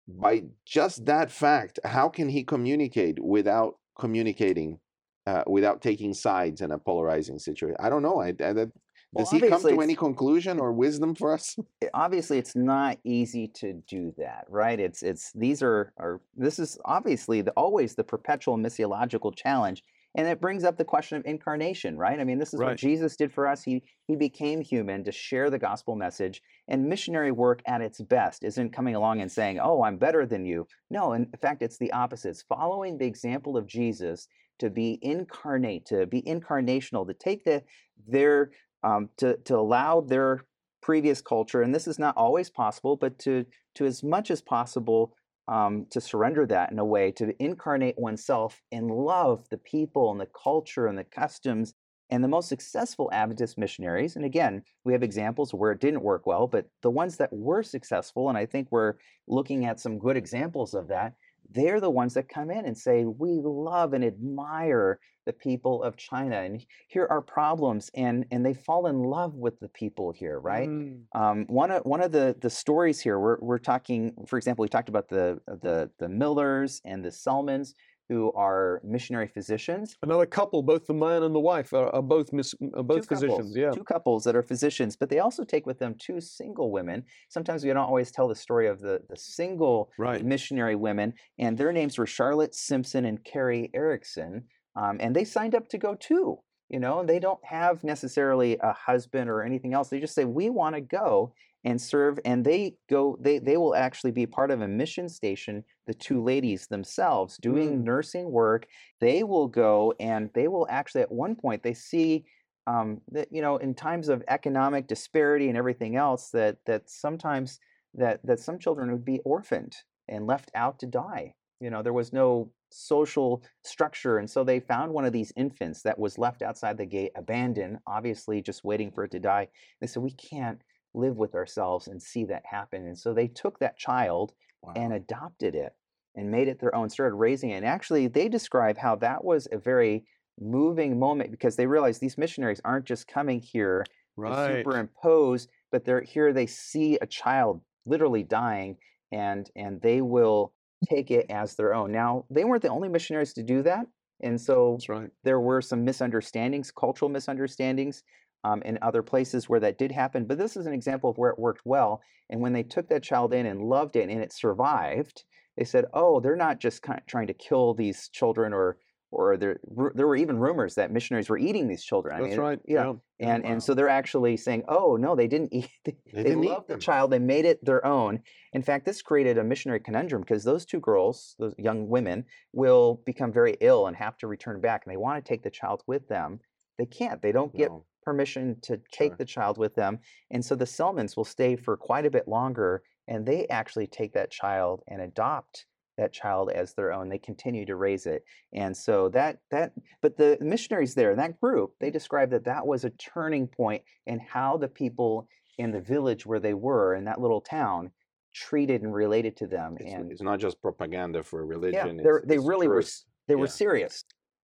By 0.08 0.46
just 0.66 1.06
that 1.06 1.32
fact, 1.32 1.80
how 1.86 2.10
can 2.10 2.30
he 2.30 2.44
communicate 2.44 3.20
without 3.20 3.78
communicating, 4.00 4.80
uh, 5.28 5.44
without 5.46 5.84
taking 5.84 6.16
sides 6.16 6.62
in 6.62 6.72
a 6.72 6.80
polarizing 6.80 7.38
situation? 7.38 7.78
I 7.80 7.90
don't 7.90 8.02
know. 8.02 8.20
I, 8.20 8.30
I 8.30 8.54
that, 8.54 8.72
well, 9.12 9.26
does 9.26 9.32
he 9.32 9.48
come 9.48 9.62
to 9.62 9.82
any 9.82 9.96
conclusion 9.96 10.60
or 10.60 10.72
wisdom 10.72 11.14
for 11.14 11.34
us? 11.34 11.56
Obviously, 11.94 12.40
it's 12.40 12.56
not 12.56 12.98
easy 13.04 13.48
to 13.56 13.74
do 13.88 14.14
that, 14.18 14.46
right? 14.50 14.80
It's 14.80 15.04
it's 15.04 15.32
these 15.34 15.62
are 15.62 15.94
are 15.98 16.22
this 16.36 16.58
is 16.58 16.80
obviously 16.86 17.42
the, 17.42 17.52
always 17.52 17.96
the 17.96 18.04
perpetual 18.04 18.58
missiological 18.58 19.36
challenge 19.36 19.84
and 20.16 20.28
it 20.28 20.42
brings 20.42 20.64
up 20.64 20.78
the 20.78 20.86
question 20.86 21.18
of 21.18 21.26
incarnation, 21.26 21.98
right? 21.98 22.20
I 22.20 22.24
mean, 22.24 22.40
this 22.40 22.54
is 22.54 22.60
right. 22.60 22.70
what 22.70 22.78
Jesus 22.78 23.16
did 23.16 23.32
for 23.32 23.48
us. 23.48 23.64
He 23.64 23.84
he 24.08 24.16
became 24.16 24.62
human 24.62 25.04
to 25.04 25.12
share 25.12 25.50
the 25.50 25.60
gospel 25.60 25.96
message. 25.96 26.42
And 26.68 26.88
missionary 26.88 27.32
work 27.32 27.62
at 27.68 27.82
its 27.82 28.02
best 28.02 28.44
isn't 28.44 28.74
coming 28.74 28.96
along 28.96 29.22
and 29.22 29.32
saying, 29.32 29.60
"Oh, 29.60 29.84
I'm 29.84 29.98
better 29.98 30.26
than 30.26 30.46
you." 30.46 30.68
No, 30.90 31.14
in 31.14 31.28
fact, 31.42 31.62
it's 31.62 31.78
the 31.78 31.92
opposite. 31.92 32.30
It's 32.30 32.42
following 32.42 32.98
the 32.98 33.06
example 33.06 33.56
of 33.58 33.68
Jesus 33.68 34.28
to 34.60 34.70
be 34.70 35.00
incarnate, 35.02 35.86
to 35.88 36.06
be 36.06 36.22
incarnational, 36.24 37.08
to 37.08 37.14
take 37.14 37.44
the 37.44 37.64
their 38.08 38.52
um, 38.84 39.10
to 39.18 39.38
to 39.38 39.58
allow 39.58 40.02
their 40.02 40.46
previous 40.82 41.22
culture, 41.22 41.62
and 41.62 41.76
this 41.76 41.88
is 41.88 42.00
not 42.00 42.16
always 42.18 42.50
possible, 42.50 42.96
but 42.96 43.20
to 43.20 43.46
to 43.76 43.86
as 43.86 44.04
much 44.04 44.32
as 44.32 44.42
possible 44.42 45.14
um, 45.50 45.88
to 45.90 46.00
surrender 46.00 46.46
that 46.46 46.72
in 46.72 46.80
a 46.80 46.86
way, 46.86 47.12
to 47.14 47.34
incarnate 47.44 47.98
oneself 47.98 48.62
and 48.72 48.90
love 48.92 49.50
the 49.50 49.58
people 49.58 50.12
and 50.12 50.20
the 50.22 50.28
culture 50.28 50.88
and 50.88 50.98
the 50.98 51.04
customs. 51.04 51.74
And 52.12 52.24
the 52.24 52.28
most 52.28 52.50
successful 52.50 53.10
Adventist 53.14 53.56
missionaries, 53.56 54.16
and 54.16 54.26
again, 54.26 54.64
we 54.84 54.94
have 54.94 55.04
examples 55.04 55.54
where 55.54 55.72
it 55.72 55.80
didn't 55.80 56.02
work 56.02 56.26
well, 56.26 56.48
but 56.48 56.66
the 56.82 56.90
ones 56.90 57.18
that 57.18 57.32
were 57.32 57.62
successful, 57.62 58.30
and 58.30 58.38
I 58.38 58.48
think 58.48 58.68
we're 58.72 58.96
looking 59.28 59.66
at 59.66 59.80
some 59.80 60.00
good 60.00 60.18
examples 60.18 60.74
of 60.74 60.88
that, 60.88 61.14
they're 61.52 61.80
the 61.80 61.90
ones 61.90 62.14
that 62.14 62.30
come 62.30 62.52
in 62.52 62.66
and 62.66 62.78
say, 62.78 63.06
We 63.06 63.42
love 63.44 63.94
and 63.94 64.04
admire 64.04 65.00
the 65.26 65.34
people 65.34 65.84
of 65.84 65.96
China, 65.96 66.38
and 66.38 66.66
here 66.88 67.08
are 67.10 67.22
problems, 67.22 67.92
and 67.94 68.26
and 68.32 68.46
they 68.46 68.54
fall 68.54 68.88
in 68.88 69.04
love 69.04 69.36
with 69.36 69.60
the 69.60 69.70
people 69.70 70.12
here, 70.12 70.40
right? 70.40 70.68
Mm. 70.68 71.02
Um, 71.14 71.46
one 71.48 71.72
of 71.72 71.84
one 71.84 72.02
of 72.02 72.12
the 72.12 72.36
the 72.40 72.50
stories 72.50 73.00
here, 73.00 73.20
we're 73.20 73.38
we're 73.40 73.60
talking, 73.60 74.14
for 74.28 74.38
example, 74.38 74.64
we 74.64 74.70
talked 74.70 74.90
about 74.90 75.10
the 75.10 75.40
the 75.46 75.92
the 76.00 76.10
Millers 76.10 76.82
and 76.86 77.04
the 77.04 77.12
Selmons 77.12 77.74
who 78.10 78.34
are 78.34 78.82
missionary 78.84 79.28
physicians. 79.28 79.96
Another 80.02 80.26
couple, 80.26 80.64
both 80.64 80.88
the 80.88 80.94
man 80.94 81.24
and 81.24 81.34
the 81.34 81.40
wife, 81.40 81.72
are, 81.74 81.94
are 81.96 82.02
both 82.02 82.34
mis, 82.34 82.56
are 82.74 82.80
uh, 82.80 82.82
both 82.82 83.08
two 83.08 83.16
physicians. 83.16 83.38
Couples, 83.38 83.56
yeah, 83.56 83.72
two 83.72 83.84
couples 83.84 84.24
that 84.24 84.36
are 84.36 84.44
physicians, 84.44 84.98
but 84.98 85.10
they 85.10 85.20
also 85.20 85.44
take 85.44 85.66
with 85.66 85.80
them 85.80 85.96
two 85.98 86.20
single 86.20 86.72
women. 86.72 87.06
Sometimes 87.30 87.64
we 87.64 87.70
don't 87.70 87.78
always 87.78 88.12
tell 88.12 88.28
the 88.28 88.36
story 88.36 88.68
of 88.68 88.82
the 88.82 89.00
the 89.10 89.16
single 89.16 89.92
right. 89.98 90.26
missionary 90.26 90.76
women, 90.76 91.14
and 91.38 91.58
their 91.58 91.72
names 91.72 91.98
were 91.98 92.08
Charlotte 92.08 92.56
Simpson 92.56 93.06
and 93.06 93.24
Carrie 93.24 93.70
Erickson. 93.74 94.46
Um, 94.76 94.98
and 95.00 95.16
they 95.16 95.24
signed 95.24 95.56
up 95.56 95.70
to 95.70 95.78
go 95.78 95.96
too. 95.96 96.40
You 96.72 96.80
know, 96.80 97.00
and 97.00 97.10
they 97.10 97.18
don't 97.18 97.44
have 97.44 97.84
necessarily 97.84 98.56
a 98.62 98.74
husband 98.74 99.28
or 99.28 99.42
anything 99.42 99.74
else. 99.74 99.90
They 99.90 100.00
just 100.00 100.14
say, 100.14 100.26
we 100.26 100.52
want 100.52 100.76
to 100.76 100.82
go 100.82 101.34
and 101.64 101.82
serve. 101.82 102.20
And 102.26 102.46
they 102.46 102.76
go, 102.90 103.18
they, 103.20 103.40
they 103.40 103.58
will 103.58 103.76
actually 103.76 104.12
be 104.12 104.26
part 104.26 104.52
of 104.52 104.62
a 104.62 104.68
mission 104.68 105.10
station, 105.10 105.64
the 105.88 105.94
two 105.94 106.24
ladies 106.24 106.68
themselves 106.68 107.38
doing 107.38 107.80
mm. 107.80 107.84
nursing 107.84 108.32
work. 108.32 108.68
They 109.00 109.24
will 109.24 109.48
go 109.48 109.94
and 110.00 110.30
they 110.34 110.48
will 110.48 110.68
actually, 110.70 111.02
at 111.02 111.12
one 111.12 111.36
point, 111.36 111.64
they 111.64 111.74
see 111.74 112.26
um, 112.68 113.02
that, 113.12 113.30
you 113.32 113.42
know, 113.42 113.58
in 113.58 113.74
times 113.74 114.10
of 114.10 114.24
economic 114.28 114.88
disparity 114.88 115.50
and 115.50 115.58
everything 115.58 115.96
else, 115.96 116.30
that, 116.32 116.58
that 116.66 116.90
sometimes 116.90 117.60
that, 117.96 118.20
that 118.24 118.40
some 118.40 118.60
children 118.60 118.92
would 118.92 119.06
be 119.06 119.20
orphaned 119.26 119.76
and 120.08 120.28
left 120.28 120.52
out 120.56 120.80
to 120.80 120.86
die. 120.86 121.34
You 121.60 121.70
know, 121.70 121.82
there 121.82 121.94
was 121.94 122.14
no 122.14 122.52
social 122.72 123.44
structure. 123.64 124.18
And 124.18 124.30
so 124.30 124.44
they 124.44 124.60
found 124.60 124.94
one 124.94 125.06
of 125.06 125.14
these 125.14 125.34
infants 125.36 125.82
that 125.82 126.00
was 126.00 126.18
left 126.18 126.42
outside 126.42 126.78
the 126.78 126.86
gate, 126.86 127.12
abandoned, 127.16 127.80
obviously 127.88 128.42
just 128.42 128.64
waiting 128.64 128.92
for 128.92 129.04
it 129.04 129.12
to 129.12 129.20
die. 129.20 129.48
They 129.82 129.88
said, 129.88 130.04
We 130.04 130.12
can't 130.12 130.62
live 130.94 131.18
with 131.18 131.36
ourselves 131.36 131.88
and 131.88 132.02
see 132.02 132.26
that 132.26 132.44
happen. 132.46 132.86
And 132.88 132.98
so 132.98 133.14
they 133.14 133.28
took 133.28 133.60
that 133.60 133.78
child 133.78 134.34
wow. 134.62 134.74
and 134.76 134.94
adopted 134.94 135.56
it 135.56 135.74
and 136.16 136.32
made 136.32 136.48
it 136.48 136.60
their 136.60 136.74
own, 136.76 136.90
started 136.90 137.16
raising 137.16 137.52
it. 137.52 137.58
And 137.58 137.66
actually, 137.66 138.08
they 138.08 138.28
describe 138.28 138.78
how 138.78 138.96
that 138.98 139.24
was 139.24 139.48
a 139.52 139.58
very 139.58 140.06
moving 140.40 141.00
moment 141.00 141.32
because 141.32 141.56
they 141.56 141.68
realized 141.68 142.02
these 142.02 142.18
missionaries 142.18 142.62
aren't 142.64 142.86
just 142.86 143.08
coming 143.08 143.40
here 143.40 143.86
right. 144.18 144.48
to 144.48 144.58
superimpose, 144.60 145.48
but 145.72 145.86
they're 145.86 146.02
here, 146.02 146.34
they 146.34 146.48
see 146.48 146.98
a 147.02 147.08
child 147.08 147.62
literally 147.86 148.24
dying 148.24 148.78
and 149.12 149.50
and 149.56 149.82
they 149.82 150.02
will 150.02 150.54
take 150.88 151.12
it 151.12 151.26
as 151.30 151.56
their 151.56 151.74
own. 151.74 151.92
Now, 151.92 152.26
they 152.30 152.44
weren't 152.44 152.62
the 152.62 152.70
only 152.70 152.90
missionaries 152.90 153.34
to 153.34 153.44
do 153.44 153.64
that. 153.64 153.86
And 154.22 154.40
so 154.40 154.78
right. 154.88 155.10
there 155.24 155.40
were 155.40 155.62
some 155.62 155.84
misunderstandings, 155.84 156.72
cultural 156.72 157.10
misunderstandings 157.10 158.04
um, 158.44 158.62
in 158.64 158.80
other 158.82 159.04
places 159.04 159.50
where 159.50 159.60
that 159.60 159.78
did 159.78 159.92
happen. 159.92 160.26
But 160.26 160.38
this 160.38 160.56
is 160.56 160.66
an 160.66 160.74
example 160.74 161.10
of 161.10 161.18
where 161.18 161.32
it 161.32 161.40
worked 161.40 161.62
well. 161.66 162.02
And 162.30 162.42
when 162.42 162.54
they 162.54 162.64
took 162.64 162.88
that 162.90 163.04
child 163.04 163.34
in 163.34 163.46
and 163.46 163.62
loved 163.62 163.96
it 163.96 164.10
and 164.10 164.22
it 164.22 164.32
survived, 164.32 165.24
they 165.58 165.66
said, 165.66 165.86
oh, 165.94 166.20
they're 166.20 166.36
not 166.36 166.60
just 166.60 166.82
kind 166.82 167.00
of 167.00 167.06
trying 167.06 167.28
to 167.28 167.34
kill 167.34 167.74
these 167.74 168.10
children 168.10 168.54
or 168.54 168.78
or 169.12 169.38
there 169.38 169.60
there 169.96 170.08
were 170.08 170.16
even 170.16 170.38
rumors 170.38 170.76
that 170.76 170.92
missionaries 170.92 171.30
were 171.30 171.38
eating 171.38 171.68
these 171.68 171.84
children. 171.84 172.16
I 172.16 172.20
That's 172.22 172.32
mean, 172.32 172.40
right. 172.40 172.60
Yeah, 172.68 172.94
yeah. 173.20 173.34
and 173.34 173.44
wow. 173.44 173.50
and 173.52 173.64
so 173.64 173.74
they're 173.74 173.90
actually 173.90 174.38
saying, 174.38 174.64
"Oh 174.68 174.98
no, 174.98 175.16
they 175.16 175.28
didn't 175.28 175.52
eat. 175.54 175.70
They, 175.84 175.96
they, 176.14 176.24
they 176.24 176.36
loved 176.36 176.68
the 176.68 176.78
child. 176.78 177.12
They 177.12 177.20
made 177.20 177.46
it 177.46 177.64
their 177.64 177.84
own." 177.86 178.22
In 178.54 178.62
fact, 178.62 178.86
this 178.86 179.02
created 179.02 179.38
a 179.38 179.44
missionary 179.44 179.80
conundrum 179.80 180.22
because 180.22 180.44
those 180.44 180.66
two 180.66 180.80
girls, 180.80 181.36
those 181.40 181.56
young 181.58 181.90
women, 181.90 182.26
will 182.54 183.02
become 183.06 183.32
very 183.32 183.58
ill 183.62 183.88
and 183.88 183.96
have 183.96 184.18
to 184.20 184.28
return 184.28 184.62
back, 184.62 184.84
and 184.86 184.92
they 184.92 184.98
want 184.98 185.24
to 185.24 185.28
take 185.28 185.44
the 185.44 185.50
child 185.50 185.82
with 185.88 186.08
them. 186.08 186.40
They 186.78 186.86
can't. 186.86 187.22
They 187.22 187.32
don't 187.32 187.56
get 187.56 187.72
no. 187.72 187.86
Permission 188.04 188.58
to 188.64 188.80
take 188.92 189.12
sure. 189.12 189.18
the 189.18 189.26
child 189.26 189.58
with 189.58 189.76
them, 189.76 190.00
and 190.32 190.44
so 190.44 190.56
the 190.56 190.66
Selmons 190.66 191.16
will 191.16 191.26
stay 191.26 191.56
for 191.56 191.78
quite 191.78 192.06
a 192.06 192.12
bit 192.12 192.28
longer, 192.28 192.84
and 193.08 193.26
they 193.26 193.48
actually 193.48 193.88
take 193.88 194.14
that 194.14 194.32
child 194.32 194.82
and 194.88 195.02
adopt 195.02 195.66
that 196.00 196.14
child 196.14 196.50
as 196.52 196.74
their 196.74 196.92
own. 196.92 197.10
They 197.10 197.18
continue 197.18 197.66
to 197.66 197.76
raise 197.76 198.06
it. 198.06 198.24
And 198.54 198.76
so 198.76 199.10
that 199.10 199.40
that 199.52 199.74
but 200.02 200.18
the 200.18 200.38
missionaries 200.40 200.96
there, 200.96 201.16
that 201.16 201.40
group, 201.40 201.74
they 201.80 201.92
described 201.92 202.32
that 202.32 202.46
that 202.46 202.66
was 202.66 202.86
a 202.86 202.90
turning 202.92 203.48
point 203.48 203.84
in 204.08 204.20
how 204.20 204.58
the 204.58 204.68
people 204.68 205.28
in 205.58 205.72
the 205.72 205.82
village 205.82 206.26
where 206.26 206.40
they 206.40 206.54
were 206.54 206.96
in 206.96 207.04
that 207.06 207.20
little 207.20 207.42
town 207.42 207.92
treated 208.34 208.82
and 208.82 208.94
related 208.94 209.36
to 209.38 209.48
them. 209.48 209.76
It's, 209.80 209.94
and 209.94 210.12
it's 210.12 210.22
not 210.22 210.40
just 210.40 210.62
propaganda 210.62 211.24
for 211.24 211.46
religion. 211.46 212.02
Yeah, 212.04 212.20
they 212.24 212.40
really 212.40 212.68
were 212.68 212.84
they 213.28 213.36
were 213.36 213.48
serious. 213.48 214.06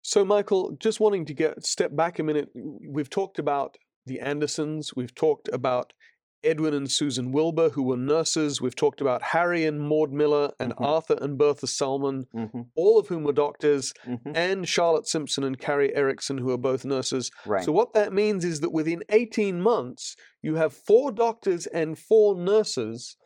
So 0.08 0.24
Michael, 0.24 0.78
just 0.80 1.00
wanting 1.00 1.26
to 1.26 1.34
get 1.34 1.66
step 1.66 1.96
back 1.96 2.20
a 2.20 2.24
minute, 2.24 2.50
we've 2.54 3.10
talked 3.10 3.40
about 3.40 3.80
the 4.06 4.20
Andersons, 4.20 4.96
we've 4.96 5.16
talked 5.16 5.50
about 5.52 5.94
Edwin 6.44 6.76
and 6.76 6.92
Susan 6.92 7.32
Wilbur, 7.32 7.70
who 7.70 7.82
were 7.82 7.98
nurses. 7.98 8.62
We've 8.62 8.76
talked 8.76 9.02
about 9.02 9.24
Harry 9.24 9.66
and 9.66 9.82
Maud 9.82 10.12
Miller 10.12 10.52
and 10.60 10.74
mm-hmm. 10.74 10.86
Arthur 10.86 11.18
and 11.20 11.40
Bertha 11.40 11.66
Selmon, 11.66 12.26
mm-hmm. 12.36 12.62
all 12.76 13.00
of 13.00 13.08
whom 13.08 13.24
were 13.24 13.34
doctors, 13.34 13.96
mm-hmm. 14.06 14.34
and 14.36 14.70
Charlotte 14.70 15.08
Simpson 15.08 15.44
and 15.44 15.58
Carrie 15.58 15.96
Erickson, 15.96 16.38
who 16.38 16.52
are 16.52 16.58
both 16.58 16.86
nurses. 16.86 17.32
Right. 17.44 17.64
So, 17.64 17.72
what 17.72 17.94
that 17.94 18.14
means 18.14 18.46
is 18.46 18.60
that 18.60 18.72
within 18.72 19.02
18 19.10 19.60
months, 19.60 20.16
you 20.44 20.54
have 20.54 20.72
four 20.72 21.12
doctors 21.12 21.66
and 21.66 21.98
four 21.98 22.36
nurses 22.36 23.18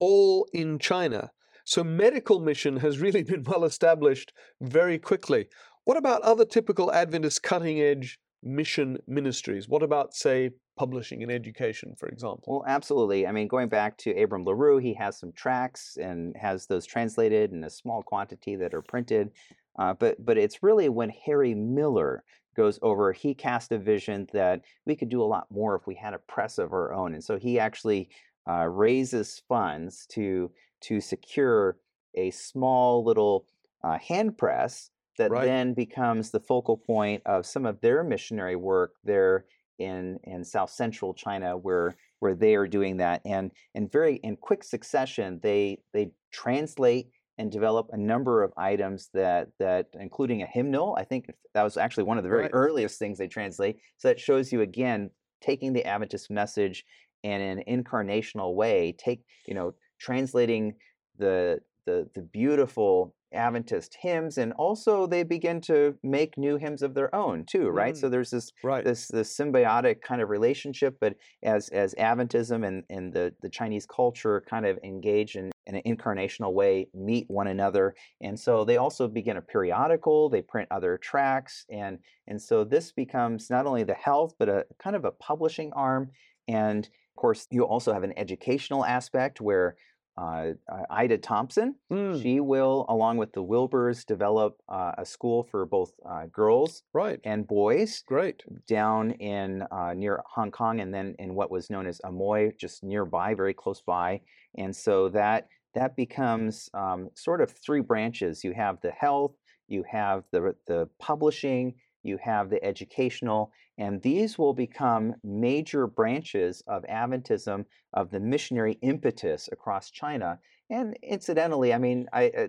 all 0.00 0.48
in 0.52 0.80
China. 0.80 1.30
So, 1.64 1.84
medical 1.84 2.40
mission 2.40 2.78
has 2.78 2.98
really 2.98 3.22
been 3.32 3.44
well 3.44 3.64
established 3.64 4.32
very 4.60 4.98
quickly. 4.98 5.46
What 5.84 5.96
about 5.98 6.22
other 6.22 6.44
typical 6.46 6.92
Adventist 6.92 7.42
cutting 7.42 7.80
edge 7.80 8.18
mission 8.42 8.98
ministries? 9.06 9.68
What 9.68 9.82
about, 9.82 10.14
say, 10.14 10.50
publishing 10.76 11.22
and 11.22 11.30
education, 11.30 11.94
for 11.96 12.08
example? 12.08 12.42
Well, 12.46 12.64
absolutely. 12.66 13.26
I 13.26 13.32
mean, 13.32 13.48
going 13.48 13.68
back 13.68 13.98
to 13.98 14.22
Abram 14.22 14.44
LaRue, 14.44 14.78
he 14.78 14.94
has 14.94 15.18
some 15.18 15.32
tracts 15.32 15.98
and 15.98 16.34
has 16.36 16.66
those 16.66 16.86
translated 16.86 17.52
in 17.52 17.64
a 17.64 17.70
small 17.70 18.02
quantity 18.02 18.56
that 18.56 18.72
are 18.72 18.82
printed. 18.82 19.30
Uh, 19.78 19.92
but 19.92 20.24
but 20.24 20.38
it's 20.38 20.62
really 20.62 20.88
when 20.88 21.10
Harry 21.10 21.54
Miller 21.54 22.24
goes 22.56 22.78
over, 22.80 23.12
he 23.12 23.34
cast 23.34 23.72
a 23.72 23.78
vision 23.78 24.26
that 24.32 24.62
we 24.86 24.94
could 24.96 25.08
do 25.08 25.22
a 25.22 25.24
lot 25.24 25.46
more 25.50 25.74
if 25.74 25.86
we 25.86 25.96
had 25.96 26.14
a 26.14 26.18
press 26.18 26.58
of 26.58 26.72
our 26.72 26.94
own, 26.94 27.14
and 27.14 27.24
so 27.24 27.36
he 27.36 27.58
actually 27.58 28.08
uh, 28.48 28.66
raises 28.66 29.42
funds 29.48 30.06
to 30.06 30.50
to 30.82 31.00
secure 31.00 31.76
a 32.14 32.30
small 32.30 33.04
little 33.04 33.46
uh, 33.82 33.98
hand 33.98 34.38
press 34.38 34.90
that 35.18 35.30
right. 35.30 35.44
then 35.44 35.74
becomes 35.74 36.30
the 36.30 36.40
focal 36.40 36.76
point 36.76 37.22
of 37.26 37.46
some 37.46 37.66
of 37.66 37.80
their 37.80 38.02
missionary 38.02 38.56
work 38.56 38.94
there 39.04 39.46
in 39.78 40.18
in 40.24 40.44
South 40.44 40.70
Central 40.70 41.14
China 41.14 41.56
where 41.56 41.96
where 42.20 42.34
they 42.34 42.54
are 42.54 42.66
doing 42.66 42.96
that 42.98 43.20
and 43.24 43.50
in 43.74 43.88
very 43.88 44.16
in 44.16 44.36
quick 44.36 44.62
succession 44.62 45.40
they 45.42 45.78
they 45.92 46.10
translate 46.32 47.08
and 47.38 47.50
develop 47.50 47.88
a 47.92 47.96
number 47.96 48.42
of 48.42 48.52
items 48.56 49.08
that 49.12 49.48
that 49.58 49.86
including 49.94 50.42
a 50.42 50.46
hymnal 50.46 50.96
I 50.98 51.04
think 51.04 51.26
that 51.54 51.62
was 51.62 51.76
actually 51.76 52.04
one 52.04 52.18
of 52.18 52.24
the 52.24 52.30
very 52.30 52.42
right. 52.42 52.50
earliest 52.52 52.98
things 52.98 53.18
they 53.18 53.28
translate 53.28 53.78
so 53.98 54.08
that 54.08 54.20
shows 54.20 54.52
you 54.52 54.60
again 54.60 55.10
taking 55.40 55.72
the 55.72 55.84
Adventist 55.84 56.30
message 56.30 56.84
in 57.24 57.40
an 57.40 57.62
incarnational 57.68 58.54
way 58.54 58.94
take 58.96 59.24
you 59.46 59.54
know 59.54 59.74
translating 59.98 60.74
the 61.18 61.58
the 61.86 62.08
the 62.14 62.22
beautiful 62.22 63.14
Adventist 63.34 63.96
hymns, 64.00 64.38
and 64.38 64.52
also 64.54 65.06
they 65.06 65.22
begin 65.22 65.60
to 65.62 65.96
make 66.02 66.38
new 66.38 66.56
hymns 66.56 66.82
of 66.82 66.94
their 66.94 67.14
own 67.14 67.44
too, 67.44 67.68
right? 67.68 67.94
Mm. 67.94 67.98
So 67.98 68.08
there's 68.08 68.30
this 68.30 68.52
right. 68.62 68.84
this 68.84 69.08
this 69.08 69.36
symbiotic 69.36 70.00
kind 70.00 70.22
of 70.22 70.30
relationship. 70.30 70.96
But 71.00 71.16
as 71.42 71.68
as 71.70 71.94
Adventism 71.94 72.66
and, 72.66 72.84
and 72.90 73.12
the 73.12 73.34
the 73.42 73.48
Chinese 73.48 73.86
culture 73.86 74.42
kind 74.48 74.66
of 74.66 74.78
engage 74.84 75.36
in, 75.36 75.52
in 75.66 75.76
an 75.76 75.82
incarnational 75.86 76.52
way, 76.52 76.88
meet 76.94 77.26
one 77.28 77.48
another, 77.48 77.94
and 78.20 78.38
so 78.38 78.64
they 78.64 78.76
also 78.76 79.08
begin 79.08 79.36
a 79.36 79.42
periodical. 79.42 80.28
They 80.28 80.42
print 80.42 80.68
other 80.70 80.98
tracts, 80.98 81.66
and 81.70 81.98
and 82.26 82.40
so 82.40 82.64
this 82.64 82.92
becomes 82.92 83.50
not 83.50 83.66
only 83.66 83.84
the 83.84 83.94
health, 83.94 84.34
but 84.38 84.48
a 84.48 84.64
kind 84.78 84.96
of 84.96 85.04
a 85.04 85.10
publishing 85.12 85.72
arm, 85.74 86.10
and 86.48 86.84
of 86.86 87.16
course 87.16 87.46
you 87.50 87.64
also 87.64 87.92
have 87.92 88.02
an 88.02 88.16
educational 88.18 88.84
aspect 88.84 89.40
where 89.40 89.76
uh, 90.16 90.52
Ida 90.90 91.18
Thompson. 91.18 91.74
Mm. 91.92 92.22
She 92.22 92.40
will, 92.40 92.86
along 92.88 93.16
with 93.16 93.32
the 93.32 93.42
Wilburs, 93.42 94.06
develop 94.06 94.60
uh, 94.68 94.92
a 94.98 95.04
school 95.04 95.44
for 95.50 95.66
both 95.66 95.92
uh, 96.08 96.26
girls 96.32 96.82
right. 96.92 97.20
and 97.24 97.46
boys. 97.46 98.02
Great. 98.06 98.42
Down 98.68 99.12
in 99.12 99.62
uh, 99.70 99.94
near 99.94 100.22
Hong 100.26 100.50
Kong, 100.50 100.80
and 100.80 100.92
then 100.92 101.14
in 101.18 101.34
what 101.34 101.50
was 101.50 101.70
known 101.70 101.86
as 101.86 102.00
Amoy, 102.04 102.52
just 102.56 102.84
nearby, 102.84 103.34
very 103.34 103.54
close 103.54 103.82
by. 103.82 104.20
And 104.56 104.74
so 104.74 105.08
that 105.10 105.48
that 105.74 105.96
becomes 105.96 106.70
um, 106.74 107.10
sort 107.14 107.40
of 107.40 107.50
three 107.50 107.80
branches. 107.80 108.44
You 108.44 108.52
have 108.52 108.80
the 108.80 108.92
health, 108.92 109.32
you 109.66 109.84
have 109.90 110.24
the 110.30 110.54
the 110.66 110.88
publishing, 111.00 111.74
you 112.04 112.18
have 112.22 112.50
the 112.50 112.62
educational, 112.62 113.50
and 113.76 114.00
these 114.02 114.38
will 114.38 114.54
become 114.54 115.14
major 115.24 115.86
branches 115.86 116.62
of 116.66 116.84
Adventism, 116.84 117.64
of 117.92 118.10
the 118.10 118.20
missionary 118.20 118.78
impetus 118.82 119.48
across 119.50 119.90
China. 119.90 120.38
And 120.70 120.96
incidentally, 121.02 121.74
I 121.74 121.78
mean, 121.78 122.06
I, 122.12 122.28
uh, 122.30 122.46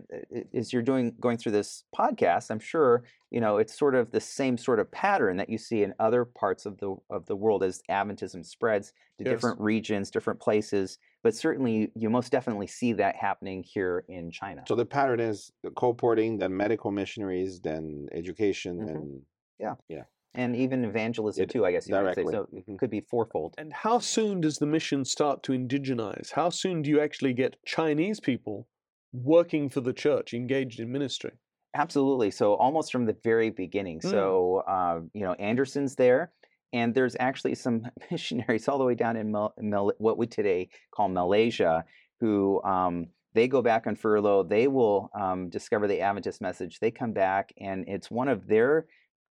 as 0.53 0.71
you're 0.71 0.81
doing 0.81 1.15
going 1.19 1.37
through 1.37 1.51
this 1.51 1.83
podcast, 1.95 2.49
I'm 2.49 2.59
sure 2.59 3.03
you 3.31 3.41
know 3.41 3.57
it's 3.57 3.77
sort 3.77 3.95
of 3.95 4.11
the 4.11 4.21
same 4.21 4.57
sort 4.57 4.79
of 4.79 4.89
pattern 4.91 5.37
that 5.37 5.49
you 5.49 5.57
see 5.57 5.83
in 5.83 5.93
other 5.99 6.25
parts 6.25 6.65
of 6.65 6.77
the 6.77 6.95
of 7.09 7.25
the 7.25 7.35
world 7.35 7.63
as 7.63 7.81
Adventism 7.89 8.45
spreads 8.45 8.93
to 9.17 9.25
yes. 9.25 9.33
different 9.33 9.59
regions, 9.59 10.09
different 10.11 10.39
places. 10.39 10.97
But 11.23 11.35
certainly, 11.35 11.91
you 11.95 12.09
most 12.09 12.31
definitely 12.31 12.67
see 12.67 12.93
that 12.93 13.15
happening 13.15 13.63
here 13.63 14.05
in 14.07 14.31
China. 14.31 14.63
So 14.67 14.75
the 14.75 14.85
pattern 14.85 15.19
is 15.19 15.51
the 15.63 15.71
colporting, 15.71 16.37
then 16.37 16.55
medical 16.55 16.91
missionaries, 16.91 17.59
then 17.59 18.07
education, 18.13 18.77
mm-hmm. 18.77 18.95
and 18.95 19.21
yeah, 19.59 19.73
yeah 19.89 20.03
and 20.35 20.55
even 20.55 20.85
evangelism 20.85 21.43
it, 21.43 21.49
too. 21.49 21.65
I 21.65 21.71
guess 21.71 21.87
you 21.87 21.95
directly. 21.95 22.23
might 22.25 22.31
say 22.31 22.37
so. 22.37 22.43
Mm-hmm. 22.53 22.73
It 22.73 22.79
could 22.79 22.89
be 22.89 23.01
fourfold. 23.01 23.55
And 23.57 23.73
how 23.73 23.99
soon 23.99 24.41
does 24.41 24.57
the 24.57 24.65
mission 24.65 25.05
start 25.05 25.43
to 25.43 25.51
indigenize? 25.51 26.31
How 26.33 26.49
soon 26.49 26.81
do 26.81 26.89
you 26.89 26.99
actually 26.99 27.33
get 27.33 27.57
Chinese 27.65 28.19
people 28.19 28.67
working 29.13 29.69
for 29.69 29.81
the 29.81 29.93
church, 29.93 30.33
engaged 30.33 30.79
in 30.79 30.91
ministry? 30.91 31.31
Absolutely. 31.73 32.31
So 32.31 32.53
almost 32.55 32.91
from 32.91 33.05
the 33.05 33.17
very 33.23 33.49
beginning. 33.49 33.99
Mm. 33.99 34.09
So 34.09 34.63
uh, 34.67 35.01
you 35.13 35.21
know, 35.21 35.33
Anderson's 35.33 35.95
there, 35.95 36.31
and 36.73 36.93
there's 36.93 37.15
actually 37.19 37.55
some 37.55 37.83
missionaries 38.11 38.67
all 38.67 38.77
the 38.77 38.85
way 38.85 38.95
down 38.95 39.17
in 39.17 39.31
Mal- 39.31 39.53
Mal- 39.59 39.93
what 39.97 40.17
we 40.17 40.27
today 40.27 40.69
call 40.93 41.09
Malaysia 41.09 41.85
who. 42.19 42.61
Um, 42.63 43.07
they 43.35 43.49
go 43.49 43.61
back 43.61 43.85
on 43.85 43.97
furlough. 43.97 44.43
They 44.43 44.69
will 44.69 45.11
um, 45.13 45.49
discover 45.49 45.87
the 45.89 45.99
Adventist 45.99 46.39
message. 46.41 46.79
They 46.79 46.89
come 46.89 47.11
back, 47.11 47.53
and 47.59 47.83
it's 47.85 48.09
one 48.09 48.29
of 48.29 48.47
their 48.47 48.87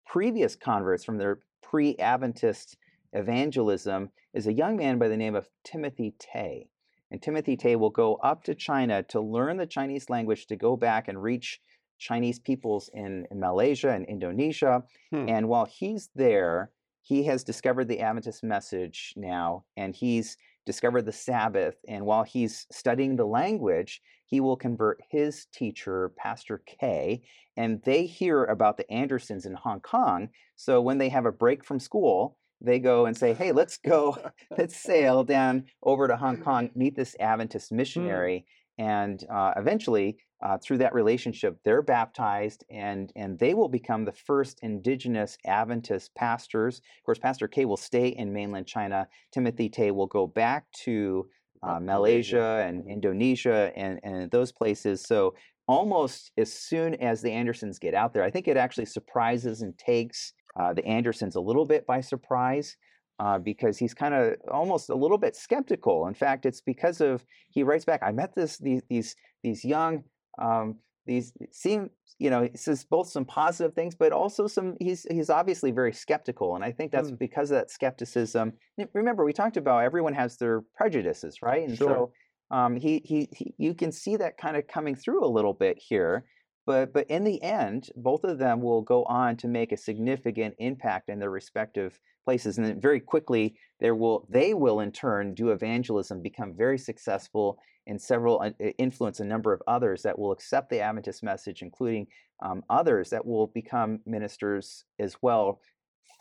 previous 0.05 0.55
converts 0.55 1.03
from 1.03 1.17
their 1.17 1.39
pre 1.61 1.97
Adventist 1.97 2.77
evangelism 3.13 4.09
is 4.33 4.47
a 4.47 4.53
young 4.53 4.77
man 4.77 4.99
by 4.99 5.07
the 5.07 5.17
name 5.17 5.35
of 5.35 5.49
Timothy 5.63 6.13
Tay. 6.19 6.67
And 7.11 7.21
Timothy 7.21 7.55
Tay 7.55 7.75
will 7.75 7.89
go 7.89 8.15
up 8.15 8.43
to 8.43 8.55
China 8.55 9.03
to 9.03 9.21
learn 9.21 9.57
the 9.57 9.65
Chinese 9.65 10.09
language 10.09 10.47
to 10.47 10.55
go 10.55 10.75
back 10.75 11.07
and 11.07 11.21
reach 11.21 11.61
Chinese 11.97 12.39
peoples 12.39 12.89
in, 12.93 13.25
in 13.31 13.39
Malaysia 13.39 13.91
and 13.91 14.05
Indonesia. 14.05 14.83
Hmm. 15.11 15.29
And 15.29 15.47
while 15.47 15.65
he's 15.65 16.09
there, 16.15 16.71
he 17.01 17.23
has 17.25 17.43
discovered 17.43 17.87
the 17.87 18.01
Adventist 18.01 18.43
message 18.43 19.13
now, 19.15 19.63
and 19.77 19.95
he's 19.95 20.37
discovered 20.65 21.03
the 21.03 21.11
Sabbath. 21.11 21.75
And 21.87 22.05
while 22.05 22.23
he's 22.23 22.65
studying 22.71 23.15
the 23.15 23.25
language, 23.25 24.01
he 24.25 24.39
will 24.39 24.57
convert 24.57 25.01
his 25.09 25.45
teacher, 25.53 26.11
Pastor 26.17 26.61
K, 26.65 27.21
and 27.55 27.81
they 27.83 28.05
hear 28.05 28.43
about 28.43 28.77
the 28.77 28.91
Andersons 28.91 29.45
in 29.45 29.53
Hong 29.53 29.79
Kong. 29.79 30.29
So 30.55 30.81
when 30.81 30.97
they 30.97 31.09
have 31.09 31.25
a 31.25 31.31
break 31.31 31.63
from 31.63 31.79
school, 31.79 32.37
they 32.61 32.79
go 32.79 33.05
and 33.05 33.15
say, 33.15 33.33
"Hey, 33.33 33.51
let's 33.51 33.77
go, 33.77 34.17
let's 34.57 34.75
sail 34.75 35.23
down 35.23 35.65
over 35.83 36.07
to 36.07 36.17
Hong 36.17 36.37
Kong, 36.37 36.69
meet 36.75 36.95
this 36.95 37.15
Adventist 37.19 37.69
hmm. 37.69 37.77
missionary." 37.77 38.45
And 38.77 39.23
uh, 39.31 39.53
eventually, 39.55 40.17
uh, 40.43 40.57
through 40.57 40.79
that 40.79 40.93
relationship, 40.93 41.57
they're 41.63 41.81
baptized, 41.81 42.65
and 42.69 43.11
and 43.15 43.39
they 43.39 43.53
will 43.53 43.69
become 43.69 44.05
the 44.05 44.11
first 44.11 44.59
indigenous 44.63 45.37
Adventist 45.45 46.13
pastors. 46.15 46.79
Of 46.79 47.05
course, 47.05 47.19
Pastor 47.19 47.47
K 47.47 47.65
will 47.65 47.77
stay 47.77 48.09
in 48.09 48.33
mainland 48.33 48.67
China. 48.67 49.07
Timothy 49.31 49.69
Tay 49.69 49.91
will 49.91 50.07
go 50.07 50.27
back 50.27 50.65
to 50.83 51.29
uh, 51.67 51.79
Malaysia 51.79 52.63
and. 52.67 52.75
Indonesia 52.87 53.71
and, 53.75 53.99
and 54.03 54.31
those 54.31 54.51
places. 54.51 55.01
So 55.01 55.35
almost 55.67 56.31
as 56.37 56.51
soon 56.53 56.95
as 56.95 57.21
the 57.21 57.31
Andersons 57.31 57.79
get 57.79 57.93
out 57.93 58.13
there, 58.13 58.23
I 58.23 58.31
think 58.31 58.47
it 58.47 58.57
actually 58.57 58.85
surprises 58.85 59.61
and 59.61 59.77
takes 59.77 60.33
uh, 60.59 60.73
the 60.73 60.85
Andersons 60.85 61.35
a 61.35 61.41
little 61.41 61.65
bit 61.65 61.85
by 61.85 62.01
surprise. 62.01 62.77
Uh, 63.17 63.39
because 63.39 63.77
he's 63.77 63.93
kind 63.93 64.13
of 64.13 64.33
almost 64.51 64.89
a 64.89 64.95
little 64.95 65.17
bit 65.17 65.37
skeptical. 65.37 66.05
In 66.07 66.13
fact, 66.13 66.45
it's 66.45 66.59
because 66.59 66.99
of 66.99 67.23
he 67.47 67.63
writes 67.63 67.85
back. 67.85 68.01
I 68.03 68.11
met 68.11 68.35
this 68.35 68.57
these 68.57 68.81
these 68.89 69.15
these 69.41 69.63
young 69.63 70.03
um, 70.37 70.75
these 71.05 71.33
seem 71.51 71.89
you 72.19 72.29
know 72.29 72.47
says 72.55 72.85
both 72.85 73.09
some 73.09 73.25
positive 73.25 73.73
things 73.73 73.95
but 73.95 74.11
also 74.11 74.47
some 74.47 74.75
he's 74.79 75.05
he's 75.09 75.29
obviously 75.29 75.71
very 75.71 75.93
skeptical 75.93 76.55
and 76.55 76.63
i 76.63 76.71
think 76.71 76.91
that's 76.91 77.11
mm. 77.11 77.19
because 77.19 77.51
of 77.51 77.57
that 77.57 77.71
skepticism 77.71 78.53
remember 78.93 79.25
we 79.25 79.33
talked 79.33 79.57
about 79.57 79.83
everyone 79.83 80.13
has 80.13 80.37
their 80.37 80.61
prejudices 80.75 81.41
right 81.41 81.67
and 81.67 81.77
sure. 81.77 81.89
so 81.89 82.11
um, 82.51 82.75
he, 82.75 83.01
he 83.03 83.27
he 83.31 83.53
you 83.57 83.73
can 83.73 83.91
see 83.91 84.15
that 84.17 84.37
kind 84.37 84.55
of 84.55 84.67
coming 84.67 84.95
through 84.95 85.25
a 85.25 85.27
little 85.27 85.53
bit 85.53 85.77
here 85.79 86.25
but 86.65 86.93
but 86.93 87.07
in 87.09 87.23
the 87.23 87.41
end 87.41 87.89
both 87.95 88.23
of 88.23 88.37
them 88.37 88.61
will 88.61 88.81
go 88.81 89.03
on 89.05 89.35
to 89.37 89.47
make 89.47 89.71
a 89.71 89.77
significant 89.77 90.53
impact 90.59 91.09
in 91.09 91.19
their 91.19 91.31
respective 91.31 91.99
places 92.23 92.57
and 92.57 92.65
then 92.65 92.79
very 92.79 92.99
quickly 92.99 93.55
there 93.79 93.95
will 93.95 94.27
they 94.29 94.53
will 94.53 94.79
in 94.79 94.91
turn 94.91 95.33
do 95.33 95.49
evangelism 95.49 96.21
become 96.21 96.53
very 96.55 96.77
successful 96.77 97.57
and 97.87 98.01
several 98.01 98.41
uh, 98.41 98.51
influence 98.77 99.19
a 99.19 99.25
number 99.25 99.53
of 99.53 99.61
others 99.67 100.01
that 100.03 100.17
will 100.17 100.31
accept 100.31 100.69
the 100.69 100.79
Adventist 100.79 101.23
message, 101.23 101.61
including 101.61 102.07
um, 102.43 102.63
others 102.69 103.09
that 103.09 103.25
will 103.25 103.47
become 103.47 103.99
ministers 104.05 104.85
as 104.99 105.17
well, 105.21 105.61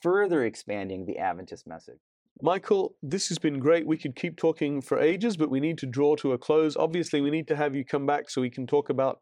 further 0.02 0.44
expanding 0.44 1.06
the 1.06 1.18
Adventist 1.18 1.66
message. 1.66 2.00
Michael, 2.42 2.96
this 3.02 3.28
has 3.28 3.38
been 3.38 3.60
great. 3.60 3.86
We 3.86 3.96
could 3.96 4.16
keep 4.16 4.36
talking 4.36 4.80
for 4.80 4.98
ages, 5.00 5.36
but 5.36 5.50
we 5.50 5.60
need 5.60 5.78
to 5.78 5.86
draw 5.86 6.16
to 6.16 6.32
a 6.32 6.38
close. 6.38 6.76
Obviously, 6.76 7.20
we 7.20 7.30
need 7.30 7.46
to 7.48 7.56
have 7.56 7.76
you 7.76 7.84
come 7.84 8.06
back 8.06 8.28
so 8.28 8.40
we 8.40 8.50
can 8.50 8.66
talk 8.66 8.90
about 8.90 9.20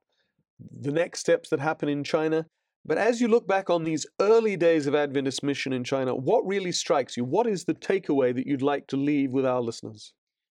the 0.59 0.93
next 0.93 1.21
steps 1.21 1.51
that 1.51 1.61
happen 1.61 1.89
in 1.89 2.05
China. 2.05 2.47
But 2.85 2.99
as 2.99 3.21
you 3.21 3.29
look 3.29 3.47
back 3.47 3.71
on 3.71 3.85
these 3.85 4.07
early 4.21 4.57
days 4.57 4.87
of 4.87 4.95
Adventist 4.95 5.43
mission 5.43 5.73
in 5.73 5.85
China, 5.85 6.17
what 6.17 6.45
really 6.47 6.73
strikes 6.73 7.17
you? 7.17 7.25
What 7.25 7.47
is 7.47 7.65
the 7.65 7.75
takeaway 7.75 8.35
that 8.35 8.47
you'd 8.47 8.63
like 8.63 8.87
to 8.89 8.97
leave 8.97 9.31
with 9.31 9.47
our 9.47 9.61
listeners? 9.61 10.15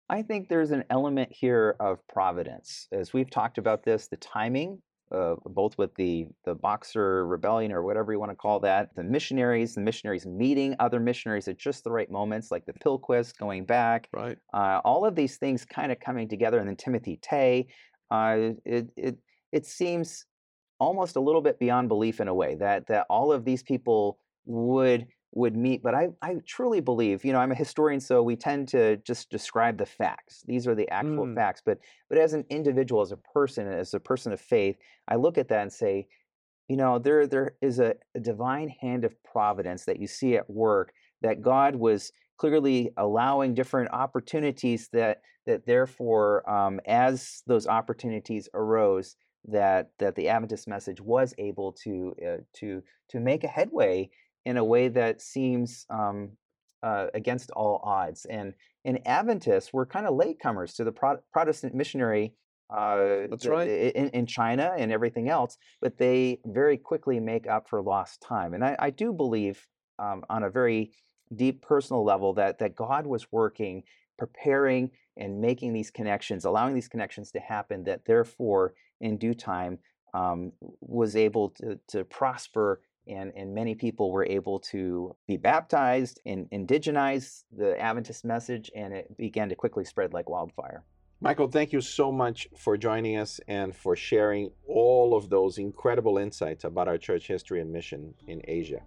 I 0.08 0.22
think 0.22 0.48
there's 0.48 0.70
an 0.70 0.84
element 0.90 1.32
here 1.32 1.76
of 1.80 2.06
providence. 2.08 2.88
As 2.92 3.12
we've 3.12 3.30
talked 3.30 3.58
about 3.58 3.84
this, 3.84 4.06
the 4.08 4.16
timing, 4.18 4.82
uh, 5.10 5.36
both 5.46 5.78
with 5.78 5.94
the, 5.94 6.26
the 6.44 6.54
Boxer 6.54 7.26
Rebellion 7.26 7.72
or 7.72 7.82
whatever 7.82 8.12
you 8.12 8.18
want 8.18 8.32
to 8.32 8.36
call 8.36 8.60
that, 8.60 8.94
the 8.96 9.02
missionaries, 9.02 9.74
the 9.74 9.80
missionaries 9.80 10.26
meeting 10.26 10.76
other 10.78 11.00
missionaries 11.00 11.48
at 11.48 11.58
just 11.58 11.84
the 11.84 11.90
right 11.90 12.10
moments, 12.10 12.50
like 12.50 12.66
the 12.66 12.72
Pilquist 12.74 13.38
going 13.38 13.64
back. 13.64 14.08
Right. 14.12 14.36
Uh, 14.52 14.80
all 14.84 15.06
of 15.06 15.14
these 15.14 15.36
things 15.36 15.64
kind 15.64 15.90
of 15.90 16.00
coming 16.00 16.28
together. 16.28 16.58
And 16.58 16.68
then 16.68 16.76
Timothy 16.76 17.18
Tay, 17.22 17.68
uh, 18.10 18.36
it, 18.64 18.90
it, 18.96 19.16
it 19.52 19.66
seems 19.66 20.26
almost 20.80 21.16
a 21.16 21.20
little 21.20 21.40
bit 21.40 21.58
beyond 21.58 21.88
belief 21.88 22.20
in 22.20 22.28
a 22.28 22.34
way 22.34 22.56
that, 22.56 22.86
that 22.88 23.06
all 23.08 23.32
of 23.32 23.44
these 23.44 23.62
people 23.62 24.18
would 24.44 25.06
would 25.34 25.56
meet 25.56 25.82
but 25.82 25.94
I, 25.94 26.08
I 26.22 26.36
truly 26.46 26.80
believe 26.80 27.24
you 27.24 27.32
know 27.32 27.40
i'm 27.40 27.52
a 27.52 27.56
historian 27.56 28.00
so 28.00 28.22
we 28.22 28.36
tend 28.36 28.68
to 28.68 28.96
just 28.98 29.30
describe 29.30 29.78
the 29.78 29.86
facts 29.86 30.42
these 30.46 30.66
are 30.66 30.74
the 30.74 30.88
actual 30.90 31.26
mm. 31.26 31.34
facts 31.34 31.60
but 31.64 31.78
but 32.08 32.18
as 32.18 32.32
an 32.34 32.44
individual 32.50 33.02
as 33.02 33.12
a 33.12 33.16
person 33.16 33.66
as 33.66 33.94
a 33.94 34.00
person 34.00 34.32
of 34.32 34.40
faith 34.40 34.76
i 35.08 35.16
look 35.16 35.36
at 35.36 35.48
that 35.48 35.62
and 35.62 35.72
say 35.72 36.06
you 36.68 36.76
know 36.76 36.98
there 36.98 37.26
there 37.26 37.54
is 37.60 37.80
a, 37.80 37.94
a 38.14 38.20
divine 38.20 38.68
hand 38.68 39.04
of 39.04 39.22
providence 39.24 39.84
that 39.84 39.98
you 39.98 40.06
see 40.06 40.36
at 40.36 40.48
work 40.48 40.92
that 41.20 41.42
god 41.42 41.74
was 41.74 42.12
clearly 42.36 42.90
allowing 42.96 43.54
different 43.54 43.90
opportunities 43.92 44.88
that 44.92 45.20
that 45.46 45.66
therefore 45.66 46.48
um, 46.48 46.80
as 46.86 47.42
those 47.46 47.66
opportunities 47.66 48.48
arose 48.54 49.16
that 49.46 49.90
that 49.98 50.14
the 50.14 50.28
adventist 50.28 50.66
message 50.66 51.00
was 51.00 51.34
able 51.38 51.72
to 51.72 52.14
uh, 52.26 52.36
to 52.54 52.82
to 53.08 53.20
make 53.20 53.44
a 53.44 53.48
headway 53.48 54.08
in 54.44 54.56
a 54.56 54.64
way 54.64 54.88
that 54.88 55.20
seems 55.20 55.86
um, 55.90 56.30
uh, 56.82 57.06
against 57.14 57.50
all 57.52 57.80
odds. 57.82 58.26
And 58.26 58.54
in 58.84 58.98
Adventists, 59.06 59.72
we're 59.72 59.86
kind 59.86 60.06
of 60.06 60.14
latecomers 60.14 60.76
to 60.76 60.84
the 60.84 60.92
Pro- 60.92 61.18
Protestant 61.32 61.74
missionary. 61.74 62.34
Uh, 62.70 63.26
That's 63.30 63.46
right. 63.46 63.68
In, 63.68 64.08
in, 64.10 64.26
China 64.26 64.74
and 64.76 64.90
everything 64.90 65.28
else, 65.28 65.56
but 65.80 65.96
they 65.96 66.40
very 66.44 66.76
quickly 66.76 67.20
make 67.20 67.46
up 67.46 67.68
for 67.68 67.80
lost 67.82 68.20
time. 68.20 68.54
And 68.54 68.64
I, 68.64 68.76
I 68.78 68.90
do 68.90 69.12
believe, 69.12 69.66
um, 69.98 70.24
on 70.28 70.42
a 70.42 70.50
very 70.50 70.92
deep 71.34 71.62
personal 71.62 72.04
level, 72.04 72.34
that 72.34 72.58
that 72.58 72.74
God 72.74 73.06
was 73.06 73.30
working, 73.30 73.84
preparing, 74.18 74.90
and 75.16 75.40
making 75.40 75.72
these 75.72 75.90
connections, 75.90 76.46
allowing 76.46 76.74
these 76.74 76.88
connections 76.88 77.30
to 77.32 77.40
happen. 77.40 77.84
That 77.84 78.06
therefore, 78.06 78.74
in 79.00 79.18
due 79.18 79.34
time, 79.34 79.78
um, 80.14 80.52
was 80.80 81.16
able 81.16 81.50
to, 81.50 81.78
to 81.88 82.04
prosper 82.04 82.80
and, 83.06 83.32
and 83.36 83.54
many 83.54 83.74
people 83.74 84.10
were 84.10 84.24
able 84.24 84.60
to 84.60 85.14
be 85.26 85.36
baptized 85.36 86.20
and 86.24 86.48
indigenize 86.50 87.44
the 87.56 87.78
Adventist 87.80 88.24
message, 88.24 88.70
and 88.74 88.92
it 88.92 89.16
began 89.16 89.48
to 89.48 89.54
quickly 89.54 89.84
spread 89.84 90.12
like 90.12 90.28
wildfire. 90.28 90.84
Michael, 91.20 91.48
thank 91.48 91.72
you 91.72 91.80
so 91.80 92.12
much 92.12 92.48
for 92.56 92.76
joining 92.76 93.16
us 93.16 93.40
and 93.48 93.74
for 93.74 93.96
sharing 93.96 94.50
all 94.68 95.14
of 95.14 95.30
those 95.30 95.58
incredible 95.58 96.18
insights 96.18 96.64
about 96.64 96.88
our 96.88 96.98
church 96.98 97.26
history 97.26 97.60
and 97.60 97.72
mission 97.72 98.12
in 98.26 98.42
Asia. 98.44 98.80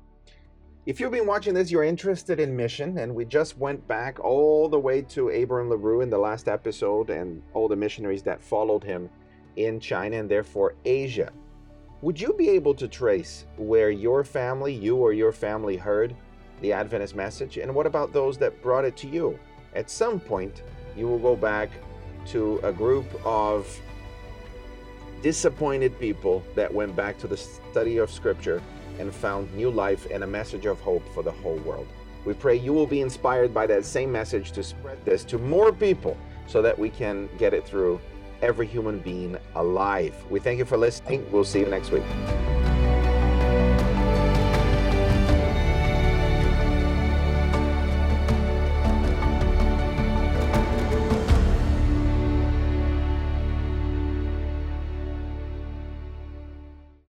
If 0.86 0.99
you've 0.99 1.11
been 1.11 1.28
watching 1.28 1.53
this, 1.53 1.70
you're 1.70 1.84
interested 1.84 2.39
in 2.39 2.55
mission, 2.55 2.99
and 2.99 3.13
we 3.13 3.26
just 3.26 3.57
went 3.57 3.86
back 3.88 4.20
all 4.20 4.70
the 4.70 4.80
way 4.80 5.01
to 5.01 5.30
Abram 5.30 5.70
LaRue 5.70 6.01
in 6.01 6.09
the 6.09 6.18
last 6.18 6.47
episode 6.47 7.09
and 7.09 7.41
all 7.53 7.68
the 7.68 7.76
missionaries 7.76 8.24
that 8.24 8.41
followed 8.41 8.84
him 8.84 9.09
in 9.57 9.80
China 9.80 10.18
and 10.18 10.30
therefore 10.30 10.76
Asia. 10.86 11.32
Would 12.04 12.22
you 12.22 12.34
be 12.34 12.50
able 12.50 12.76
to 12.76 12.88
trace 12.88 13.45
where 13.58 13.89
your 13.89 14.24
family, 14.24 14.72
you 14.72 14.98
or 14.98 15.14
your 15.14 15.32
family 15.32 15.78
heard 15.78 16.16
the 16.62 16.72
Adventist 16.72 17.16
message? 17.16 17.58
And 17.58 17.74
what 17.74 17.88
about 17.88 18.14
those 18.14 18.38
that 18.38 18.62
brought 18.62 18.86
it 18.86 18.95
to 18.98 19.08
you? 19.08 19.39
At 19.74 19.89
some 19.89 20.20
point, 20.20 20.62
you 20.95 21.08
will 21.08 21.18
go 21.18 21.36
back 21.36 21.72
to 22.28 22.60
a 22.62 22.72
group 22.72 23.08
of 23.26 23.68
disappointed 25.24 26.00
people 26.00 26.43
that 26.54 26.72
went 26.72 26.95
back 26.95 27.18
to 27.18 27.28
the 27.28 27.38
study 27.38 27.98
of 27.98 28.12
Scripture 28.12 28.62
and 29.00 29.12
found 29.12 29.52
new 29.56 29.72
life 29.72 30.06
and 30.12 30.24
a 30.24 30.28
message 30.28 30.68
of 30.68 30.80
hope 30.80 31.04
for 31.16 31.24
the 31.24 31.32
whole 31.32 31.58
world. 31.58 31.88
We 32.26 32.36
pray 32.36 32.58
you 32.58 32.74
will 32.74 32.86
be 32.86 33.02
inspired 33.02 33.56
by 33.56 33.66
that 33.68 33.86
same 33.86 34.12
message 34.12 34.52
to 34.52 34.62
spread 34.62 35.04
this 35.04 35.24
to 35.26 35.39
more 35.39 35.72
people 35.72 36.16
so 36.45 36.62
that 36.62 36.78
we 36.78 36.91
can 36.91 37.28
get 37.39 37.56
it 37.56 37.66
through 37.66 38.00
every 38.42 38.68
human 38.68 39.00
being 39.00 39.38
alive. 39.56 40.16
We 40.30 40.40
thank 40.40 40.60
you 40.60 40.66
for 40.66 40.78
listening. 40.78 41.26
We'll 41.32 41.44
see 41.44 41.60
you 41.60 41.68
next 41.68 41.92
week. 41.92 42.04